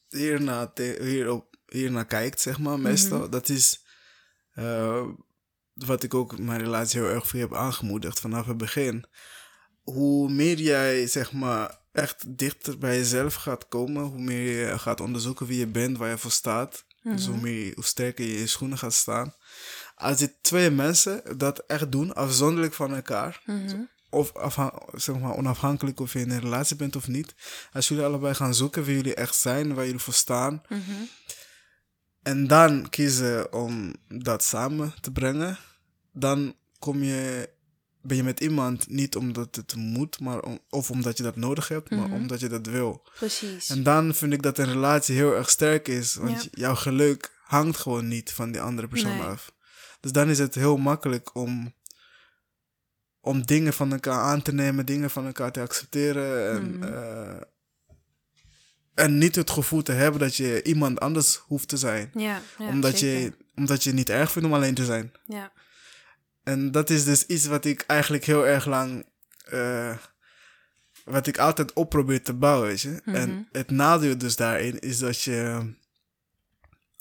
[0.08, 3.18] hierna, hierop, hiernaar kijk, zeg maar, meestal?
[3.18, 3.30] Mhm.
[3.30, 3.82] Dat is
[4.52, 5.06] eh,
[5.72, 9.04] wat ik ook mijn relatie heel erg voor heb aangemoedigd vanaf het begin.
[9.82, 15.00] Hoe meer jij, zeg maar, echt dichter bij jezelf gaat komen, hoe meer je gaat
[15.00, 16.86] onderzoeken wie je bent, waar je voor staat.
[17.02, 19.34] Dus hoe, meer, hoe sterker je in je schoenen gaat staan.
[19.98, 23.76] Als die twee mensen dat echt doen, afzonderlijk van elkaar, Mhm.
[24.10, 24.32] of
[24.94, 27.34] zeg maar, onafhankelijk of je in een relatie bent of niet.
[27.72, 30.62] Als jullie allebei gaan zoeken wie jullie echt zijn, waar jullie voor staan.
[30.68, 30.80] Mhm.
[32.22, 35.58] En dan kiezen om dat samen te brengen.
[36.12, 37.50] Dan kom je,
[38.02, 41.68] ben je met iemand niet omdat het moet, maar om- of omdat je dat nodig
[41.68, 42.12] hebt, maar Mhm.
[42.12, 43.02] omdat je dat wil.
[43.18, 43.68] Precies.
[43.70, 46.14] En dan vind ik dat een relatie heel erg sterk is.
[46.14, 46.48] Want Ja.
[46.50, 49.22] jouw geluk hangt gewoon niet van die andere persoon Nee.
[49.26, 49.52] af.
[50.00, 51.74] Dus dan is het heel makkelijk om,
[53.20, 56.50] om dingen van elkaar aan te nemen, dingen van elkaar te accepteren.
[56.56, 56.82] En, Mhm.
[56.92, 57.40] eh,
[58.94, 62.10] en niet het gevoel te hebben dat je iemand anders hoeft te zijn.
[62.14, 63.20] ja, ja, omdat, zeker.
[63.20, 65.12] je, omdat je het niet erg vindt om alleen te zijn.
[65.26, 65.52] Ja.
[66.42, 69.06] En dat is dus iets wat ik eigenlijk heel erg lang.
[69.44, 69.96] eh,
[71.04, 73.00] wat ik altijd op probeer te bouwen, weet je.
[73.04, 73.14] Mhm.
[73.16, 75.70] En het nadeel dus daarin is dat je.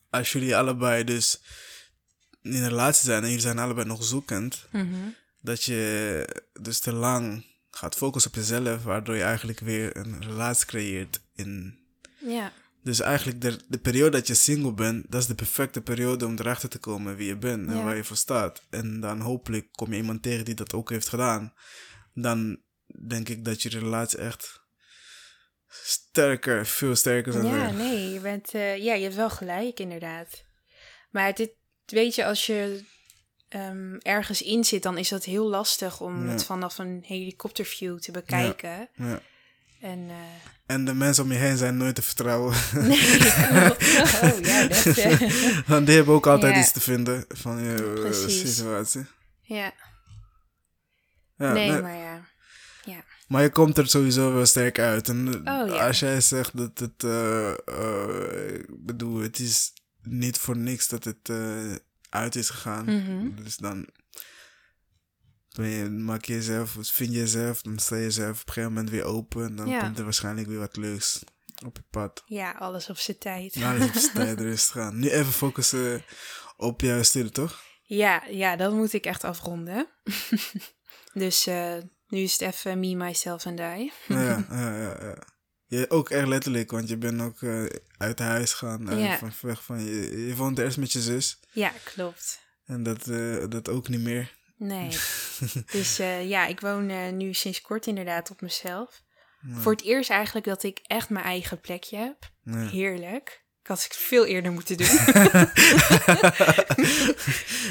[0.09, 1.41] Als jullie allebei dus
[2.53, 4.67] in een relatie zijn en jullie zijn allebei nog zoekend,
[5.41, 10.65] dat je dus te lang gaat focussen op jezelf, waardoor je eigenlijk weer een relatie
[10.65, 11.79] creëert in.
[12.19, 12.51] ja.
[12.83, 16.35] Dus eigenlijk de, de periode dat je single bent, dat is de perfecte periode om
[16.39, 17.83] erachter te komen wie je bent en Ja.
[17.83, 18.61] waar je voor staat.
[18.69, 21.53] En dan hopelijk kom je iemand tegen die dat ook heeft gedaan.
[22.13, 22.61] Dan
[23.07, 24.61] denk ik dat je relatie echt
[25.67, 27.77] sterker, veel sterker zou Ja, zijn.
[27.77, 30.43] nee, je bent, eh, ja, je hebt wel gelijk, inderdaad.
[31.11, 31.51] Maar dit,
[31.91, 32.83] weet je, als je
[33.49, 36.31] ehm, ergens in zit, dan is dat heel lastig om Ja.
[36.31, 38.89] het vanaf een helikopterview te bekijken.
[38.95, 39.21] Ja.
[39.81, 40.15] En, eh,
[40.65, 42.55] En de mensen om je heen zijn nooit te vertrouwen.
[42.73, 42.97] nee,
[44.21, 44.83] oh ja, dat,
[45.67, 46.59] Want die hebben ook altijd Ja.
[46.61, 48.55] iets te vinden van je eh, Precies.
[48.55, 49.05] situatie.
[49.41, 49.73] ja,
[51.37, 52.25] Ja, nee, nee, maar ja.
[53.27, 55.09] Maar je komt er sowieso wel sterk uit.
[55.09, 55.87] En Oh, ja.
[55.87, 57.03] als jij zegt dat het.
[57.03, 59.71] eh, ik bedoel, het is
[60.09, 61.75] niet voor niks dat het eh,
[62.09, 62.85] uit is gegaan.
[62.85, 63.43] Mhm.
[63.43, 63.87] Dus dan.
[65.55, 68.73] Ben je, maak je jezelf, vind je jezelf, dan sta je jezelf op een gegeven
[68.73, 69.45] moment weer open.
[69.45, 69.79] En dan Ja.
[69.81, 71.23] komt er waarschijnlijk weer wat leuks
[71.65, 72.23] op je pad.
[72.25, 73.55] Ja, alles op zijn tijd.
[73.55, 74.99] Nou, is op z'n tijd rustig gaan.
[74.99, 76.03] Nu even focussen
[76.57, 77.61] op jouw studie, toch?
[77.83, 79.87] Ja, ja, dat moet ik echt afronden.
[81.13, 81.75] dus eh,
[82.07, 83.91] nu is het even me, myself en I.
[84.07, 85.17] ja, ja, ja, ja.
[85.67, 87.65] Je, ook echt letterlijk, want je bent ook eh,
[87.97, 88.89] uit huis gaan.
[88.89, 89.17] eh, Ja.
[89.17, 91.39] van, weg van je, je woont eerst met je zus.
[91.51, 92.39] Ja, klopt.
[92.65, 94.35] En dat, eh, dat ook niet meer.
[94.57, 94.89] Nee.
[95.71, 99.03] dus ja, ik woon nu sinds kort inderdaad op mezelf.
[99.51, 102.31] Voor het eerst eigenlijk dat ik echt mijn eigen plekje heb.
[102.43, 102.67] Ja.
[102.67, 103.45] Heerlijk.
[103.67, 104.87] Ik had het veel eerder moeten doen.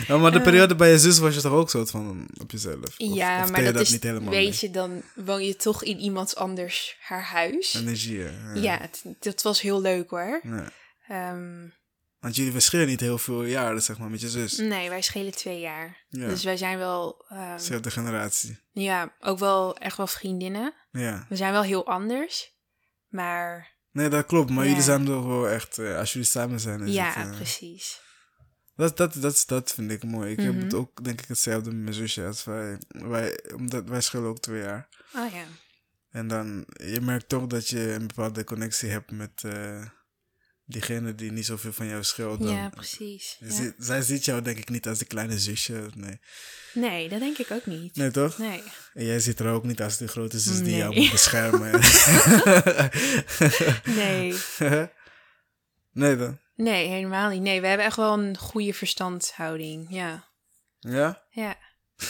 [0.07, 2.83] Ja, maar de periode bij je zus was je toch ook zo van op jezelf?
[2.83, 4.59] Of, ja, of maar dat, is, niet helemaal weet mee?
[4.61, 7.75] je, dan woon je toch in iemands anders haar huis.
[7.75, 8.53] Energie, hè?
[8.53, 10.41] Ja, het, dat was heel leuk hoor.
[10.43, 10.71] Ja.
[11.09, 11.69] Ehm,
[12.21, 14.57] Want jullie verschillen niet heel veel jaren, zeg maar, met je zus.
[14.57, 16.05] nee, wij schelen twee jaar.
[16.09, 16.29] Ja.
[16.29, 18.59] Dus wij zijn wel, ehm, Dezelfde generatie.
[18.73, 20.75] ja, ook wel echt wel vriendinnen.
[20.91, 21.27] Ja.
[21.29, 22.55] We zijn wel heel anders.
[23.09, 24.51] Maar Nee, dat klopt.
[24.51, 24.69] Maar Ja.
[24.69, 27.31] jullie zijn toch wel echt, eh, als jullie samen zijn, is ja, het...
[27.31, 28.01] eh, precies.
[28.77, 30.31] dat, dat, dat, dat vind ik mooi.
[30.33, 30.63] Ik heb Mhm.
[30.65, 32.25] het ook, denk ik, hetzelfde met mijn zusje.
[32.27, 34.89] Als wij, wij, omdat wij schillen ook twee jaar.
[35.15, 35.45] Oh ja.
[36.11, 39.85] En dan, je merkt toch dat je een bepaalde connectie hebt met eh,
[40.67, 42.41] diegene die niet zoveel van jou scheelt.
[42.43, 43.37] Dan, Ja, precies.
[43.41, 43.73] Ja.
[43.79, 45.91] zij ziet jou denk ik niet als de kleine zusje.
[45.95, 46.21] Nee,
[46.75, 47.97] Nee, dat denk ik ook niet.
[47.97, 48.39] nee toch?
[48.39, 48.63] Nee.
[48.95, 51.81] En jij ziet er ook niet als de grote zus die jou moet beschermen.
[53.85, 54.35] Nee.
[55.93, 56.39] nee dan?
[56.55, 57.43] Nee, helemaal niet.
[57.43, 59.87] Nee, we hebben echt wel een goede verstandhouding.
[59.91, 60.29] Ja.
[60.79, 61.23] Ja?
[61.31, 61.57] Ja.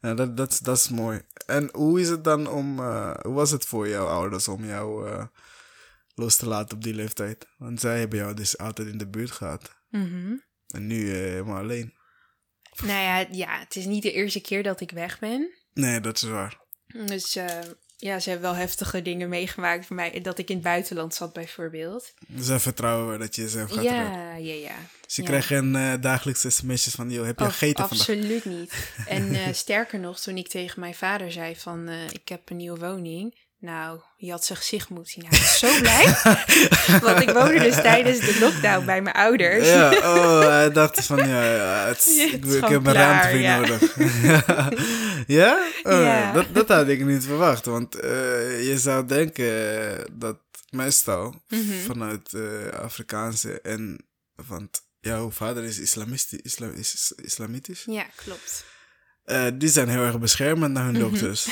[0.00, 1.22] Nou, dat, dat, is- dat is mooi.
[1.46, 2.78] En hoe is het dan om...
[2.78, 5.24] eh, hoe was het voor jouw ouders om jou eh,
[6.14, 7.46] los te laten op die leeftijd?
[7.56, 9.82] Want zij hebben jou dus altijd in de buurt gehad.
[9.88, 10.32] Mhm.
[10.66, 11.94] En nu eh, helemaal alleen.
[12.82, 15.50] Nou ja, ja, het is niet de eerste keer dat ik weg ben.
[15.72, 16.62] Nee, dat is waar.
[17.06, 17.58] Dus eh,
[17.96, 20.20] ja, ze hebben wel heftige dingen meegemaakt voor mij.
[20.20, 22.14] Dat ik in het buitenland zat bijvoorbeeld.
[22.36, 23.84] Zij vertrouwen dat je jezelf gaat.
[23.84, 24.76] Ja, ja, ja.
[25.06, 25.28] Dus je ja.
[25.28, 27.10] krijgt geen eh, dagelijkse sms'jes van...
[27.10, 28.08] Joh, heb je Oh, gegeten vandaag?
[28.08, 28.92] absoluut niet.
[29.06, 31.88] En sterker nog, toen ik tegen mijn vader zei van...
[31.88, 33.42] ik heb een nieuwe woning...
[33.64, 35.26] Nou, je had zijn gezicht moeten zien.
[35.28, 36.04] Hij was zo blij.
[37.10, 39.68] Want ik woonde dus tijdens de lockdown bij mijn ouders.
[39.68, 43.58] Ja, oh, hij dacht van ja, ja het, Ja, ik, het heb klaar, ruimte ja.
[43.58, 43.96] nodig.
[45.38, 45.66] ja?
[45.82, 46.32] Oh, Ja.
[46.32, 50.38] Dat, dat had ik niet verwacht, want eh, je zou denken dat
[50.70, 51.72] meestal Mhm.
[51.86, 54.06] vanuit eh Afrikaanse en
[54.48, 58.64] want jouw vader is, islamisti, isla, is islamitisch, Ja, klopt.
[59.24, 61.02] Eh, die zijn heel erg beschermend naar hun Mhm.
[61.02, 61.48] dokters.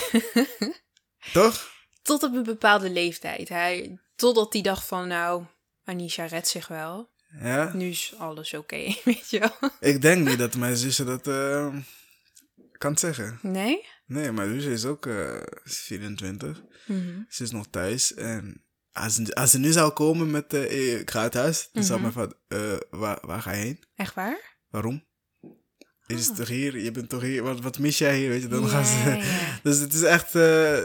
[1.32, 1.70] Toch?
[2.02, 3.48] Tot op een bepaalde leeftijd.
[3.48, 5.44] Hij, totdat hij dacht van, nou,
[5.84, 7.10] Anisha redt zich wel.
[7.40, 7.72] Ja?
[7.74, 9.70] Nu is alles oké, weet je wel.
[9.80, 11.74] Ik denk niet dat mijn zusje dat eh,
[12.78, 13.38] kan zeggen.
[13.42, 13.86] Nee?
[14.06, 16.62] Nee, mijn zusje is ook eh 24.
[16.86, 17.20] Mhm.
[17.28, 18.14] Ze is nog thuis.
[18.14, 22.00] En als, ze- als ze nu zou komen met uh, ik ga huis, dan zou
[22.00, 22.12] Mhm.
[22.14, 23.84] mijn vader, eh, waar, waar ga je heen?
[23.96, 24.56] Echt waar?
[24.70, 25.04] Waarom?
[26.06, 26.36] Je is Oh.
[26.36, 26.78] toch hier?
[26.78, 27.42] Je bent toch hier?
[27.42, 28.28] Wat, wat mis jij hier?
[28.28, 29.30] Weet je, dan gaan ze.
[29.62, 30.34] Dus het is echt.
[30.34, 30.78] eh,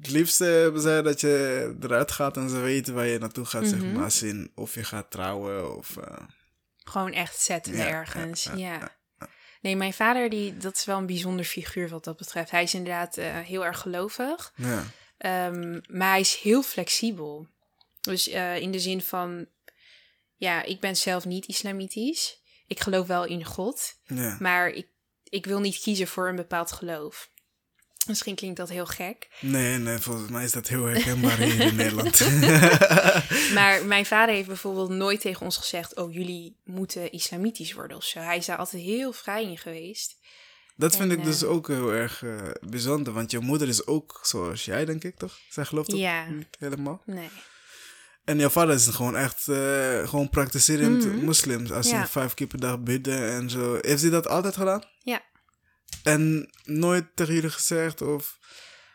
[0.00, 3.66] het liefste hebben zij dat je eruit gaat en ze weten waar je naartoe gaat,
[3.66, 3.92] zeg Mhm.
[3.92, 4.04] maar.
[4.04, 5.96] Als in of je gaat trouwen of.
[5.96, 6.16] eh,
[6.84, 8.42] Gewoon echt zetten Ja, ergens.
[8.44, 8.78] ja, Ja,
[9.18, 9.28] ja,
[9.60, 12.50] Nee, mijn vader, die, dat is wel een bijzonder figuur wat dat betreft.
[12.50, 14.52] Hij is inderdaad eh, heel erg gelovig.
[14.56, 14.84] ja.
[15.18, 17.46] Ehm, maar hij is heel flexibel.
[18.00, 19.46] Dus eh, in de zin van,
[20.36, 22.40] ja, ik ben zelf niet islamitisch.
[22.66, 24.36] Ik geloof wel in God, ja.
[24.40, 24.86] maar ik,
[25.24, 27.30] ik wil niet kiezen voor een bepaald geloof.
[28.06, 29.28] Misschien klinkt dat heel gek.
[29.40, 32.20] Nee, nee, volgens mij is dat heel herkenbaar hier in Nederland.
[33.54, 38.04] Maar mijn vader heeft bijvoorbeeld nooit tegen ons gezegd: Oh, jullie moeten islamitisch worden of
[38.04, 38.18] zo.
[38.18, 40.16] Hij is daar altijd heel vrij in geweest.
[40.76, 44.20] Dat vind ik dus eh, ook heel erg eh, bijzonder, want je moeder is ook
[44.22, 45.38] zoals jij, denk ik, toch?
[45.48, 46.26] Zij gelooft ook Ja.
[46.28, 47.02] niet helemaal.
[47.06, 47.28] Nee.
[48.24, 51.24] En jouw vader is gewoon echt eh, gewoon praktiserend Mhm.
[51.24, 51.72] moslims.
[51.72, 52.00] Als Ja.
[52.00, 53.78] je vijf keer per dag bidden en zo.
[53.80, 54.82] Heeft hij dat altijd gedaan?
[55.02, 55.22] Ja.
[56.02, 58.38] En nooit tegen jullie gezegd of...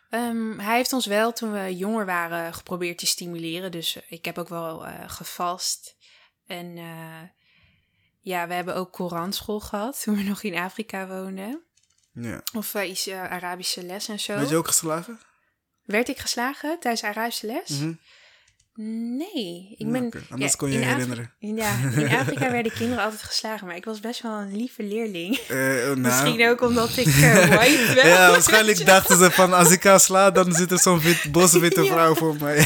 [0.09, 3.71] Ehm, hij heeft ons wel toen we jonger waren geprobeerd te stimuleren.
[3.71, 5.95] Dus eh, ik heb ook wel eh, gevast.
[6.47, 7.21] En eh,
[8.21, 11.63] ja, we hebben ook Koranschool gehad toen we nog in Afrika woonden.
[12.13, 12.41] Ja.
[12.53, 14.35] Of eh, iets Arabische les en zo.
[14.35, 15.19] Werd je ook geslagen?
[15.83, 17.69] Werd ik geslagen tijdens Arabische les?
[17.69, 17.93] Mhm.
[18.77, 20.11] Nee, ik ben...
[20.29, 21.31] Anders ja, kon je in je Afri- herinneren.
[21.39, 25.35] Ja, in Afrika werden kinderen altijd geslagen, maar ik was best wel een lieve leerling.
[25.37, 25.99] Eh, oh, nou.
[25.99, 28.07] Misschien ook omdat ik eh, white ben.
[28.07, 31.59] Ja, waarschijnlijk dachten ze van als ik ga slaan, dan zit er zo'n wit, bosse
[31.59, 31.91] witte Ja.
[31.91, 32.57] vrouw voor mij.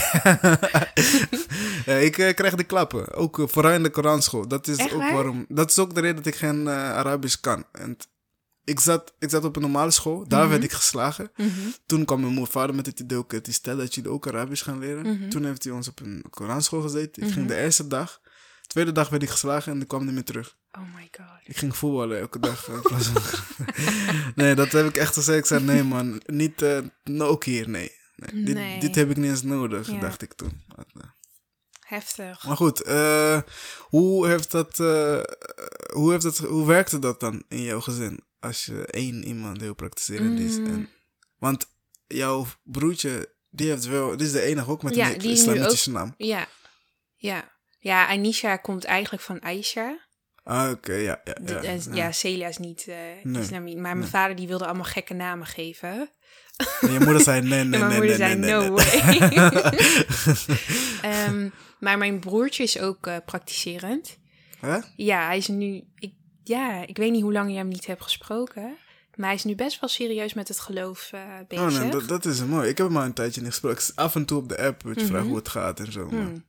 [1.85, 3.13] ja, ik eh, krijg de klappen.
[3.13, 4.47] Ook eh, vooral in de Koranschool.
[4.47, 5.13] Dat is Echt ook waar?
[5.13, 5.45] waarom.
[5.49, 7.63] Dat is ook de reden dat ik geen eh, Arabisch kan.
[7.71, 7.97] En
[8.69, 10.49] ik zat, ik zat op een normale school, daar Mhm.
[10.49, 11.31] werd ik geslagen.
[11.35, 11.49] Mhm.
[11.85, 14.27] Toen kwam mijn moeder vader met het idee, ook, het is tijd dat jullie ook
[14.27, 15.05] Arabisch gaan leren.
[15.17, 15.29] Mhm.
[15.29, 17.21] Toen heeft hij ons op een Koranschool gezeten.
[17.21, 17.37] Ik Mhm.
[17.37, 18.21] ging de eerste dag.
[18.67, 20.57] Tweede dag werd ik geslagen en ik kwam niet meer terug.
[20.71, 21.27] Oh my god.
[21.43, 22.63] Ik ging voetballen elke dag.
[22.63, 22.81] van-
[24.35, 25.37] nee, dat heb ik echt gezegd.
[25.39, 27.91] Ik zei, nee man, niet, eh, nou, ook hier, nee.
[28.15, 28.79] nee, dit, Nee.
[28.79, 29.99] dit heb ik niet eens nodig, Ja.
[29.99, 30.61] dacht ik toen.
[30.75, 31.03] Eh.
[31.79, 32.43] Heftig.
[32.43, 33.41] Maar goed, eh,
[33.79, 35.19] hoe, heeft dat, eh,
[35.93, 38.19] hoe, heeft dat, hoe werkte dat dan in jouw gezin?
[38.39, 40.57] Als je één iemand heel praktiserend is.
[40.57, 40.65] Mm.
[40.65, 40.89] En,
[41.37, 41.67] want
[42.07, 46.13] jouw broertje Die heeft wel, die is de enige ook met Ja, een islamitische naam.
[46.17, 46.47] Ja,
[47.15, 47.57] ja.
[47.79, 50.07] Ja, Anisha komt eigenlijk van Aisha.
[50.43, 51.21] Ah, oké, ja.
[51.23, 51.79] Ja, ja, ja.
[51.93, 53.75] ja, Celia is niet eh Nee, islamiet.
[53.75, 54.09] Maar mijn nee.
[54.09, 56.09] vader die wilde allemaal gekke namen geven.
[56.81, 59.19] En je moeder zei nee, nee, en mijn nee, moeder nee, zei, no way.
[61.11, 64.17] Ehm, maar mijn broertje is ook eh, praktiserend.
[64.59, 64.77] Hè?
[64.95, 65.83] Ja, hij is nu...
[65.95, 66.13] Ik,
[66.49, 68.77] ja, ik weet niet hoe lang je hem niet hebt gesproken.
[69.15, 71.65] Maar hij is nu best wel serieus met het geloof eh, bezig.
[71.65, 72.69] Oh nee, dat, dat is mooi.
[72.69, 73.83] Ik heb hem al een tijdje niet gesproken.
[73.95, 76.09] Af en toe op de app, weet je, vragen hoe het gaat en zo.
[76.09, 76.47] Maar Hmm.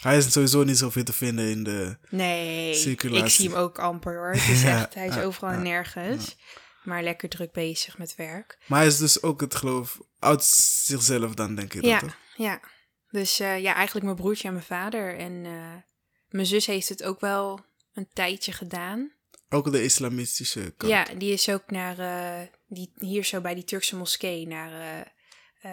[0.00, 1.96] Hij is sowieso niet zoveel te vinden in de...
[2.08, 3.24] Nee, Circulatie.
[3.24, 4.32] ik zie hem ook amper hoor.
[4.32, 6.36] Het is Ja, echt, hij is overal en nergens.
[6.82, 8.58] Maar lekker druk bezig met werk.
[8.66, 10.44] Maar hij is dus ook het geloof uit
[10.84, 11.84] zichzelf dan, denk ik.
[11.84, 12.60] Ja, Dat, ja.
[13.10, 15.18] Dus eh, ja, eigenlijk mijn broertje en mijn vader.
[15.18, 15.74] En eh,
[16.28, 17.60] mijn zus heeft het ook wel
[17.92, 19.12] een tijdje gedaan.
[19.50, 20.92] Ook de islamitische kant.
[20.92, 24.70] Ja, die is ook naar, eh, die, hier zo bij die Turkse moskee, naar
[25.60, 25.70] eh,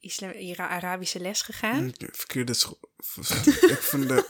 [0.00, 1.92] islam, Arabische les gegaan.
[2.12, 2.78] Verkeerde school.
[3.74, 4.24] ik, vind de,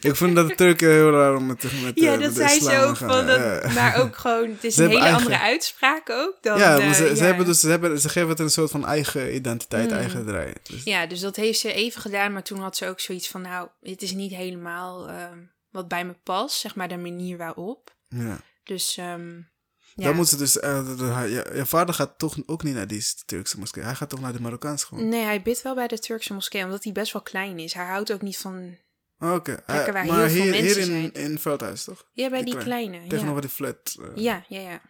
[0.08, 2.96] ik vind dat de Turken heel raar om met, met, Ja, dat zei ze ook.
[2.96, 3.72] Van dat.
[3.72, 6.36] Maar ook gewoon, het is Ze een hele eigen- andere uitspraak ook.
[6.40, 7.24] Dan, ja, maar ze, ze, ja.
[7.24, 9.96] hebben dus, ze, hebben, ze geven het een soort van eigen identiteit, Mm.
[9.96, 10.52] eigen draai.
[10.62, 13.42] Dus, Ja, dus dat heeft ze even gedaan, maar toen had ze ook zoiets van,
[13.42, 15.38] nou, het is niet helemaal ehm,
[15.72, 17.96] wat bij me past, zeg maar de manier waarop.
[18.08, 18.40] ja.
[18.64, 19.36] Dus ehm
[19.94, 20.04] ja.
[20.04, 20.58] Dan moet ze dus...
[20.60, 23.84] eh, de- de- je, je vader gaat toch ook niet naar die Turkse moskee.
[23.84, 25.08] Hij gaat toch naar de Marokkaanse gewoon.
[25.08, 27.72] Nee, hij bidt wel bij de Turkse moskee, omdat hij best wel klein is.
[27.72, 28.76] Hij houdt ook niet van,
[29.18, 29.52] Oké.
[29.52, 31.12] Eh, waar maar heel veel hier, hier in, zijn.
[31.12, 32.08] in Veldhuis, toch?
[32.12, 33.08] ja, bij Die die klein- kleine.
[33.08, 33.40] Tegenover Ja.
[33.40, 33.96] die flat.
[34.00, 34.22] eh.
[34.22, 34.80] ja, ja, ja.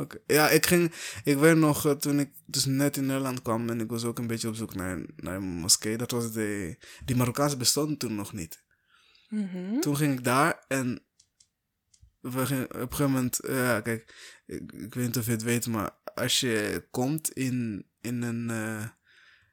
[0.00, 0.18] Oké.
[0.26, 0.92] Ja, ik ging...
[1.24, 3.68] Ik weet nog, eh, toen ik dus net in Nederland kwam...
[3.68, 5.96] en ik was ook een beetje op zoek naar, naar een moskee.
[5.96, 6.76] Dat was de...
[7.04, 8.62] Die Marokkaanse bestonden toen nog niet.
[9.32, 9.80] Mhm.
[9.80, 11.02] Toen ging ik daar en...
[12.20, 13.40] We gingen, op een gegeven moment...
[13.40, 14.14] eh, kijk...
[14.46, 15.90] Ik, ik weet niet of je het weet, maar...
[16.14, 18.50] Als je komt in, in een...
[18.50, 18.84] eh,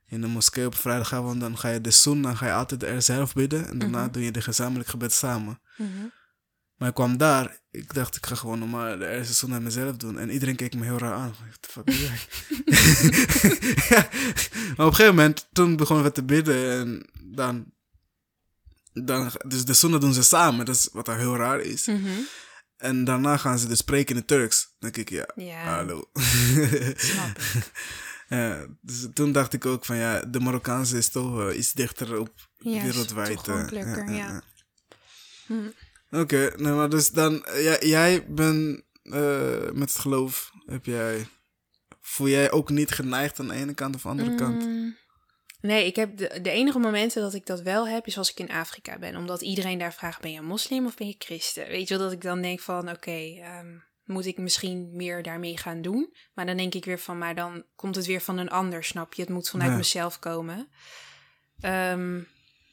[0.05, 3.01] in een moskee op vrijdagavond, dan ga je de sun, dan ga je altijd er
[3.01, 3.67] zelf bidden.
[3.67, 4.11] En daarna Mhm.
[4.11, 5.61] doe je de gezamenlijk gebed samen.
[5.77, 5.89] Mhm.
[6.75, 10.19] Maar ik kwam daar, ik dacht ik ga gewoon normaal de eerste aan mezelf doen.
[10.19, 11.33] En iedereen keek me heel raar aan.
[11.47, 12.19] What the fuck doe jij?
[13.89, 14.07] ja.
[14.77, 17.73] Maar op een gegeven moment, toen begonnen we te bidden en dan...
[19.05, 21.85] dan dus de zonde doen ze samen, dat is wat er heel raar is.
[21.85, 22.09] Mhm.
[22.77, 24.75] En daarna gaan ze dus spreken in het Turks.
[24.79, 26.09] Dan denk ik, ja, Ja, hallo.
[26.95, 27.71] snap ik.
[28.29, 32.19] ja, dus toen dacht ik ook van ja, de Marokkaanse is toch eh, iets dichter
[32.19, 33.29] op Ja, wereldwijd.
[33.37, 34.41] eh, toegankelijker, ja.
[35.45, 35.53] Hm.
[36.11, 38.81] Oké, nou maar dus dan, eh, jij, jij bent
[39.73, 41.27] met het geloof, heb jij,
[42.01, 44.67] voel jij ook niet geneigd aan de ene kant of andere kant?
[45.61, 48.39] Nee, ik heb de, de enige momenten dat ik dat wel heb, is als ik
[48.39, 49.15] in Afrika ben.
[49.15, 51.67] Omdat iedereen daar vraagt, ben je moslim of ben je christen?
[51.67, 55.57] Weet je wel, dat ik dan denk van, oké, ehm, moet ik misschien meer daarmee
[55.57, 56.13] gaan doen?
[56.33, 59.13] Maar dan denk ik weer van, maar dan komt het weer van een ander, snap
[59.13, 59.21] je?
[59.21, 60.69] Het moet vanuit mezelf komen.
[61.59, 62.21] Ehm,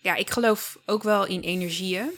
[0.00, 2.10] ja, ik geloof ook wel in energieën.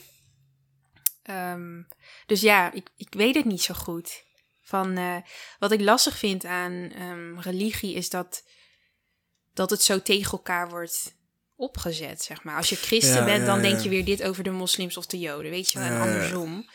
[1.23, 1.83] Ehm,
[2.27, 4.25] dus ja, ik, ik weet het niet zo goed.
[4.62, 5.16] Van, eh,
[5.59, 6.93] wat ik lastig vind aan
[7.41, 8.45] religie is dat,
[9.59, 11.15] dat het zo tegen elkaar wordt
[11.57, 12.57] opgezet, zeg maar.
[12.57, 15.07] Als je christen Ja, bent, ja, dan denk je weer dit over de moslims of
[15.07, 16.71] de joden, weet je wel, en andersom.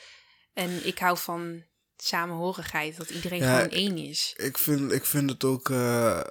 [0.53, 1.63] En ik hou van
[1.97, 4.33] samenhorigheid, dat iedereen gewoon één is.
[4.37, 6.21] Ik, vind, ik vind het ook uh,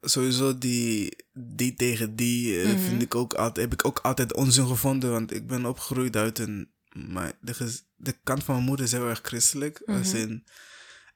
[0.00, 2.78] sowieso die, die tegen die, uh, Mhm.
[2.78, 6.38] vind ik ook altijd, heb ik ook altijd onzin gevonden, want ik ben opgegroeid uit
[6.38, 10.16] een, maar de, de kant van mijn moeder is heel erg christelijk, als Mhm.
[10.16, 10.46] in,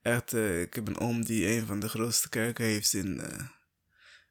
[0.03, 3.49] echt, uh, ik heb een oom die een van de grootste kerken heeft in, uh,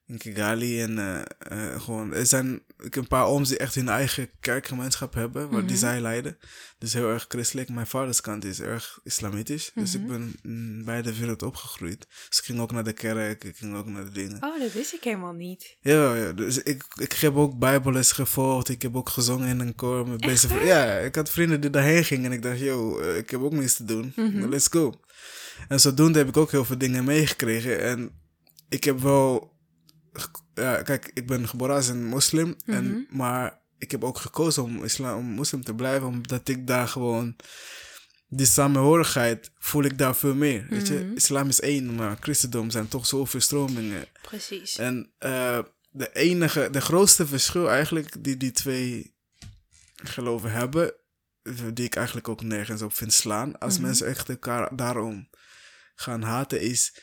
[0.07, 0.81] in Kigali.
[0.81, 5.49] En uh, gewoon, er zijn ik een paar ooms die echt hun eigen kerkgemeenschap hebben,
[5.49, 5.79] waar die Mhm.
[5.79, 6.37] zij leiden.
[6.77, 7.69] Dus heel erg christelijk.
[7.69, 9.71] Mijn vaders kant is erg islamitisch.
[9.75, 10.09] Dus ik Mhm.
[10.09, 12.07] ben in beide wereld opgegroeid.
[12.29, 14.43] Dus ik ging ook naar de kerk, ik ging ook naar de dingen.
[14.43, 15.77] Oh, dat wist ik helemaal niet.
[15.81, 18.69] Ja, ja, dus ik, ik heb ook bijbelles gevolgd.
[18.69, 20.65] Ik heb ook gezongen in een koor met vrienden.
[20.67, 23.53] Ja, ik had vrienden die daarheen gingen en ik dacht, yo, eh, ik heb ook
[23.53, 24.13] niets te doen.
[24.15, 24.49] Mhm.
[24.49, 24.93] Let's go.
[25.67, 27.79] En zodoende heb ik ook heel veel dingen meegekregen.
[27.81, 28.11] En
[28.69, 29.51] ik heb wel...
[30.53, 32.55] Ja, kijk, ik ben geboren als een moslim.
[32.65, 33.17] en, Mhm.
[33.17, 36.07] maar ik heb ook gekozen om, islam, om moslim te blijven.
[36.07, 37.35] Omdat ik daar gewoon...
[38.27, 40.65] Die samenhorigheid voel ik daar veel meer.
[40.69, 40.93] Weet je?
[40.93, 41.15] Mhm.
[41.15, 44.05] Islam is één, maar christendom zijn toch zoveel stromingen.
[44.21, 44.77] Precies.
[44.77, 45.59] En uh,
[45.91, 49.15] de enige, de grootste verschil eigenlijk die die twee
[49.95, 50.93] geloven hebben,
[51.73, 53.83] die ik eigenlijk ook nergens op vind slaan, als Mhm.
[53.85, 55.29] mensen echt elkaar daarom
[55.95, 56.97] gaan haten, is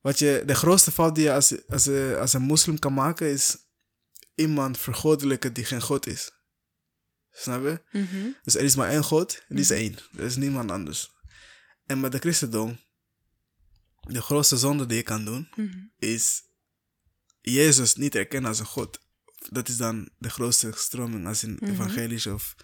[0.00, 3.56] wat je, de grootste fout die je als, als, als een moslim kan maken, is
[4.34, 6.32] iemand vergoddelijken die geen God is.
[7.32, 7.82] Snap je?
[7.98, 8.30] Mhm.
[8.42, 9.78] Dus er is maar één God, en die is Mhm.
[9.78, 9.96] één.
[10.16, 11.10] Er is niemand anders.
[11.86, 12.80] En met de christendom,
[14.00, 15.78] de grootste zonde die je kan doen, Mhm.
[15.98, 16.42] is
[17.40, 18.98] Jezus niet erkennen als een God.
[19.50, 22.54] Dat is dan de grootste stroming als in evangelisch of...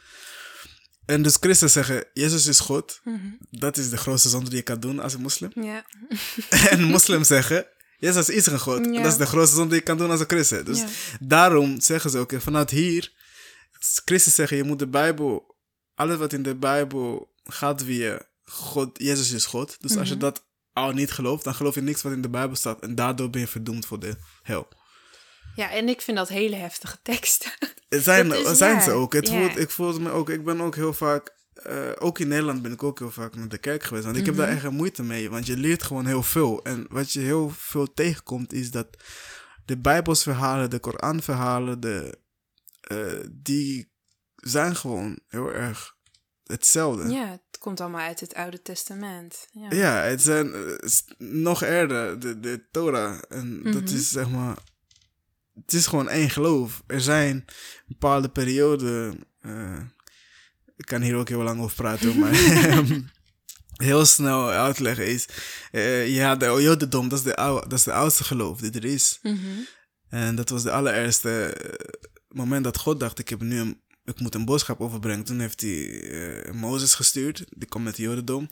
[1.07, 3.01] En dus christen zeggen, Jezus is God.
[3.05, 3.17] Mhm.
[3.51, 5.51] Dat is de grootste zonde die je kan doen als een moslim.
[6.71, 7.67] En moslims zeggen,
[7.99, 8.77] Jezus is een God.
[8.87, 10.65] En dat is de grootste zonde die je kan doen als een christen.
[10.65, 10.85] Dus
[11.21, 13.13] daarom zeggen ze ook, eh, vanuit hier...
[14.05, 15.55] Christen zeggen, je moet de Bijbel...
[15.95, 19.77] Alles wat in de Bijbel gaat via God, Jezus is God.
[19.81, 20.23] Dus als je Mhm.
[20.23, 22.81] dat al niet gelooft, dan geloof je niks wat in de Bijbel staat.
[22.81, 24.69] En daardoor ben je verdoemd voor de hel.
[25.57, 27.51] Ja, en ik vind dat hele heftige teksten.
[27.89, 29.13] Zijn, is zijn ze ook.
[29.13, 29.39] Het ja.
[29.41, 32.73] voelt, ik voelde me ook, ik ben ook heel vaak, eh, ook in Nederland ben
[32.73, 34.05] ik ook heel vaak naar de kerk geweest.
[34.05, 34.57] Want ik heb daar Mhm.
[34.57, 36.65] echt moeite mee, want je leert gewoon heel veel.
[36.65, 38.87] En wat je heel veel tegenkomt is dat
[39.65, 42.19] de Bijbelsverhalen, de Koranverhalen, de,
[42.81, 43.93] eh, die
[44.37, 45.95] zijn gewoon heel erg
[46.45, 47.09] hetzelfde.
[47.13, 49.47] Ja, het komt allemaal uit het Oude Testament.
[49.53, 49.71] Ja.
[49.71, 50.89] Ja, het zijn eh,
[51.19, 53.19] nog eerder de, de Torah.
[53.29, 53.95] En dat Mhm.
[53.95, 54.57] is zeg maar.
[55.65, 56.83] Het is gewoon één geloof.
[56.87, 57.45] Er zijn
[57.87, 59.19] bepaalde perioden.
[59.41, 59.81] eh,
[60.77, 62.35] ik kan hier ook heel lang over praten, maar
[63.89, 65.29] heel snel uitleggen is.
[65.71, 68.85] eh, ja, de Jodendom, dat is, de oude, dat is de oudste geloof die er
[68.85, 69.19] is.
[69.23, 69.39] Mhm.
[70.09, 74.21] En dat was de allereerste eh, moment dat God dacht: ik, heb nu een, ik
[74.21, 75.25] moet een boodschap overbrengen.
[75.25, 78.51] Toen heeft hij Mozes gestuurd, die kwam met de Jodendom.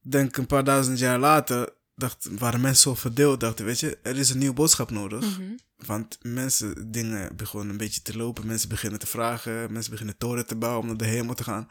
[0.00, 4.16] Denk een paar duizend jaar later dacht, waren mensen zo verdeeld, dachten: weet je, er
[4.16, 5.24] is een nieuwe boodschap nodig.
[5.38, 5.56] Mhm.
[5.76, 10.46] Want mensen, dingen begonnen een beetje te lopen, mensen beginnen te vragen, mensen beginnen toren
[10.46, 11.68] te bouwen om naar de hemel te gaan.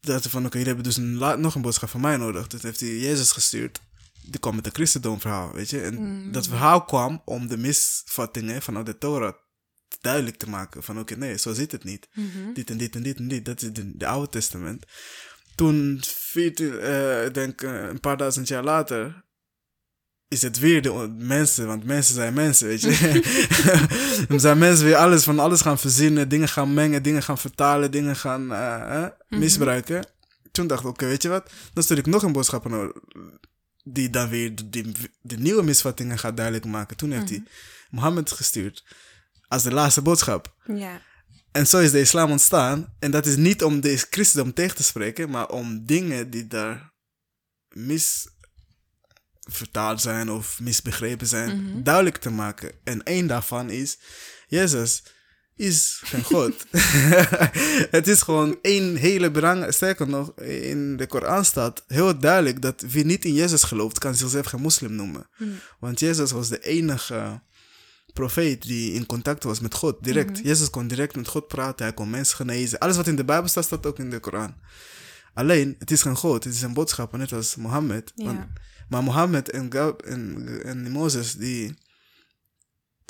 [0.00, 2.46] Dachten van: oké, jullie hebben dus een, nog een boodschap van mij nodig.
[2.46, 3.80] Dus heeft hij Jezus gestuurd.
[4.22, 5.80] Die kwam met een christendomverhaal, weet je.
[5.80, 6.32] En Mm.
[6.32, 9.34] dat verhaal kwam om de misvattingen vanuit de Torah
[10.00, 10.82] duidelijk te maken.
[10.82, 12.08] Van oké, nee, zo zit het niet.
[12.14, 12.52] Mhm.
[12.54, 13.44] Dit en dit en dit en dit.
[13.44, 14.84] Dat is de Oude Testament.
[15.58, 19.24] Toen, vier, eh, ik denk eh, een paar duizend jaar later,
[20.28, 21.66] is het weer de mensen.
[21.66, 23.20] Want mensen zijn mensen, weet je.
[24.28, 26.28] Dan zijn mensen weer alles van alles gaan verzinnen.
[26.28, 29.40] Dingen gaan mengen, dingen gaan vertalen, dingen gaan eh, eh, Mhm.
[29.40, 30.06] misbruiken.
[30.52, 31.50] Toen dacht ik, oké, weet je wat?
[31.72, 32.92] Dan stuur ik nog een boodschap aan
[33.84, 36.96] die dan weer de, die- de nieuwe misvattingen gaat duidelijk maken.
[36.96, 37.42] Toen heeft hij
[37.90, 38.84] Mohammed gestuurd
[39.48, 40.54] als de laatste boodschap.
[40.64, 41.00] Ja.
[41.58, 42.94] En zo is de islam ontstaan.
[42.98, 46.92] En dat is niet om de christendom tegen te spreken, maar om dingen die daar
[47.68, 51.82] misvertaald zijn of misbegrepen zijn, Mhm.
[51.82, 52.72] duidelijk te maken.
[52.84, 53.98] En één daarvan is,
[54.46, 55.02] Jezus
[55.56, 56.54] is geen God.
[57.96, 62.84] het is gewoon één hele belangrijke, sterker nog, in de Koran staat heel duidelijk dat
[62.86, 65.28] wie niet in Jezus gelooft, kan zichzelf geen moslim noemen.
[65.36, 65.50] Mhm.
[65.80, 67.42] Want Jezus was de enige
[68.18, 70.30] profeet die in contact was met God, direct.
[70.38, 70.46] Mhm.
[70.46, 72.78] Jezus kon direct met God praten, hij kon mensen genezen.
[72.78, 74.54] Alles wat in de Bijbel staat, staat ook in de Koran.
[75.34, 78.12] Alleen, het is geen God, het is een boodschap, net als Mohammed.
[78.14, 78.24] Ja.
[78.24, 78.46] Want-
[78.88, 81.74] maar Mohammed en, Gab- en, en Mozes, die,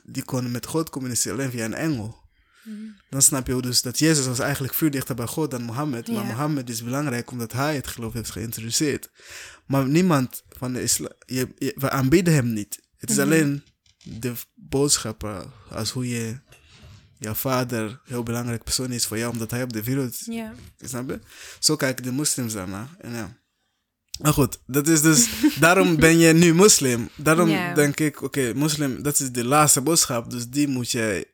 [0.05, 2.17] die konden met God communiceren alleen via een engel.
[2.65, 2.77] Mhm.
[3.11, 6.09] Dan snap je dus dat Jezus was eigenlijk veel dichter bij God dan Mohammed.
[6.09, 6.25] Maar.
[6.25, 9.11] Mohammed is belangrijk omdat hij het geloof heeft geïntroduceerd.
[9.67, 12.81] Maar niemand van de islam, je, je- we aanbieden hem niet.
[12.97, 13.25] Het is Mhm.
[13.25, 13.63] alleen
[14.19, 15.41] de boodschap eh,
[15.71, 16.39] als hoe je,
[17.19, 20.55] jouw vader een heel belangrijk persoon is voor jou, omdat hij op de wereld Ja.
[20.85, 21.21] Snap je?
[21.59, 22.89] Zo kijken de moslims daarna.
[22.99, 23.37] En ja.
[24.21, 25.29] Maar goed, dat is dus...
[25.61, 27.09] daarom ben je nu moslim.
[27.17, 27.75] Daarom Ja.
[27.75, 30.31] denk ik, oké, moslim, dat is de laatste boodschap.
[30.31, 31.25] Dus die moet jij...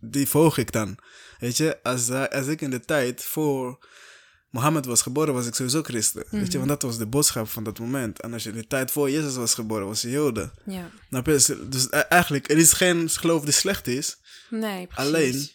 [0.00, 0.96] Die volg ik dan.
[1.38, 3.86] Weet je, als, hij- als ik in de tijd voor
[4.56, 6.24] Mohammed was geboren, was ik sowieso christen.
[6.30, 6.66] Weet je, Mhm.
[6.66, 8.20] want dat was de boodschap van dat moment.
[8.20, 10.52] En als je in de tijd voor Jezus was geboren, was je joden.
[10.66, 10.90] Ja.
[11.10, 11.22] Je?
[11.22, 14.16] Dus, dus eigenlijk, er is geen geloof die slecht is.
[14.50, 15.04] Nee, precies.
[15.14, 15.48] Alleen,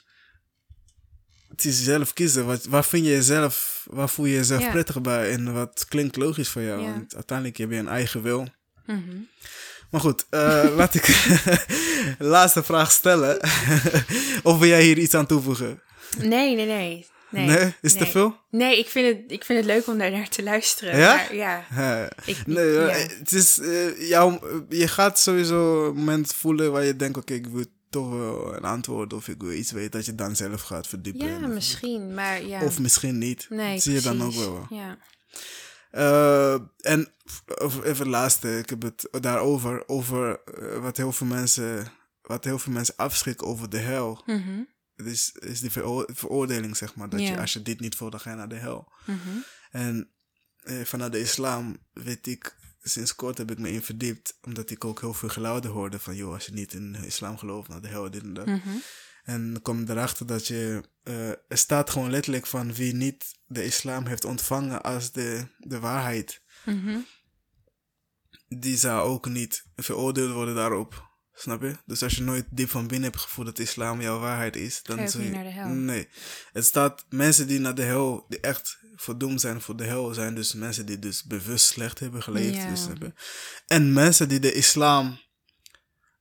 [1.50, 2.46] het is zelf kiezen.
[2.46, 4.72] Wat, waar vind je jezelf, waar voel je jezelf Ja.
[4.72, 6.82] prettig bij en wat klinkt logisch voor jou?
[6.82, 6.92] Ja.
[6.92, 8.48] Want uiteindelijk heb je een eigen wil.
[8.86, 9.00] Mhm.
[9.92, 11.06] Maar goed, eh, laat ik
[12.18, 13.40] de laatste vraag stellen.
[14.50, 15.82] of wil jij hier iets aan toevoegen?
[16.18, 17.06] Nee, nee, nee.
[17.32, 17.74] Nee, Nee?
[17.82, 18.38] Is het te veel?
[18.50, 20.98] Nee, ik vind, het, ik vind het leuk om daar naar te luisteren.
[20.98, 21.16] Ja?
[21.16, 21.66] Maar, ja.
[21.78, 22.88] Eh, Ik, nee, ja.
[22.88, 27.34] eh, het is, eh, jouw, je gaat sowieso een moment voelen waar je denkt, oké,
[27.34, 30.62] ik wil toch wel een antwoord of ik wil iets weten dat je dan zelf
[30.62, 31.28] gaat verdiepen.
[31.28, 32.62] ja, misschien, maar ja.
[32.64, 33.46] Of misschien niet.
[33.50, 34.66] nee, zie je dan ook wel.
[34.70, 34.98] Ja.
[35.92, 37.14] Eh, en
[37.84, 42.60] even het laatste, ik heb het daarover, over eh, wat heel veel mensen, wat heel
[42.60, 44.22] veel mensen afschrikken over de hel.
[44.26, 44.68] Mhm, Het
[45.06, 48.20] is, is die veroor- veroordeling, zeg maar, dat je als je dit niet voelt, dan
[48.20, 48.92] ga je naar de hel.
[49.06, 49.18] mhm.
[49.72, 50.10] En
[50.64, 54.86] eh, vanuit de islam weet ik, sinds kort heb ik me in verdiept, omdat ik
[54.86, 57.82] ook heel veel geluiden hoorde van, joh, als je niet in de islam gelooft, naar
[57.82, 58.46] de hel, dit en dat.
[58.46, 58.70] Mhm.
[59.24, 63.40] En dan kom je erachter dat je, eh, er staat gewoon letterlijk van wie niet
[63.46, 66.98] de islam heeft ontvangen als de, de waarheid Mhm.
[68.48, 71.10] die zou ook niet veroordeeld worden daarop.
[71.34, 71.76] Snap je?
[71.86, 74.98] Dus als je nooit diep van binnen hebt gevoeld dat islam jouw waarheid is, dan
[74.98, 75.68] je niet naar de hel.
[75.68, 76.08] Nee.
[76.54, 80.36] Het staat mensen die naar de hel, die echt verdoemd zijn voor de hel, zijn
[80.36, 82.56] dus mensen die dus bewust slecht hebben geleefd.
[82.56, 82.70] Ja.
[82.70, 83.14] Dus, je?
[83.68, 85.20] en mensen die de islam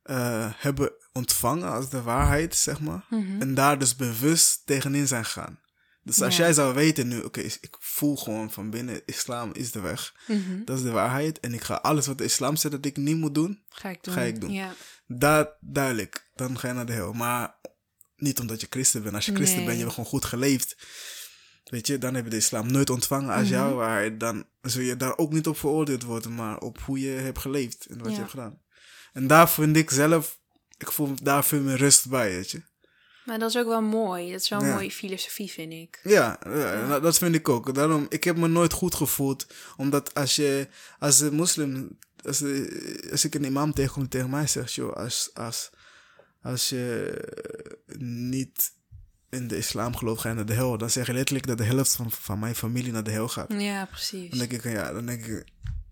[0.03, 3.05] eh, hebben ontvangen als de waarheid, zeg maar.
[3.09, 3.41] Mhm.
[3.41, 5.59] En daar dus bewust tegenin zijn gegaan.
[6.03, 6.43] Dus als Ja.
[6.43, 10.13] jij zou weten nu, oké, ik voel gewoon van binnen, islam is de weg.
[10.27, 10.63] Mhm.
[10.65, 11.39] Dat is de waarheid.
[11.39, 14.03] En ik ga alles wat de islam zegt dat ik niet moet doen, Ga ik
[14.03, 14.13] doen.
[14.13, 14.51] Ga ik doen.
[14.51, 14.73] Ja.
[15.17, 17.13] Daar, duidelijk, dan ga je naar de hel.
[17.13, 17.55] Maar
[18.15, 19.15] niet omdat je christen bent.
[19.15, 19.65] Als je christen Nee.
[19.65, 20.75] bent, je hebt gewoon goed geleefd.
[21.63, 24.19] Weet je, dan heb je de islam nooit ontvangen als jouw waarheid.
[24.19, 27.85] Dan zul je daar ook niet op veroordeeld worden, maar op hoe je hebt geleefd
[27.85, 28.11] en wat Ja.
[28.13, 28.61] je hebt gedaan.
[29.13, 30.39] En daar vind ik zelf,
[30.77, 32.61] ik voel daar veel meer rust bij, weet je.
[33.25, 34.31] Maar dat is ook wel mooi.
[34.31, 34.73] Dat is wel een Ja.
[34.73, 35.99] mooie filosofie, vind ik.
[36.03, 37.73] Ja, ja, dat- dat vind ik ook.
[37.73, 39.47] Daarom, ik heb me nooit goed gevoeld.
[39.77, 40.67] Omdat als je,
[40.99, 42.43] als een moslim, als,
[43.11, 45.69] als ik een imam tegenkom die tegen mij zegt, joh, als, als,
[46.41, 47.13] als je
[47.97, 48.71] niet
[49.29, 50.77] in de islam gelooft, ga je naar de hel.
[50.77, 53.53] Dan zeg je letterlijk dat de helft van, van mijn familie naar de hel gaat.
[53.57, 54.29] Ja, precies.
[54.29, 55.45] Dan denk ik, ja, dan denk ik,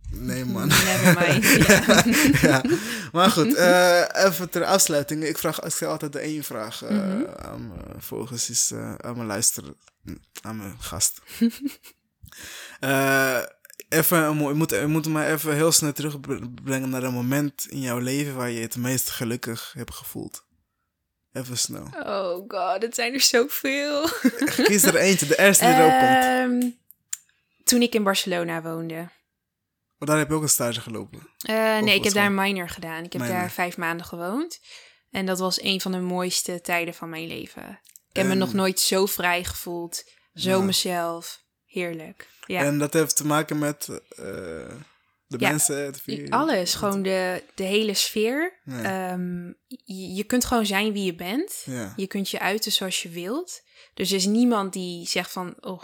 [0.09, 0.67] nee man.
[0.87, 1.45] Never mind.
[1.67, 2.03] Ja.
[2.41, 2.63] ja.
[3.11, 5.23] Maar goed, eh, even ter afsluiting.
[5.23, 7.23] Ik, vraag, ik stel altijd de één vraag eh, Mhm.
[7.37, 9.63] aan mijn volgers, is eh, aan mijn luister,
[10.41, 11.21] aan mijn gast.
[13.89, 17.97] Even, je moet, je moet mij even heel snel terugbrengen naar een moment in jouw
[17.97, 20.45] leven waar je het meest gelukkig hebt gevoeld.
[21.33, 21.87] Even snel.
[22.03, 24.09] Oh god, het zijn er zoveel.
[24.65, 26.23] Kies er eentje, de eerste die erop komt.
[26.63, 26.69] Ehm,
[27.63, 29.09] toen ik in Barcelona woonde.
[29.99, 31.19] Oh, daar heb je ook een stage gelopen.
[31.37, 33.03] Eh, nee, ik heb daar een minor gedaan.
[33.03, 33.37] Ik heb Minor.
[33.37, 34.59] daar vijf maanden gewoond.
[35.11, 37.79] En dat was een van de mooiste tijden van mijn leven.
[38.09, 40.03] Ik heb me nog nooit zo vrij gevoeld.
[40.33, 40.59] Zo Ja.
[40.59, 41.43] mezelf.
[41.69, 42.27] Heerlijk.
[42.45, 42.63] Ja.
[42.63, 44.25] En dat heeft te maken met eh,
[45.27, 45.85] de Ja, mensen.
[45.85, 48.59] het vier- Alles, gewoon de, de hele sfeer.
[48.63, 49.11] Ja.
[49.11, 51.61] Ehm, je, je kunt gewoon zijn wie je bent.
[51.65, 51.93] Ja.
[51.95, 53.61] Je kunt je uiten zoals je wilt.
[53.93, 55.81] Dus er is niemand die zegt van, oh,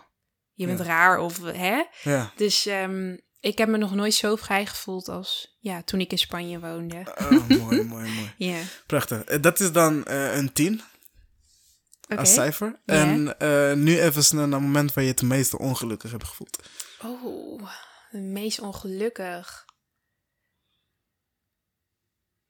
[0.54, 0.86] je bent Ja.
[0.86, 1.84] raar of hè.
[2.04, 2.32] ja.
[2.36, 6.18] Dus ehm, ik heb me nog nooit zo vrij gevoeld als ja, toen ik in
[6.18, 7.04] Spanje woonde.
[7.18, 8.32] Oh, mooi, mooi, mooi.
[8.52, 8.58] Ja,
[8.88, 9.24] Prachtig.
[9.24, 10.82] Eh, Dat is dan eh, een 10
[12.08, 12.16] oké.
[12.20, 12.82] als cijfer.
[12.86, 16.70] En eh, nu even naar het moment waar je het meeste ongelukkig hebt gevoeld.
[17.04, 17.70] Oh,
[18.10, 19.66] het meest ongelukkig.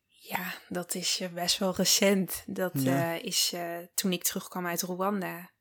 [0.07, 2.43] Ja, dat is eh, best wel recent.
[2.45, 3.15] Dat Ja.
[3.15, 3.53] eh, is
[3.93, 5.51] toen ik terugkwam uit Rwanda.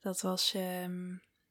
[0.00, 1.00] Dat was ehm,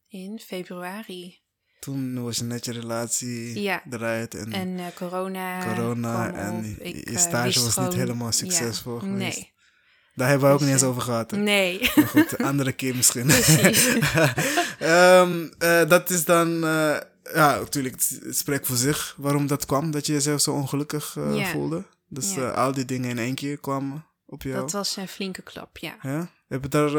[0.08, 1.42] in februari.
[1.80, 3.84] Toen was je net je relatie Ja.
[3.90, 5.74] eruit en, En corona.
[5.76, 6.64] corona en op.
[6.64, 9.38] je- Ik, stage was niet helemaal ja, succesvol geweest.
[9.38, 9.53] Nee.
[10.16, 11.32] Daar hebben we ook niet eens over gehad.
[11.32, 11.38] hè.
[11.38, 11.92] Nee.
[11.96, 13.30] Maar goed, andere keer misschien.
[14.80, 16.98] Ehm, eh, dat is dan, eh,
[17.34, 17.96] ja, natuurlijk,
[18.26, 21.84] het spreekt voor zich waarom dat kwam, dat je jezelf zo ongelukkig eh, voelde.
[22.08, 24.56] Dus eh, al die dingen in één keer kwamen op jou.
[24.56, 25.96] Dat was een flinke klap, ja.
[26.02, 26.28] Ja?
[26.48, 26.92] Heb je daar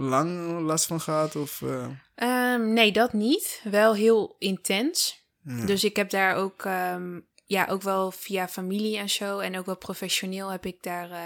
[0.00, 1.36] lang last van gehad?
[1.36, 3.60] Of, eh, Ehm, nee, dat niet.
[3.70, 5.24] Wel heel intens.
[5.44, 5.64] ja.
[5.64, 7.18] Dus ik heb daar ook, ehm,
[7.52, 11.18] ja, ook wel via familie en zo en ook wel professioneel heb ik daar eh,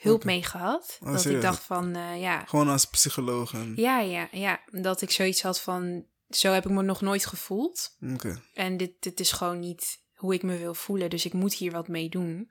[0.00, 0.98] hulp mee gehad.
[1.02, 1.36] Oh, dat serieus?
[1.36, 3.52] ik dacht van, eh, ja, Gewoon als psycholoog.
[3.52, 3.72] En...
[3.76, 4.60] ja, ja, ja.
[4.70, 7.96] Dat ik zoiets had van, zo heb ik me nog nooit gevoeld.
[8.14, 8.40] Oké.
[8.54, 11.10] En dit, dit is gewoon niet hoe ik me wil voelen.
[11.10, 12.50] Dus ik moet hier wat mee doen.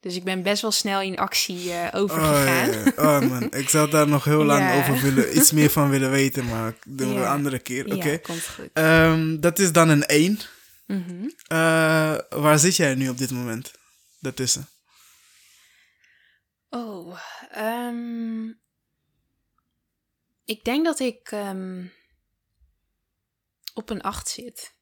[0.00, 2.70] Dus ik ben best wel snel in actie eh, Oh, ja, overgegaan.
[2.70, 2.92] ja.
[2.96, 4.78] oh man, ik zou daar nog heel lang Ja.
[4.80, 7.94] over willen, iets meer van willen weten, maar doen we een andere keer.
[7.94, 8.18] Oké.
[8.18, 8.68] Komt goed.
[8.72, 10.38] Ehm, dat is dan een 1.
[10.90, 11.28] Mhm.
[12.42, 13.72] waar zit jij nu op dit moment?
[14.20, 14.68] Daartussen.
[16.68, 17.18] Oh,
[17.50, 18.46] ehm,
[20.44, 21.86] ik denk dat ik ehm,
[23.74, 24.74] op een 8 zit.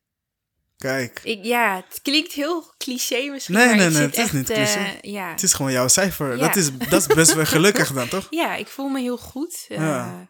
[0.77, 3.55] Kijk, Ik, ja, het klinkt heel cliché misschien.
[3.55, 4.99] Nee, maar nee, nee, het is echt, niet eh, cliché.
[5.03, 5.31] ja.
[5.31, 6.37] het is gewoon jouw cijfer.
[6.37, 6.47] Ja.
[6.47, 8.27] Dat, is, dat is best wel gelukkig dan, toch?
[8.31, 9.65] ja, ik voel me heel goed.
[9.69, 10.29] Eh, Ja.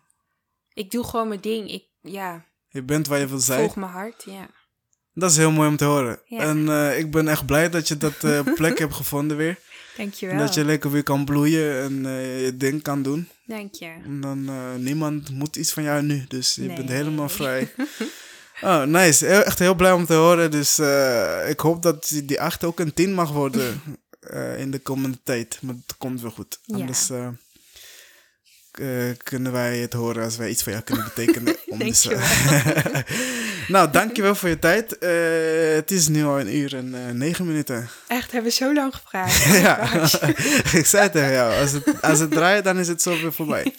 [0.72, 1.70] Ik doe gewoon mijn ding.
[1.70, 3.59] Ik ja, Je bent waar je wil zijn.
[3.60, 4.22] volg mijn hart.
[4.24, 4.50] Ja.
[5.19, 6.19] Dat is heel mooi om te horen.
[6.24, 6.39] Ja.
[6.40, 9.59] En eh, ik ben echt blij dat je dat eh, plek hebt gevonden weer.
[9.97, 10.39] Dankjewel.
[10.39, 13.28] Dat je lekker weer kan bloeien en eh, je ding kan doen.
[13.47, 13.90] Dank je.
[14.05, 14.51] En dan,
[14.82, 16.24] niemand moet iets van jou nu.
[16.28, 17.69] Dus je bent helemaal vrij.
[18.62, 19.27] Oh, nice.
[19.27, 20.51] Heel, echt heel blij om te horen.
[20.51, 20.78] Dus
[21.49, 23.82] ik hoop dat die- die 8 ook een 10 mag worden
[24.62, 25.59] in de komende tijd.
[25.62, 26.59] Maar het komt wel goed.
[26.65, 26.77] Ja.
[26.77, 27.09] Anders
[28.80, 28.88] eh,
[29.22, 31.56] kunnen wij het horen als wij iets voor jou kunnen betekenen.
[31.66, 33.02] om eh,
[33.74, 34.98] nou, dankjewel voor je tijd.
[34.98, 35.10] Eh,
[35.74, 37.88] het is nu al een uur en eh, negen minuten.
[38.06, 39.44] Echt, hebben we zo lang gevraagd.
[39.66, 39.92] ja,
[40.78, 43.74] ik zei tegen jou, als het, als het draait, dan is het zo weer voorbij.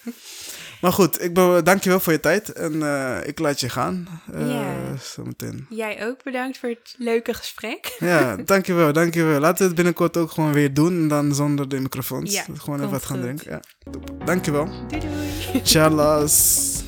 [0.82, 4.22] Maar goed, ik ben, dankjewel voor je tijd en eh, ik laat je gaan.
[4.36, 4.76] Uh, Ja.
[5.02, 5.66] Zometeen.
[5.70, 7.96] Jij ook bedankt voor het leuke gesprek.
[8.00, 9.40] Ja, dankjewel, dankjewel.
[9.40, 10.94] Laten we het binnenkort ook gewoon weer doen.
[11.02, 12.34] En dan zonder de microfoons.
[12.34, 13.26] Ja, gewoon even wat gaan goed.
[13.26, 13.52] drinken.
[13.52, 13.62] Ja.
[14.26, 14.66] Dankjewel.
[14.88, 15.62] Doei doei.
[15.62, 16.84] Tjallas.